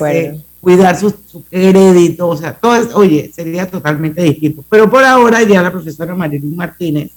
cuidar 0.62 0.98
su, 1.00 1.14
su 1.32 1.44
crédito, 1.44 2.28
o 2.28 2.36
sea, 2.38 2.54
todo 2.54 2.76
es, 2.76 2.94
oye, 2.94 3.32
sería 3.34 3.70
totalmente 3.70 4.22
distinto. 4.22 4.64
Pero 4.70 4.90
por 4.90 5.04
ahora 5.04 5.42
ya 5.44 5.62
la 5.62 5.72
profesora 5.72 6.16
Marilyn 6.16 6.56
Martínez 6.56 7.12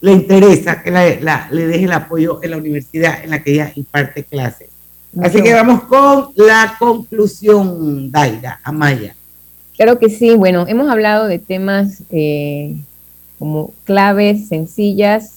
le 0.00 0.12
interesa 0.12 0.82
que 0.82 0.90
la- 0.90 1.20
la- 1.20 1.48
le 1.50 1.66
deje 1.66 1.84
el 1.84 1.92
apoyo 1.92 2.40
en 2.42 2.50
la 2.50 2.56
universidad 2.56 3.22
en 3.22 3.30
la 3.30 3.42
que 3.42 3.52
ella 3.52 3.72
imparte 3.76 4.24
clases. 4.24 4.68
Así 5.20 5.42
que 5.42 5.52
vamos 5.52 5.82
con 5.84 6.28
la 6.36 6.74
conclusión, 6.78 8.10
Daira, 8.10 8.60
Amaya. 8.64 9.14
Claro 9.76 9.98
que 9.98 10.08
sí, 10.08 10.34
bueno, 10.34 10.64
hemos 10.68 10.88
hablado 10.90 11.26
de 11.26 11.38
temas 11.38 12.02
eh, 12.10 12.76
como 13.38 13.72
claves, 13.84 14.48
sencillas, 14.48 15.34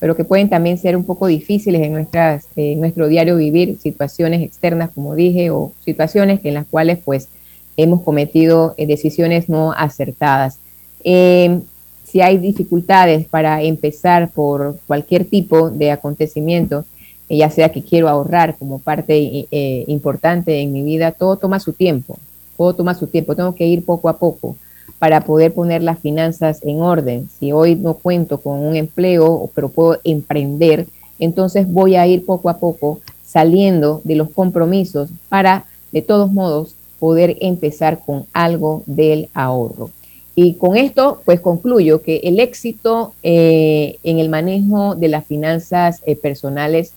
pero 0.00 0.16
que 0.16 0.24
pueden 0.24 0.48
también 0.48 0.78
ser 0.78 0.96
un 0.96 1.04
poco 1.04 1.26
difíciles 1.26 1.82
en, 1.82 1.92
nuestras, 1.92 2.46
nuestro 2.56 3.08
diario 3.08 3.36
vivir, 3.36 3.78
situaciones 3.78 4.42
externas, 4.42 4.90
como 4.94 5.14
dije, 5.14 5.50
o 5.50 5.72
situaciones 5.84 6.40
en 6.44 6.54
las 6.54 6.66
cuales 6.66 6.98
pues 7.04 7.28
hemos 7.76 8.02
cometido 8.02 8.74
eh, 8.76 8.86
decisiones 8.86 9.48
no 9.48 9.72
acertadas. 9.72 10.58
Eh, 11.04 11.60
si 12.04 12.22
hay 12.22 12.38
dificultades 12.38 13.26
para 13.26 13.62
empezar 13.62 14.30
por 14.30 14.78
cualquier 14.86 15.26
tipo 15.26 15.70
de 15.70 15.90
acontecimiento, 15.90 16.84
eh, 17.28 17.36
ya 17.36 17.50
sea 17.50 17.70
que 17.70 17.82
quiero 17.82 18.08
ahorrar 18.08 18.56
como 18.56 18.78
parte 18.78 19.46
eh, 19.50 19.84
importante 19.86 20.60
en 20.60 20.72
mi 20.72 20.82
vida, 20.82 21.12
todo 21.12 21.36
toma 21.36 21.60
su 21.60 21.72
tiempo, 21.72 22.18
todo 22.56 22.74
toma 22.74 22.94
su 22.94 23.06
tiempo, 23.08 23.36
tengo 23.36 23.54
que 23.54 23.66
ir 23.66 23.84
poco 23.84 24.08
a 24.08 24.18
poco 24.18 24.56
para 24.98 25.22
poder 25.22 25.52
poner 25.52 25.82
las 25.82 25.98
finanzas 25.98 26.60
en 26.64 26.80
orden. 26.80 27.28
Si 27.38 27.52
hoy 27.52 27.76
no 27.76 27.94
cuento 27.94 28.40
con 28.40 28.58
un 28.60 28.76
empleo, 28.76 29.50
pero 29.54 29.68
puedo 29.68 29.98
emprender, 30.04 30.86
entonces 31.18 31.70
voy 31.70 31.96
a 31.96 32.06
ir 32.06 32.24
poco 32.24 32.48
a 32.48 32.58
poco 32.58 33.00
saliendo 33.24 34.00
de 34.04 34.16
los 34.16 34.30
compromisos 34.30 35.10
para, 35.28 35.66
de 35.92 36.02
todos 36.02 36.32
modos, 36.32 36.74
poder 36.98 37.36
empezar 37.40 38.00
con 38.04 38.26
algo 38.32 38.82
del 38.86 39.28
ahorro. 39.34 39.90
Y 40.34 40.54
con 40.54 40.76
esto, 40.76 41.20
pues 41.24 41.40
concluyo 41.40 42.00
que 42.02 42.18
el 42.18 42.38
éxito 42.38 43.12
eh, 43.22 43.98
en 44.04 44.18
el 44.18 44.28
manejo 44.28 44.94
de 44.94 45.08
las 45.08 45.26
finanzas 45.26 46.00
eh, 46.06 46.14
personales 46.14 46.92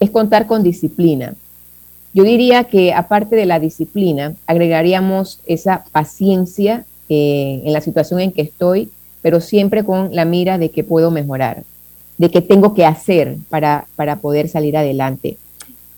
es 0.00 0.10
contar 0.10 0.46
con 0.46 0.64
disciplina. 0.64 1.34
Yo 2.12 2.24
diría 2.24 2.64
que 2.64 2.92
aparte 2.92 3.36
de 3.36 3.46
la 3.46 3.60
disciplina, 3.60 4.34
agregaríamos 4.46 5.40
esa 5.46 5.84
paciencia 5.92 6.84
en 7.12 7.72
la 7.72 7.80
situación 7.80 8.20
en 8.20 8.32
que 8.32 8.42
estoy, 8.42 8.88
pero 9.22 9.40
siempre 9.40 9.84
con 9.84 10.14
la 10.14 10.24
mira 10.24 10.58
de 10.58 10.70
que 10.70 10.84
puedo 10.84 11.10
mejorar, 11.10 11.62
de 12.18 12.30
que 12.30 12.40
tengo 12.40 12.74
que 12.74 12.84
hacer 12.84 13.36
para, 13.48 13.86
para 13.96 14.16
poder 14.16 14.48
salir 14.48 14.76
adelante. 14.76 15.36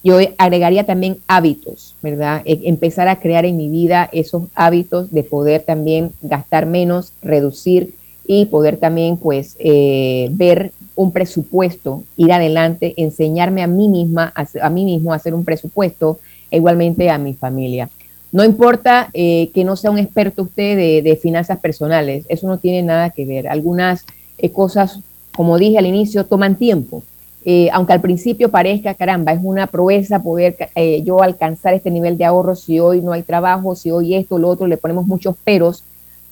Yo 0.03 0.19
agregaría 0.37 0.85
también 0.85 1.17
hábitos, 1.27 1.95
¿verdad? 2.03 2.43
E- 2.45 2.61
empezar 2.65 3.09
a 3.09 3.21
crear 3.21 3.47
en 3.47 3.57
mi 3.57 3.69
vida 3.69 4.09
esos 4.13 4.45
hábitos 4.55 5.11
de 5.11 5.23
poder 5.23 5.63
también 5.63 6.11
gastar 6.21 6.67
menos, 6.67 7.13
reducir 7.23 7.95
y 8.27 8.47
poder 8.47 8.77
también, 8.77 9.17
pues, 9.17 9.57
eh, 9.59 10.29
ver 10.33 10.73
un 10.95 11.11
presupuesto, 11.11 12.05
ir 12.17 12.33
adelante, 12.33 12.95
enseñarme 12.99 13.63
a 13.63 13.67
mí 13.67 13.89
misma, 13.89 14.33
a, 14.37 14.47
a 14.63 14.71
mí 14.71 14.85
mismo 14.85 15.13
a 15.13 15.17
hacer 15.17 15.35
un 15.35 15.45
presupuesto, 15.45 16.19
e 16.51 16.59
igualmente 16.59 17.11
a 17.11 17.19
mi 17.19 17.35
familia. 17.35 17.89
No 18.35 18.43
importa 18.43 19.11
eh, 19.15 19.53
que 19.55 19.63
no 19.63 19.77
sea 19.77 19.93
un 19.93 19.99
experto 19.99 20.43
usted 20.43 21.05
de, 21.05 21.17
finanzas 21.23 21.61
personales, 21.61 22.27
eso 22.29 22.49
no 22.49 22.59
tiene 22.59 22.83
nada 22.83 23.11
que 23.11 23.25
ver. 23.25 23.47
Algunas 23.47 24.05
eh, 24.39 24.51
cosas, 24.51 24.99
como 25.37 25.57
dije 25.57 25.79
al 25.79 25.87
inicio, 25.87 26.27
toman 26.27 26.57
tiempo. 26.57 27.05
Eh, 27.45 27.69
aunque 27.73 27.93
al 27.93 28.01
principio 28.01 28.51
parezca, 28.51 28.95
caramba, 28.95 29.31
es 29.31 29.39
una 29.41 29.69
proeza 29.69 30.21
poder 30.21 30.57
yo 31.05 31.23
alcanzar 31.23 31.75
este 31.75 31.93
nivel 31.93 32.19
de 32.19 32.25
ahorro 32.25 32.57
si 32.57 32.81
hoy 32.81 33.03
no 33.03 33.13
hay 33.13 33.23
trabajo, 33.23 33.77
si 33.77 33.93
hoy 33.93 34.17
esto, 34.17 34.37
lo 34.37 34.49
otro, 34.49 34.67
le 34.67 34.79
ponemos 34.79 35.07
muchos 35.07 35.37
peros, 35.37 35.85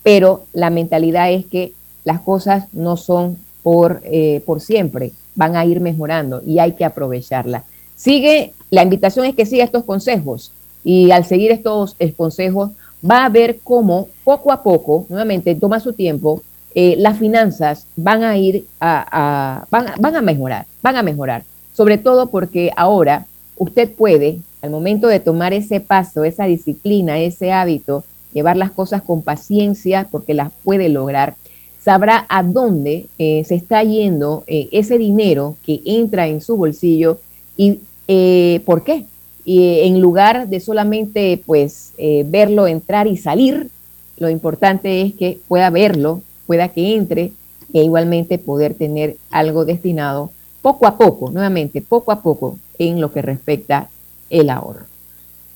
pero 0.03 0.43
la 0.51 0.69
mentalidad 0.69 1.31
es 1.31 1.45
que 1.45 1.71
las 2.03 2.19
cosas 2.19 2.65
no 2.73 2.97
son 2.97 3.37
por, 3.61 4.01
eh, 4.03 4.43
por 4.45 4.59
siempre, 4.59 5.13
van 5.35 5.55
a 5.55 5.63
ir 5.63 5.79
mejorando 5.79 6.41
y 6.45 6.59
hay 6.59 6.73
que 6.73 6.83
aprovecharla. 6.83 7.63
Sigue, 7.95 8.51
la 8.71 8.83
invitación 8.83 9.25
es 9.25 9.35
que 9.35 9.45
siga 9.45 9.63
estos 9.63 9.85
consejos 9.85 10.51
y 10.83 11.11
al 11.11 11.25
seguir 11.25 11.51
estos 11.51 11.95
eh, 11.99 12.11
consejos 12.13 12.71
va 13.09 13.25
a 13.25 13.29
ver 13.29 13.59
cómo 13.63 14.07
poco 14.23 14.51
a 14.51 14.63
poco, 14.63 15.05
nuevamente 15.09 15.55
toma 15.55 15.79
su 15.79 15.93
tiempo, 15.93 16.41
eh, 16.75 16.95
las 16.97 17.19
finanzas 17.19 17.85
van 17.95 18.23
a 18.23 18.37
ir 18.37 18.65
a, 18.79 19.05
a- 19.11 19.67
van, 19.69 19.87
van 19.99 20.15
a 20.15 20.21
mejorar, 20.21 20.65
van 20.81 20.95
a 20.95 21.03
mejorar, 21.03 21.43
sobre 21.73 21.97
todo 21.97 22.27
porque 22.27 22.71
ahora 22.75 23.25
usted 23.57 23.91
puede 23.91 24.39
al 24.61 24.69
momento 24.71 25.07
de 25.07 25.19
tomar 25.19 25.53
ese 25.53 25.79
paso, 25.81 26.23
esa 26.23 26.45
disciplina, 26.45 27.19
ese 27.19 27.51
hábito, 27.51 28.03
llevar 28.33 28.55
las 28.57 28.71
cosas 28.71 29.01
con 29.01 29.21
paciencia 29.21 30.07
porque 30.09 30.33
las 30.33 30.51
puede 30.63 30.87
lograr, 30.89 31.35
sabrá 31.83 32.25
a 32.29 32.41
dónde 32.43 33.07
eh, 33.19 33.43
se 33.45 33.55
está 33.55 33.83
yendo 33.83 34.43
ese 34.47 34.97
dinero 34.97 35.57
que 35.65 35.81
entra 35.85 36.27
en 36.27 36.39
su 36.41 36.55
bolsillo 36.55 37.19
y 37.57 37.79
eh, 38.07 38.61
por 38.65 38.83
qué. 38.83 39.05
Y 39.45 39.81
en 39.81 39.99
lugar 39.99 40.47
de 40.47 40.59
solamente 40.59 41.41
pues 41.45 41.93
verlo 42.25 42.67
entrar 42.67 43.07
y 43.07 43.17
salir, 43.17 43.69
lo 44.17 44.29
importante 44.29 45.01
es 45.01 45.13
que 45.15 45.39
pueda 45.47 45.69
verlo, 45.69 46.21
pueda 46.47 46.69
que 46.69 46.95
entre 46.95 47.31
e 47.73 47.83
igualmente 47.83 48.37
poder 48.37 48.75
tener 48.75 49.17
algo 49.31 49.65
destinado 49.65 50.31
poco 50.61 50.87
a 50.87 50.97
poco, 50.97 51.31
nuevamente, 51.31 51.81
poco 51.81 52.11
a 52.11 52.21
poco 52.21 52.57
en 52.77 53.01
lo 53.01 53.11
que 53.11 53.21
respecta 53.21 53.89
el 54.29 54.49
ahorro. 54.49 54.85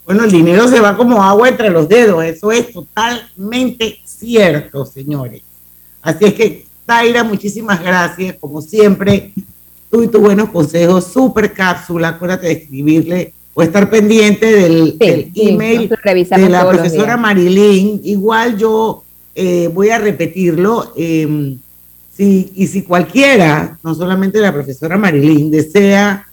Bueno, 0.06 0.24
el 0.24 0.32
dinero 0.32 0.68
se 0.68 0.80
va 0.80 0.98
como 0.98 1.22
agua 1.22 1.48
entre 1.48 1.70
los 1.70 1.88
dedos, 1.88 2.24
eso 2.24 2.52
es 2.52 2.72
totalmente 2.74 4.00
cierto, 4.04 4.86
señores. 4.86 5.42
Así 6.02 6.26
es 6.26 6.34
que, 6.34 6.66
Taira, 6.86 7.24
muchísimas 7.24 7.82
gracias, 7.82 8.36
como 8.40 8.62
siempre, 8.62 9.34
tú 9.92 10.04
y 10.04 10.08
tus 10.08 10.22
buenos 10.22 10.50
consejos, 10.50 11.06
super 11.06 11.54
cápsula, 11.54 12.10
acuérdate 12.10 12.48
de 12.48 12.54
escribirle 12.54 13.34
o 13.60 13.64
estar 13.64 13.90
pendiente 13.90 14.46
del, 14.46 14.98
email 15.34 15.90
de 15.90 16.48
la 16.48 16.70
profesora 16.70 17.18
Marilyn. 17.18 18.02
Igual 18.04 18.56
yo 18.56 19.04
eh, 19.34 19.68
voy 19.74 19.90
a 19.90 19.98
repetirlo. 19.98 20.94
Em, 20.96 21.58
y 22.20 22.68
si 22.68 22.84
cualquiera, 22.84 23.80
no 23.82 23.96
solamente 23.96 24.40
la 24.40 24.54
profesora 24.54 24.96
Marilyn, 24.96 25.50
desea 25.50 26.28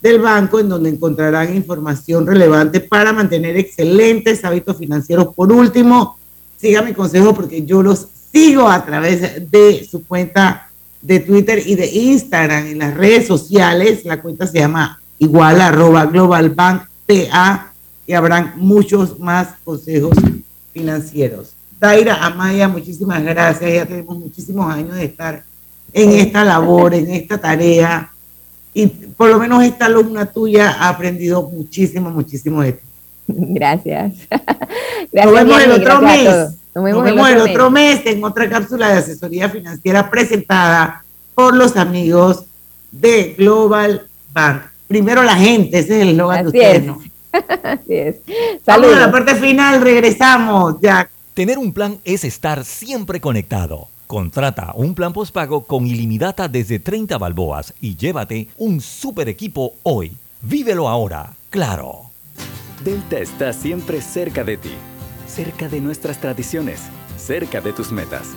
del 0.00 0.18
banco 0.18 0.58
en 0.58 0.68
donde 0.68 0.90
encontrarán 0.90 1.54
información 1.54 2.26
relevante 2.26 2.80
para 2.80 3.12
mantener 3.12 3.56
excelentes 3.56 4.44
hábitos 4.44 4.76
financieros. 4.76 5.28
Por 5.34 5.52
último, 5.52 6.18
siga 6.58 6.82
mi 6.82 6.92
consejo 6.92 7.34
porque 7.34 7.64
yo 7.64 7.82
los 7.82 8.08
sigo 8.32 8.68
a 8.68 8.84
través 8.84 9.50
de 9.50 9.86
su 9.88 10.04
cuenta 10.04 10.68
de 11.00 11.20
Twitter 11.20 11.62
y 11.64 11.76
de 11.76 11.86
Instagram 11.86 12.66
en 12.66 12.78
las 12.78 12.94
redes 12.94 13.26
sociales. 13.26 14.04
La 14.04 14.20
cuenta 14.20 14.46
se 14.46 14.58
llama 14.58 15.00
igual 15.18 15.60
arroba 15.60 16.06
Global 16.06 16.50
Bank 16.50 16.82
TA 17.06 17.72
y 18.06 18.12
habrán 18.12 18.54
muchos 18.56 19.18
más 19.20 19.48
consejos 19.64 20.16
financieros. 20.72 21.54
Daira 21.82 22.24
Amaya, 22.24 22.68
muchísimas 22.68 23.24
gracias. 23.24 23.74
Ya 23.74 23.84
tenemos 23.84 24.16
muchísimos 24.16 24.72
años 24.72 24.94
de 24.94 25.04
estar 25.04 25.42
en 25.92 26.12
esta 26.12 26.44
labor, 26.44 26.94
en 26.94 27.10
esta 27.10 27.38
tarea. 27.38 28.08
Y 28.72 28.86
por 28.86 29.28
lo 29.28 29.40
menos 29.40 29.64
esta 29.64 29.86
alumna 29.86 30.26
tuya 30.26 30.76
ha 30.78 30.90
aprendido 30.90 31.42
muchísimo, 31.42 32.08
muchísimo 32.10 32.62
de 32.62 32.74
ti. 32.74 32.86
Gracias. 33.26 34.12
Nos 35.12 35.32
vemos 35.32 35.60
el 35.60 35.72
otro 35.72 36.00
mes. 36.02 36.28
Nos 36.72 36.84
vemos, 36.84 37.28
el, 37.28 37.40
otro, 37.40 37.68
mes. 37.68 38.06
en 38.06 38.22
otra 38.22 38.48
cápsula 38.48 38.90
de 38.90 38.98
asesoría 38.98 39.48
financiera 39.48 40.08
presentada 40.08 41.02
por 41.34 41.56
los 41.56 41.76
amigos 41.76 42.44
de 42.92 43.34
Global 43.36 44.06
Bank. 44.32 44.62
Primero 44.86 45.24
la 45.24 45.34
gente, 45.34 45.80
ese 45.80 45.96
es 45.96 46.02
el 46.02 46.08
eslogan 46.10 46.42
de 46.42 46.46
ustedes, 46.46 46.84
¿no? 46.84 47.02
Así 47.64 47.94
es. 47.94 48.16
Saludos. 48.64 48.98
a 48.98 49.00
la 49.00 49.10
parte 49.10 49.34
final, 49.34 49.80
regresamos 49.80 50.76
ya. 50.80 51.08
Tener 51.34 51.58
un 51.58 51.72
plan 51.72 51.98
es 52.04 52.24
estar 52.24 52.64
siempre 52.64 53.20
conectado. 53.20 53.88
Contrata 54.06 54.72
un 54.74 54.94
plan 54.94 55.12
postpago 55.12 55.64
con 55.64 55.86
ilimitada 55.86 56.48
desde 56.48 56.78
30 56.78 57.16
balboas 57.18 57.72
y 57.80 57.96
llévate 57.96 58.48
un 58.58 58.80
super 58.80 59.28
equipo 59.28 59.74
hoy. 59.82 60.12
Vívelo 60.42 60.88
ahora, 60.88 61.34
claro. 61.50 62.10
Delta 62.84 63.18
está 63.18 63.52
siempre 63.52 64.00
cerca 64.02 64.44
de 64.44 64.56
ti 64.56 64.72
cerca 65.32 65.66
de 65.66 65.80
nuestras 65.80 66.18
tradiciones, 66.20 66.82
cerca 67.16 67.62
de 67.62 67.72
tus 67.72 67.90
metas 67.90 68.36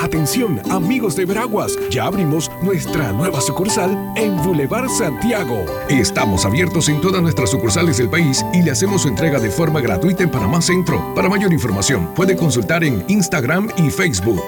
Atención, 0.00 0.62
amigos 0.70 1.14
de 1.14 1.26
Veraguas, 1.26 1.78
ya 1.90 2.06
abrimos 2.06 2.50
nuestra 2.62 3.12
nueva 3.12 3.38
sucursal 3.42 4.14
en 4.16 4.34
Boulevard 4.42 4.88
Santiago. 4.88 5.66
Estamos 5.90 6.46
abiertos 6.46 6.88
en 6.88 7.02
todas 7.02 7.20
nuestras 7.20 7.50
sucursales 7.50 7.98
del 7.98 8.08
país 8.08 8.42
y 8.54 8.62
le 8.62 8.70
hacemos 8.70 9.02
su 9.02 9.08
entrega 9.08 9.38
de 9.38 9.50
forma 9.50 9.82
gratuita 9.82 10.22
en 10.22 10.30
Panamá 10.30 10.62
Centro. 10.62 11.14
Para 11.14 11.28
mayor 11.28 11.52
información, 11.52 12.08
puede 12.16 12.34
consultar 12.34 12.82
en 12.82 13.04
Instagram 13.08 13.68
y 13.76 13.90
Facebook. 13.90 14.42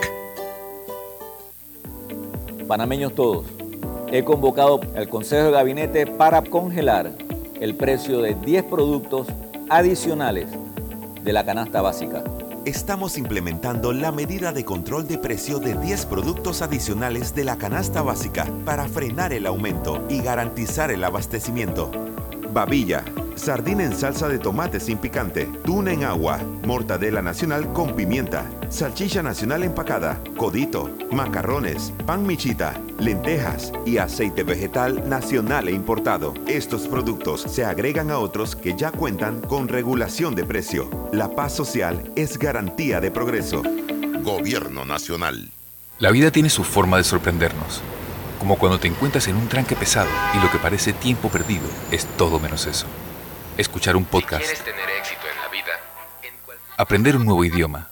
Panameños 2.67 3.15
todos, 3.15 3.45
he 4.11 4.25
convocado 4.25 4.81
al 4.97 5.11
Consejo 5.11 5.45
de 5.45 5.51
Gabinete 5.51 6.07
para 6.07 6.41
congelar 6.41 7.13
el 7.61 7.75
precio 7.75 8.23
de 8.23 8.35
10 8.35 8.65
productos 8.65 9.27
adicionales 9.69 10.47
de 11.23 11.33
la 11.35 11.45
canasta 11.45 11.83
básica 11.83 12.25
estamos 12.65 13.19
implementando 13.19 13.93
la 13.93 14.13
medida 14.13 14.53
de 14.53 14.65
control 14.65 15.09
de 15.09 15.19
precio 15.19 15.59
de 15.59 15.75
10 15.75 16.07
productos 16.07 16.63
adicionales 16.63 17.35
de 17.35 17.45
la 17.45 17.59
canasta 17.59 18.03
básica 18.03 18.47
para 18.65 18.89
frenar 18.89 19.33
el 19.33 19.47
aumento 19.47 20.05
y 20.09 20.21
garantizar 20.21 20.91
el 20.91 21.03
abastecimiento. 21.03 21.91
Babilla, 22.53 23.05
sardina 23.35 23.85
en 23.85 23.97
salsa 23.97 24.29
de 24.29 24.39
tomate 24.39 24.79
sin 24.79 24.99
picante, 24.99 25.47
tuna 25.65 25.93
en 25.93 26.05
agua, 26.05 26.39
mortadela 26.65 27.23
nacional 27.23 27.73
con 27.73 27.97
pimienta, 27.97 28.45
salchicha 28.73 29.23
nacional 29.23 29.63
empacada, 29.63 30.21
codito, 30.37 30.91
macarrones, 31.11 31.93
pan 32.07 32.27
michita, 32.27 32.81
lentejas 32.99 33.73
y 33.85 33.99
aceite 33.99 34.43
vegetal 34.43 35.09
nacional 35.09 35.69
e 35.69 35.73
importado. 35.73 36.35
Estos 36.47 36.89
productos 36.89 37.43
se 37.43 37.65
agregan 37.65 38.11
a 38.11 38.19
otros 38.19 38.57
que 38.57 38.75
ya 38.77 38.91
cuentan 38.91 39.41
con 39.43 39.69
regulación 39.69 40.35
de 40.35 40.45
precio. 40.45 40.91
La 41.13 41.29
paz 41.35 41.55
social 41.55 42.11
es 42.17 42.39
garantía 42.39 43.01
de 43.01 43.11
progreso. 43.11 43.63
Gobierno 44.23 44.85
Nacional. 44.85 45.51
La 45.99 46.11
vida 46.11 46.31
tiene 46.31 46.51
su 46.51 46.65
forma 46.65 46.97
de 46.97 47.05
sorprendernos 47.05 47.83
como 48.43 48.59
cuando 48.59 48.81
te 48.81 48.89
encuentras 48.89 49.29
en 49.29 49.37
un 49.37 49.47
tranque 49.49 49.77
pesado 49.77 50.11
y 50.35 50.43
lo 50.43 50.51
que 50.51 50.59
parece 50.59 50.93
tiempo 50.93 51.29
perdido 51.29 51.63
es 51.93 52.07
todo 52.17 52.41
menos 52.41 52.67
eso. 52.67 52.87
Escuchar 53.57 53.95
un 53.95 54.05
podcast. 54.05 54.45
Aprender 56.77 57.15
un 57.15 57.25
nuevo 57.25 57.45
idioma. 57.45 57.92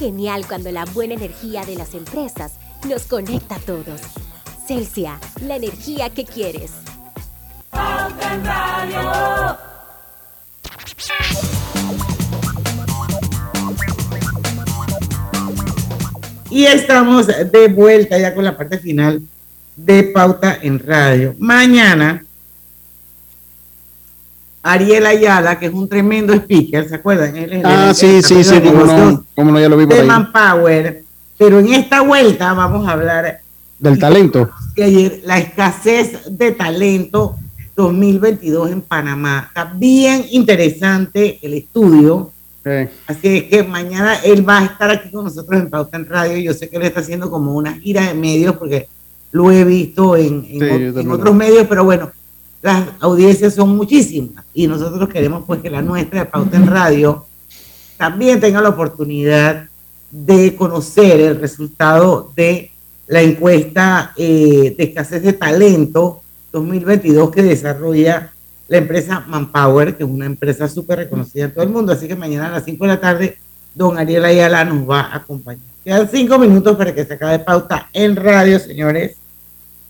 Genial 0.00 0.46
cuando 0.48 0.72
la 0.72 0.86
buena 0.86 1.12
energía 1.12 1.66
de 1.66 1.76
las 1.76 1.92
empresas 1.92 2.54
nos 2.88 3.02
conecta 3.02 3.56
a 3.56 3.58
todos. 3.58 4.00
Celsia, 4.66 5.20
la 5.42 5.56
energía 5.56 6.08
que 6.08 6.24
quieres. 6.24 6.70
Y 16.48 16.64
estamos 16.64 17.26
de 17.26 17.68
vuelta 17.68 18.18
ya 18.18 18.34
con 18.34 18.44
la 18.44 18.56
parte 18.56 18.78
final 18.78 19.20
de 19.76 20.04
Pauta 20.04 20.60
en 20.62 20.78
Radio. 20.78 21.34
Mañana, 21.38 22.24
Ariel 24.62 25.06
Ayala, 25.06 25.58
que 25.58 25.66
es 25.66 25.72
un 25.72 25.88
tremendo 25.88 26.32
speaker, 26.34 26.88
¿se 26.88 26.94
acuerdan? 26.96 27.36
Él 27.36 27.62
Ah, 27.64 27.92
sí, 27.94 28.22
sí, 28.22 28.44
sí, 28.44 28.60
cómo 28.60 28.84
no, 28.84 29.24
cómo 29.34 29.52
no, 29.52 29.60
ya 29.60 29.68
lo 29.68 29.76
vi 29.76 29.86
por 29.86 29.94
de 29.94 30.00
ahí. 30.02 30.06
Manpower. 30.06 31.04
Pero 31.38 31.58
en 31.60 31.72
esta 31.72 32.02
vuelta 32.02 32.52
vamos 32.52 32.86
a 32.86 32.92
hablar 32.92 33.40
Del 33.78 33.98
talento. 33.98 34.50
ayer, 34.76 35.20
la 35.24 35.38
escasez 35.38 36.20
de 36.36 36.52
talento 36.52 37.36
2022 37.76 38.70
en 38.72 38.82
Panamá. 38.82 39.46
Está 39.48 39.72
bien 39.74 40.26
interesante 40.30 41.38
el 41.40 41.54
estudio. 41.54 42.30
Así 43.06 43.38
es 43.38 43.44
que 43.44 43.62
mañana 43.64 44.16
él 44.22 44.46
va 44.46 44.58
a 44.58 44.64
estar 44.66 44.90
aquí 44.90 45.10
con 45.10 45.24
nosotros 45.24 45.58
en 45.58 45.70
Pauta 45.70 45.96
en 45.96 46.04
Radio. 46.06 46.36
Yo 46.38 46.52
sé 46.52 46.68
que 46.68 46.76
él 46.76 46.82
está 46.82 47.00
haciendo 47.00 47.30
como 47.30 47.54
una 47.54 47.72
gira 47.78 48.06
de 48.06 48.12
medios 48.14 48.56
porque 48.56 48.86
lo 49.32 49.50
he 49.50 49.64
visto 49.64 50.14
en, 50.16 50.44
en 50.46 50.60
Sí, 50.60 50.92
yo 50.94 51.00
en 51.00 51.10
otros 51.10 51.34
medios, 51.34 51.66
pero 51.66 51.84
bueno, 51.84 52.10
las 52.62 52.88
audiencias 53.00 53.54
son 53.54 53.76
muchísimas 53.76 54.44
y 54.52 54.66
nosotros 54.66 55.08
queremos 55.08 55.44
pues 55.46 55.60
que 55.60 55.70
la 55.70 55.80
nuestra 55.80 56.20
de 56.20 56.26
Pauta 56.26 56.56
en 56.56 56.66
Radio 56.66 57.26
también 57.96 58.40
tenga 58.40 58.60
la 58.60 58.70
oportunidad 58.70 59.66
de 60.10 60.56
conocer 60.56 61.20
el 61.20 61.40
resultado 61.40 62.32
de 62.36 62.70
la 63.06 63.22
encuesta 63.22 64.12
eh, 64.16 64.74
de 64.76 64.84
escasez 64.84 65.22
de 65.22 65.32
talento 65.32 66.22
2022 66.52 67.30
que 67.30 67.42
desarrolla 67.42 68.32
la 68.68 68.76
empresa 68.78 69.24
Manpower, 69.26 69.96
que 69.96 70.04
es 70.04 70.08
una 70.08 70.26
empresa 70.26 70.68
súper 70.68 71.00
reconocida 71.00 71.46
en 71.46 71.52
todo 71.52 71.64
el 71.64 71.70
mundo. 71.70 71.92
Así 71.92 72.06
que 72.06 72.14
mañana 72.14 72.48
a 72.48 72.50
las 72.52 72.64
5 72.64 72.84
de 72.84 72.88
la 72.88 73.00
tarde, 73.00 73.38
don 73.74 73.98
Ariel 73.98 74.24
Ayala 74.24 74.64
nos 74.64 74.88
va 74.88 75.00
a 75.00 75.16
acompañar. 75.16 75.64
Quedan 75.82 76.08
cinco 76.10 76.38
minutos 76.38 76.76
para 76.76 76.94
que 76.94 77.04
se 77.04 77.14
acabe 77.14 77.38
pauta 77.40 77.88
en 77.92 78.14
radio, 78.14 78.58
señores. 78.58 79.16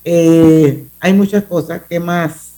Eh, 0.05 0.87
hay 1.01 1.13
muchas 1.13 1.45
cosas. 1.45 1.83
¿Qué 1.89 2.01
más 2.01 2.50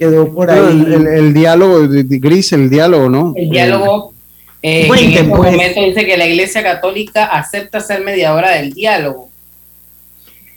quedó 0.00 0.32
por 0.32 0.50
ahí? 0.50 0.60
El, 0.86 0.92
el- 0.92 1.06
el 1.06 1.34
diálogo, 1.34 1.80
Gris, 1.88 2.52
el 2.54 2.70
diálogo, 2.70 3.10
¿no? 3.10 3.34
El 3.36 3.50
diálogo 3.50 4.12
eh, 4.62 4.86
en 4.88 4.94
este 5.10 5.24
pues. 5.24 5.52
momento 5.52 5.82
dice 5.84 6.06
que 6.06 6.16
la 6.16 6.26
Iglesia 6.26 6.62
Católica 6.62 7.26
acepta 7.26 7.80
ser 7.80 8.02
mediadora 8.02 8.50
del 8.52 8.72
diálogo. 8.72 9.28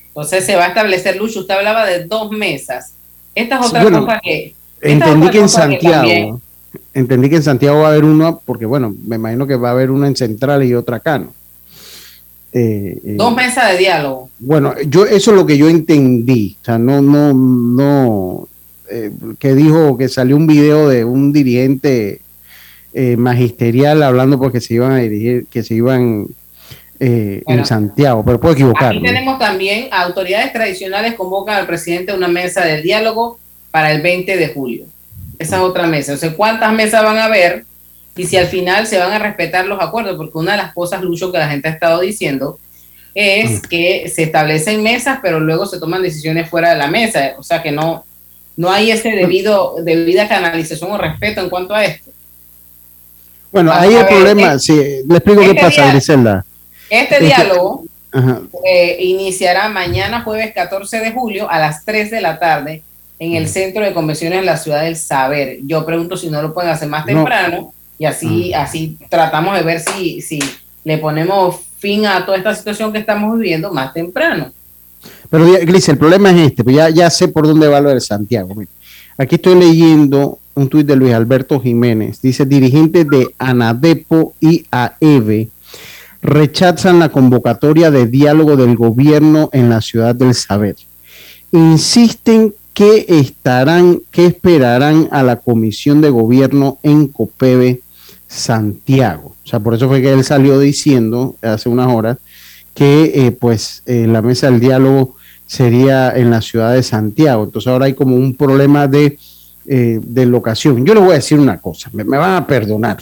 Entonces 0.08 0.46
se 0.46 0.56
va 0.56 0.66
a 0.66 0.68
establecer, 0.70 1.18
Lucho, 1.18 1.42
usted 1.42 1.56
hablaba 1.56 1.86
de 1.86 2.06
dos 2.06 2.32
mesas. 2.32 2.94
Esta 3.36 3.60
es 3.60 3.66
otra 3.68 3.82
bueno, 3.82 4.06
cosa 4.06 4.20
que... 4.24 4.54
Entendí 4.82 5.30
que 5.30 5.40
en 5.40 5.50
Santiago, 5.50 6.42
entendí 6.94 7.30
que 7.30 7.38
en 7.38 7.44
Santiago 7.44 7.80
va 7.80 7.88
a 7.88 7.92
haber 7.92 8.06
una, 8.06 8.36
porque 8.36 8.66
bueno, 8.66 8.96
me 9.08 9.16
imagino 9.16 9.46
que 9.48 9.56
va 9.56 9.70
a 9.70 9.72
haber 9.72 9.92
una 9.92 10.08
en 10.08 10.16
Central 10.16 10.64
y 10.64 10.74
otra 10.74 10.98
acá, 10.98 11.20
¿no? 11.20 11.34
Eh, 12.56 13.00
eh, 13.04 13.16
dos 13.18 13.34
mesas 13.36 13.72
de 13.72 13.78
diálogo. 13.80 14.30
Bueno, 14.40 14.76
yo 14.88 15.06
eso 15.06 15.32
es 15.32 15.38
lo 15.38 15.46
que 15.46 15.58
yo 15.58 15.68
entendí, 15.70 16.56
o 16.62 16.66
sea, 16.66 16.78
no, 16.78 17.02
no, 17.02 17.34
no, 17.34 18.48
eh, 18.90 19.12
que 19.40 19.56
dijo 19.56 19.98
que 19.98 20.10
salió 20.10 20.36
un 20.36 20.48
video 20.48 20.90
de 20.90 21.06
un 21.06 21.32
dirigente 21.34 22.22
eh, 22.94 23.16
magisterial 23.18 24.04
hablando 24.04 24.38
porque 24.40 24.62
se 24.62 24.76
iban 24.76 24.92
a 24.92 24.98
dirigir, 24.98 25.46
que 25.52 25.64
se 25.64 25.74
iban 25.76 26.28
eh, 27.00 27.42
Bueno. 27.46 27.62
en 27.62 27.66
Santiago, 27.66 28.24
pero 28.26 28.40
puedo 28.40 28.54
Aquí 28.54 28.62
equivocarme. 28.62 29.02
tenemos 29.02 29.40
también 29.40 29.88
autoridades 29.92 30.54
tradicionales 30.54 31.16
convocan 31.16 31.56
al 31.56 31.66
presidente 31.66 32.12
a 32.12 32.16
una 32.16 32.28
mesa 32.28 32.64
del 32.66 32.84
diálogo 32.84 33.40
para 33.72 33.92
el 33.92 34.02
20 34.02 34.38
de 34.38 34.48
julio. 34.50 34.86
Esa 35.40 35.56
es 35.58 35.62
otra 35.64 35.88
mesa. 35.88 36.14
O 36.14 36.18
sea, 36.18 36.34
¿cuántas 36.36 36.72
mesas 36.74 37.04
van 37.04 37.18
a 37.18 37.26
haber? 37.26 37.66
Y 38.16 38.26
si 38.26 38.38
al 38.38 38.46
final 38.46 38.86
se 38.86 39.00
van 39.00 39.12
a 39.12 39.18
respetar 39.20 39.66
los 39.66 39.82
acuerdos, 39.82 40.16
porque 40.16 40.38
una 40.38 40.52
de 40.52 40.58
las 40.60 40.74
cosas, 40.74 41.02
Lucho, 41.02 41.32
que 41.32 41.40
la 41.40 41.50
gente 41.50 41.68
ha 41.68 41.72
estado 41.72 42.00
diciendo 42.02 42.60
es 43.16 43.62
que 43.62 44.10
se 44.14 44.24
establecen 44.24 44.82
mesas, 44.84 45.20
pero 45.22 45.40
luego 45.40 45.66
se 45.66 45.80
toman 45.80 46.02
decisiones 46.04 46.50
fuera 46.50 46.72
de 46.72 46.78
la 46.78 46.88
mesa. 46.88 47.34
O 47.38 47.44
sea, 47.44 47.62
que 47.62 47.72
no, 47.72 48.06
no 48.56 48.72
hay 48.72 48.92
ese 48.92 49.10
debido, 49.12 49.76
debida 49.82 50.28
canalización 50.28 50.92
o 50.92 50.98
respeto 50.98 51.42
en 51.42 51.50
cuanto 51.50 51.74
a 51.74 51.84
esto. 51.86 52.12
Bueno, 53.52 53.70
Vamos 53.72 53.84
ahí 53.86 53.94
el 53.94 54.00
ver, 54.04 54.08
problema, 54.08 54.60
sí, 54.60 54.74
le 55.08 55.16
explico 55.16 55.42
qué 55.42 55.48
este 55.50 55.62
pasa, 55.62 55.82
día- 55.84 55.92
Griselda. 55.92 56.46
Este 56.90 57.16
Este- 57.16 57.26
diálogo 57.26 57.86
eh, 58.66 58.98
iniciará 59.00 59.70
mañana 59.70 60.22
jueves 60.22 60.54
14 60.54 61.00
de 61.00 61.12
julio 61.12 61.50
a 61.50 61.60
las 61.60 61.84
3 61.86 62.12
de 62.12 62.22
la 62.22 62.38
tarde 62.40 62.84
en 63.20 63.34
el 63.36 63.48
Centro 63.48 63.84
de 63.84 63.94
Convenciones 63.94 64.40
de 64.40 64.46
la 64.46 64.58
Ciudad 64.58 64.84
del 64.84 64.96
Saber. 64.96 65.58
Yo 65.64 65.86
pregunto 65.86 66.18
si 66.18 66.30
no 66.30 66.42
lo 66.42 66.54
pueden 66.54 66.70
hacer 66.72 66.88
más 66.90 67.02
No. 67.06 67.14
temprano 67.14 67.74
y 67.98 68.06
así, 68.06 68.54
así 68.54 68.98
tratamos 69.10 69.56
de 69.56 69.64
ver 69.64 69.80
si, 69.80 70.22
si 70.22 70.40
le 70.84 70.98
ponemos 70.98 71.58
fin 71.80 72.06
a 72.06 72.26
toda 72.26 72.38
esta 72.38 72.54
situación 72.56 72.92
que 72.92 73.00
estamos 73.00 73.38
viviendo 73.38 73.72
más 73.72 73.94
temprano. 73.94 74.52
Pero 75.30 75.46
Gris, 75.66 75.90
el 75.90 75.98
problema 75.98 76.32
es 76.32 76.48
este, 76.48 76.64
pues 76.64 76.76
ya, 76.94 77.10
sé 77.10 77.28
por 77.28 77.48
dónde 77.48 77.68
va 77.68 77.82
lo 77.82 77.90
de 77.90 78.00
Santiago. 78.00 78.56
Aquí 79.18 79.36
estoy 79.36 79.56
leyendo 79.56 80.40
un 80.56 80.70
tuit 80.70 80.86
de 80.86 80.96
Luis 80.96 81.14
Alberto 81.14 81.60
Jiménez. 81.60 82.22
Dice, 82.22 82.46
dirigentes 82.46 83.08
de 83.08 83.34
ANADEPO 83.38 84.34
y 84.40 84.66
AEVE 84.72 85.50
rechazan 86.22 87.00
la 87.00 87.10
convocatoria 87.10 87.92
de 87.92 88.08
diálogo 88.08 88.56
del 88.56 88.76
gobierno 88.76 89.50
en 89.54 89.70
la 89.70 89.82
ciudad 89.82 90.16
del 90.16 90.34
saber. 90.34 90.76
Insisten 91.52 92.54
que 92.74 93.06
estarán, 93.08 94.02
que 94.12 94.26
esperarán 94.26 95.10
a 95.12 95.22
la 95.22 95.38
comisión 95.38 96.02
de 96.02 96.10
gobierno 96.10 96.80
en 96.82 97.08
COPEBE 97.08 97.82
Santiago. 98.28 99.36
O 99.44 99.48
sea, 99.48 99.60
por 99.60 99.76
eso 99.76 99.88
fue 99.88 100.02
que 100.02 100.12
él 100.12 100.24
salió 100.24 100.60
diciendo 100.60 101.36
hace 101.42 101.70
unas 101.70 101.88
horas 101.88 102.18
que 102.74 103.12
eh, 103.14 103.32
pues 103.32 103.84
eh, 103.86 104.08
la 104.08 104.22
mesa 104.22 104.50
del 104.50 104.60
diálogo 104.60 105.16
sería 105.46 106.12
en 106.16 106.32
la 106.32 106.42
ciudad 106.42 106.74
de 106.74 106.84
Santiago. 106.84 107.44
Entonces 107.44 107.72
ahora 107.72 107.86
hay 107.86 107.94
como 107.94 108.16
un 108.16 108.36
problema 108.36 108.88
de, 108.88 109.18
eh, 109.68 110.00
de 110.02 110.26
locación. 110.26 110.86
Yo 110.86 110.94
le 110.94 111.00
voy 111.00 111.12
a 111.12 111.16
decir 111.16 111.40
una 111.40 111.60
cosa, 111.60 111.90
me, 111.94 112.04
me 112.04 112.18
van 112.18 112.36
a 112.36 112.48
perdonar. 112.48 112.98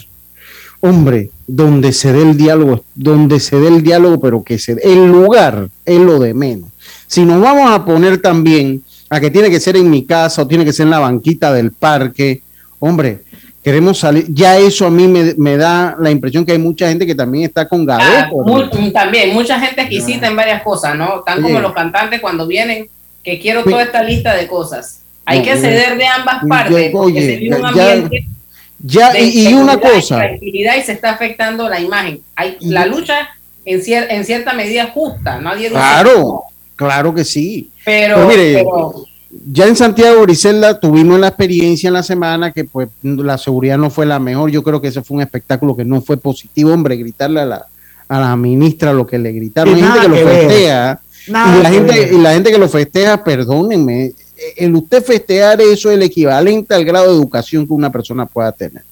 Hombre, 0.80 1.30
donde 1.46 1.92
se 1.92 2.12
dé 2.12 2.22
el 2.22 2.36
diálogo, 2.36 2.84
donde 2.94 3.38
se 3.38 3.56
dé 3.56 3.68
el 3.68 3.82
diálogo, 3.82 4.20
pero 4.20 4.42
que 4.42 4.58
se 4.58 4.74
dé 4.74 4.92
el 4.92 5.06
lugar 5.06 5.68
es 5.84 5.98
lo 6.00 6.18
de 6.18 6.34
menos. 6.34 6.70
Si 7.06 7.24
nos 7.24 7.40
vamos 7.40 7.70
a 7.70 7.84
poner 7.84 8.18
también 8.18 8.82
a 9.08 9.20
que 9.20 9.30
tiene 9.30 9.48
que 9.48 9.60
ser 9.60 9.76
en 9.76 9.88
mi 9.88 10.04
casa 10.04 10.42
o 10.42 10.46
tiene 10.46 10.64
que 10.64 10.72
ser 10.72 10.86
en 10.86 10.90
la 10.90 10.98
banquita 10.98 11.52
del 11.52 11.70
parque, 11.70 12.42
hombre, 12.80 13.22
queremos 13.62 13.98
salir, 13.98 14.26
ya 14.28 14.58
eso 14.58 14.86
a 14.86 14.90
mí 14.90 15.06
me, 15.06 15.34
me 15.36 15.56
da 15.56 15.96
la 16.00 16.10
impresión 16.10 16.44
que 16.44 16.52
hay 16.52 16.58
mucha 16.58 16.88
gente 16.88 17.06
que 17.06 17.14
también 17.14 17.44
está 17.44 17.68
con 17.68 17.88
Ah, 17.90 17.98
gaveto. 17.98 18.36
mu- 18.36 18.90
también, 18.92 19.32
mucha 19.32 19.58
gente 19.60 19.82
exquisita 19.82 20.26
en 20.26 20.36
varias 20.36 20.62
cosas, 20.62 20.96
¿no? 20.96 21.18
Están 21.20 21.40
como 21.42 21.54
Oye. 21.54 21.62
los 21.62 21.72
cantantes 21.72 22.20
cuando 22.20 22.46
vienen, 22.46 22.88
que 23.22 23.38
quiero 23.38 23.62
toda 23.62 23.82
esta 23.84 24.02
lista 24.02 24.34
de 24.34 24.46
cosas. 24.48 25.00
Hay 25.24 25.38
No, 25.38 25.44
que 25.44 25.56
ceder 25.56 25.96
de 25.96 26.06
ambas 26.06 26.42
partes, 26.48 26.92
oye, 26.94 27.38
se 27.38 27.54
un 27.54 27.74
ya- 27.74 28.10
Ya, 28.84 29.16
y, 29.20 29.48
y 29.48 29.54
una 29.54 29.78
cosa, 29.78 30.26
y 30.40 30.64
se 30.84 30.90
está 30.92 31.10
afectando 31.10 31.68
la 31.68 31.78
imagen. 31.78 32.20
Hay 32.34 32.56
Y- 32.58 32.70
la 32.70 32.84
lucha 32.86 33.28
en, 33.64 33.80
cier- 33.80 34.08
en 34.10 34.24
cierta 34.24 34.52
medida 34.54 34.86
justa, 34.92 35.38
nadie 35.38 35.68
dice 35.68 35.74
claro, 35.74 36.42
claro 36.74 37.14
que 37.14 37.24
sí. 37.24 37.70
Pero, 37.84 38.16
Pero 38.16 38.26
mire, 38.28 38.54
pero- 38.54 39.04
ya 39.50 39.66
en 39.66 39.76
Santiago, 39.76 40.22
Griselda, 40.22 40.78
tuvimos 40.78 41.18
la 41.18 41.28
experiencia 41.28 41.88
en 41.88 41.94
la 41.94 42.02
semana 42.02 42.52
que 42.52 42.64
pues 42.64 42.88
la 43.02 43.38
seguridad 43.38 43.78
no 43.78 43.90
fue 43.90 44.04
la 44.04 44.18
mejor. 44.18 44.50
Yo 44.50 44.62
creo 44.62 44.80
que 44.80 44.88
ese 44.88 45.02
fue 45.02 45.16
un 45.16 45.22
espectáculo 45.22 45.76
que 45.76 45.84
no 45.84 46.02
fue 46.02 46.16
positivo, 46.16 46.72
hombre, 46.72 46.96
gritarle 46.96 47.40
a 47.40 47.46
la, 47.46 47.66
a 48.08 48.20
la 48.20 48.36
ministra 48.36 48.92
lo 48.92 49.06
que 49.06 49.18
le 49.18 49.32
gritaron. 49.32 49.74
Hay 49.74 49.80
gente 49.80 50.00
que 50.00 50.08
lo 50.08 50.14
que 50.14 50.24
festeja. 50.24 51.00
Nada 51.28 51.58
Y 51.58 51.62
la, 51.62 51.70
gente, 51.70 51.92
ver. 51.92 52.12
y 52.12 52.18
la 52.18 52.34
gente 52.34 52.50
que 52.50 52.58
lo 52.58 52.68
festeja, 52.68 53.24
perdónenme, 53.24 54.12
el 54.56 54.74
usted 54.74 55.04
festejar 55.04 55.60
eso 55.60 55.90
es 55.90 55.96
el 55.96 56.02
equivalente 56.02 56.74
al 56.74 56.84
grado 56.84 57.06
de 57.06 57.16
educación 57.16 57.66
que 57.66 57.72
una 57.72 57.90
persona 57.90 58.26
pueda 58.26 58.52
tener. 58.52 58.82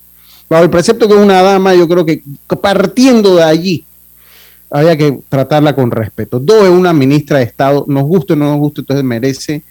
Bajo 0.49 0.65
el 0.65 0.71
precepto 0.71 1.07
que 1.07 1.15
es 1.15 1.21
una 1.21 1.43
dama, 1.43 1.75
yo 1.75 1.89
creo 1.89 2.07
que 2.07 2.23
partiendo 2.61 3.37
de 3.37 3.43
allí, 3.43 3.85
había 4.71 4.97
que 4.97 5.19
tratarla 5.29 5.75
con 5.75 5.91
respeto. 5.91 6.39
Dos, 6.39 6.65
es 6.65 6.71
una 6.71 6.93
ministra 6.93 7.39
de 7.39 7.45
Estado, 7.45 7.85
nos 7.89 8.05
guste 8.05 8.35
o 8.35 8.37
no 8.37 8.51
nos 8.51 8.59
guste, 8.59 8.81
entonces 8.83 9.05
merece, 9.05 9.63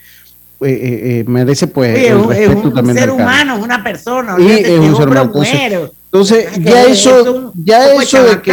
eh, 0.61 0.67
eh, 0.69 1.19
eh, 1.19 1.23
merece 1.27 1.67
pues 1.67 1.97
el 1.97 2.05
es 2.05 2.11
un- 2.13 2.31
es 2.33 2.39
respeto 2.39 2.67
un 2.67 2.73
también 2.73 2.97
ser 2.97 3.09
humano, 3.11 3.57
es 3.57 3.63
una 3.63 3.83
persona. 3.83 4.31
Y 4.37 4.41
olvídate 4.41 4.61
es 4.61 4.67
que 4.67 4.79
un 4.79 4.95
ser 4.95 5.03
hombre 5.05 5.19
o 5.19 5.23
humano. 5.23 5.91
Entonces, 6.11 6.45
Que 6.49 6.63
ya 6.63 6.83
es 6.85 6.91
eso, 6.91 7.53
ya 7.55 7.93
eso 7.93 8.23
de 8.23 8.41
que 8.41 8.51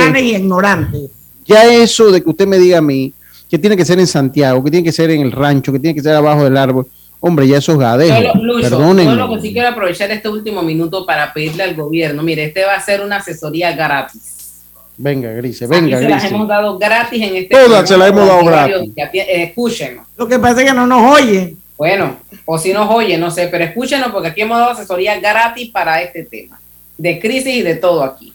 ya 1.47 1.65
eso 1.73 2.11
de 2.13 2.23
que 2.23 2.29
usted 2.31 2.47
me 2.47 2.59
diga 2.59 2.79
a 2.79 2.83
mí 2.83 3.13
que 3.51 3.59
tiene 3.59 3.77
que 3.77 3.85
ser 3.85 3.99
en 4.01 4.07
Santiago, 4.07 4.63
que 4.65 4.71
tiene 4.71 4.85
que 4.85 4.93
ser 4.93 5.11
en 5.11 5.21
el 5.23 5.33
rancho, 5.33 5.73
que 5.73 5.79
tiene 5.79 5.95
que 5.95 6.03
ser 6.03 6.15
abajo 6.17 6.43
del 6.45 6.57
árbol, 6.57 6.87
hombre, 7.21 7.47
ya 7.47 7.59
eso 7.59 7.73
es 7.73 7.79
gadejo. 7.79 8.21
Yo 8.21 8.35
lo, 8.35 8.55
Lucho, 8.55 8.69
Perdónenme. 8.71 9.05
yo 9.13 9.15
lo 9.17 9.35
que 9.35 9.41
sí 9.41 9.53
quiero 9.53 9.69
aprovechar 9.69 10.11
este 10.11 10.29
último 10.29 10.63
minuto 10.63 11.07
para 11.07 11.33
pedirle 11.33 11.63
al 11.63 11.75
gobierno, 11.77 12.23
mire, 12.25 12.45
este 12.45 12.65
va 12.65 12.75
a 12.75 12.81
ser 12.81 13.01
una 13.03 13.17
asesoría 13.17 13.73
gratis. 13.75 14.23
Venga, 14.99 15.31
Grise, 15.33 15.67
venga, 15.67 15.99
se 15.99 16.09
las 16.09 16.21
Grise. 16.23 16.35
hemos 16.35 16.49
dado 16.49 16.79
gratis 16.79 17.23
en 17.23 17.37
este 17.37 17.55
Todas 17.55 17.89
se 17.89 17.97
las 17.99 18.09
hemos 18.09 18.27
dado 18.27 18.45
gratis. 18.45 18.91
Eh, 18.97 19.43
Escúchenos. 19.45 20.07
Lo 20.17 20.27
que 20.27 20.39
pasa 20.39 20.63
es 20.63 20.69
que 20.69 20.75
no 20.75 20.87
nos 20.87 21.19
oyen. 21.21 21.57
Bueno, 21.77 22.17
o 22.45 22.59
si 22.59 22.73
nos 22.73 22.89
oyen, 22.91 23.21
no 23.21 23.31
sé, 23.31 23.49
pero 23.49 23.65
escúchenos 23.65 24.11
porque 24.11 24.29
aquí 24.29 24.41
hemos 24.41 24.59
dado 24.59 24.71
asesoría 24.71 25.21
gratis 25.21 25.71
para 25.71 26.01
este 26.01 26.25
tema, 26.25 26.59
de 26.97 27.19
crisis 27.21 27.55
y 27.55 27.63
de 27.63 27.77
todo 27.77 28.03
aquí. 28.03 28.33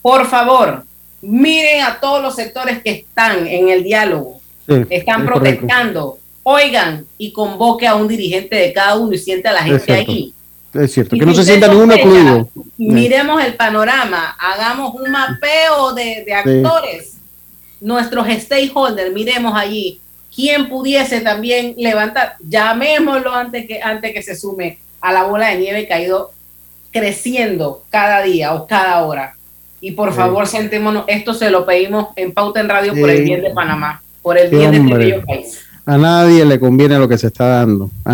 Por 0.00 0.26
favor, 0.26 0.84
miren 1.20 1.82
a 1.82 1.98
todos 2.00 2.22
los 2.22 2.34
sectores 2.36 2.82
que 2.82 2.90
están 2.90 3.46
en 3.46 3.68
el 3.68 3.82
diálogo, 3.82 4.40
Sí, 4.68 4.74
están 4.88 5.22
es 5.22 5.30
correcto. 5.30 5.34
protestando, 5.66 6.18
oigan 6.44 7.06
y 7.18 7.32
convoque 7.32 7.86
a 7.88 7.96
un 7.96 8.06
dirigente 8.06 8.54
de 8.54 8.72
cada 8.72 8.96
uno 8.96 9.12
y 9.14 9.18
siente 9.18 9.48
a 9.48 9.52
la 9.52 9.62
gente 9.62 9.92
ahí. 9.92 10.32
Es 10.72 10.92
cierto, 10.92 11.16
Y 11.16 11.18
que 11.18 11.26
no 11.26 11.34
se 11.34 11.42
sienta 11.42 11.66
ninguno 11.66 11.92
excluido. 11.94 12.48
Miremos 12.78 13.42
el 13.42 13.54
panorama, 13.54 14.36
hagamos 14.38 14.94
un 14.94 15.10
mapeo 15.10 15.92
de, 15.92 16.22
de 16.24 16.32
actores, 16.32 17.16
nuestros 17.80 18.28
stakeholders, 18.28 19.12
miremos 19.12 19.52
allí 19.56 20.00
quién 20.34 20.68
pudiese 20.68 21.20
también 21.20 21.74
levantar, 21.76 22.34
llamémoslo 22.40 23.34
antes 23.34 23.66
que, 23.66 23.80
antes 23.82 24.12
que 24.12 24.22
se 24.22 24.36
sume 24.36 24.78
a 25.00 25.12
la 25.12 25.24
bola 25.24 25.48
de 25.48 25.58
nieve 25.58 25.86
que 25.86 25.94
ha 25.94 26.00
ido 26.00 26.30
creciendo 26.90 27.82
cada 27.90 28.22
día 28.22 28.54
o 28.54 28.66
cada 28.66 29.02
hora. 29.04 29.34
Y 29.80 29.92
por 29.92 30.10
Sí. 30.10 30.16
favor, 30.16 30.46
sentémonos, 30.46 31.04
esto 31.06 31.32
se 31.34 31.50
lo 31.50 31.64
pedimos 31.64 32.08
en 32.16 32.32
Pauta 32.32 32.60
en 32.60 32.68
Radio 32.68 32.94
por 32.94 33.08
el 33.08 33.18
Sí. 33.18 33.24
bien 33.24 33.42
de 33.42 33.50
Panamá, 33.50 34.02
por 34.22 34.36
el 34.38 34.50
Sí, 34.50 34.56
bien 34.56 34.70
de 34.72 35.08
este 35.08 35.20
país. 35.26 35.58
A 35.86 35.96
nadie 35.96 36.44
le 36.44 36.60
conviene 36.60 36.98
lo 36.98 37.08
que 37.08 37.16
se 37.18 37.28
está 37.28 37.46
dando. 37.46 37.90
A 38.04 38.08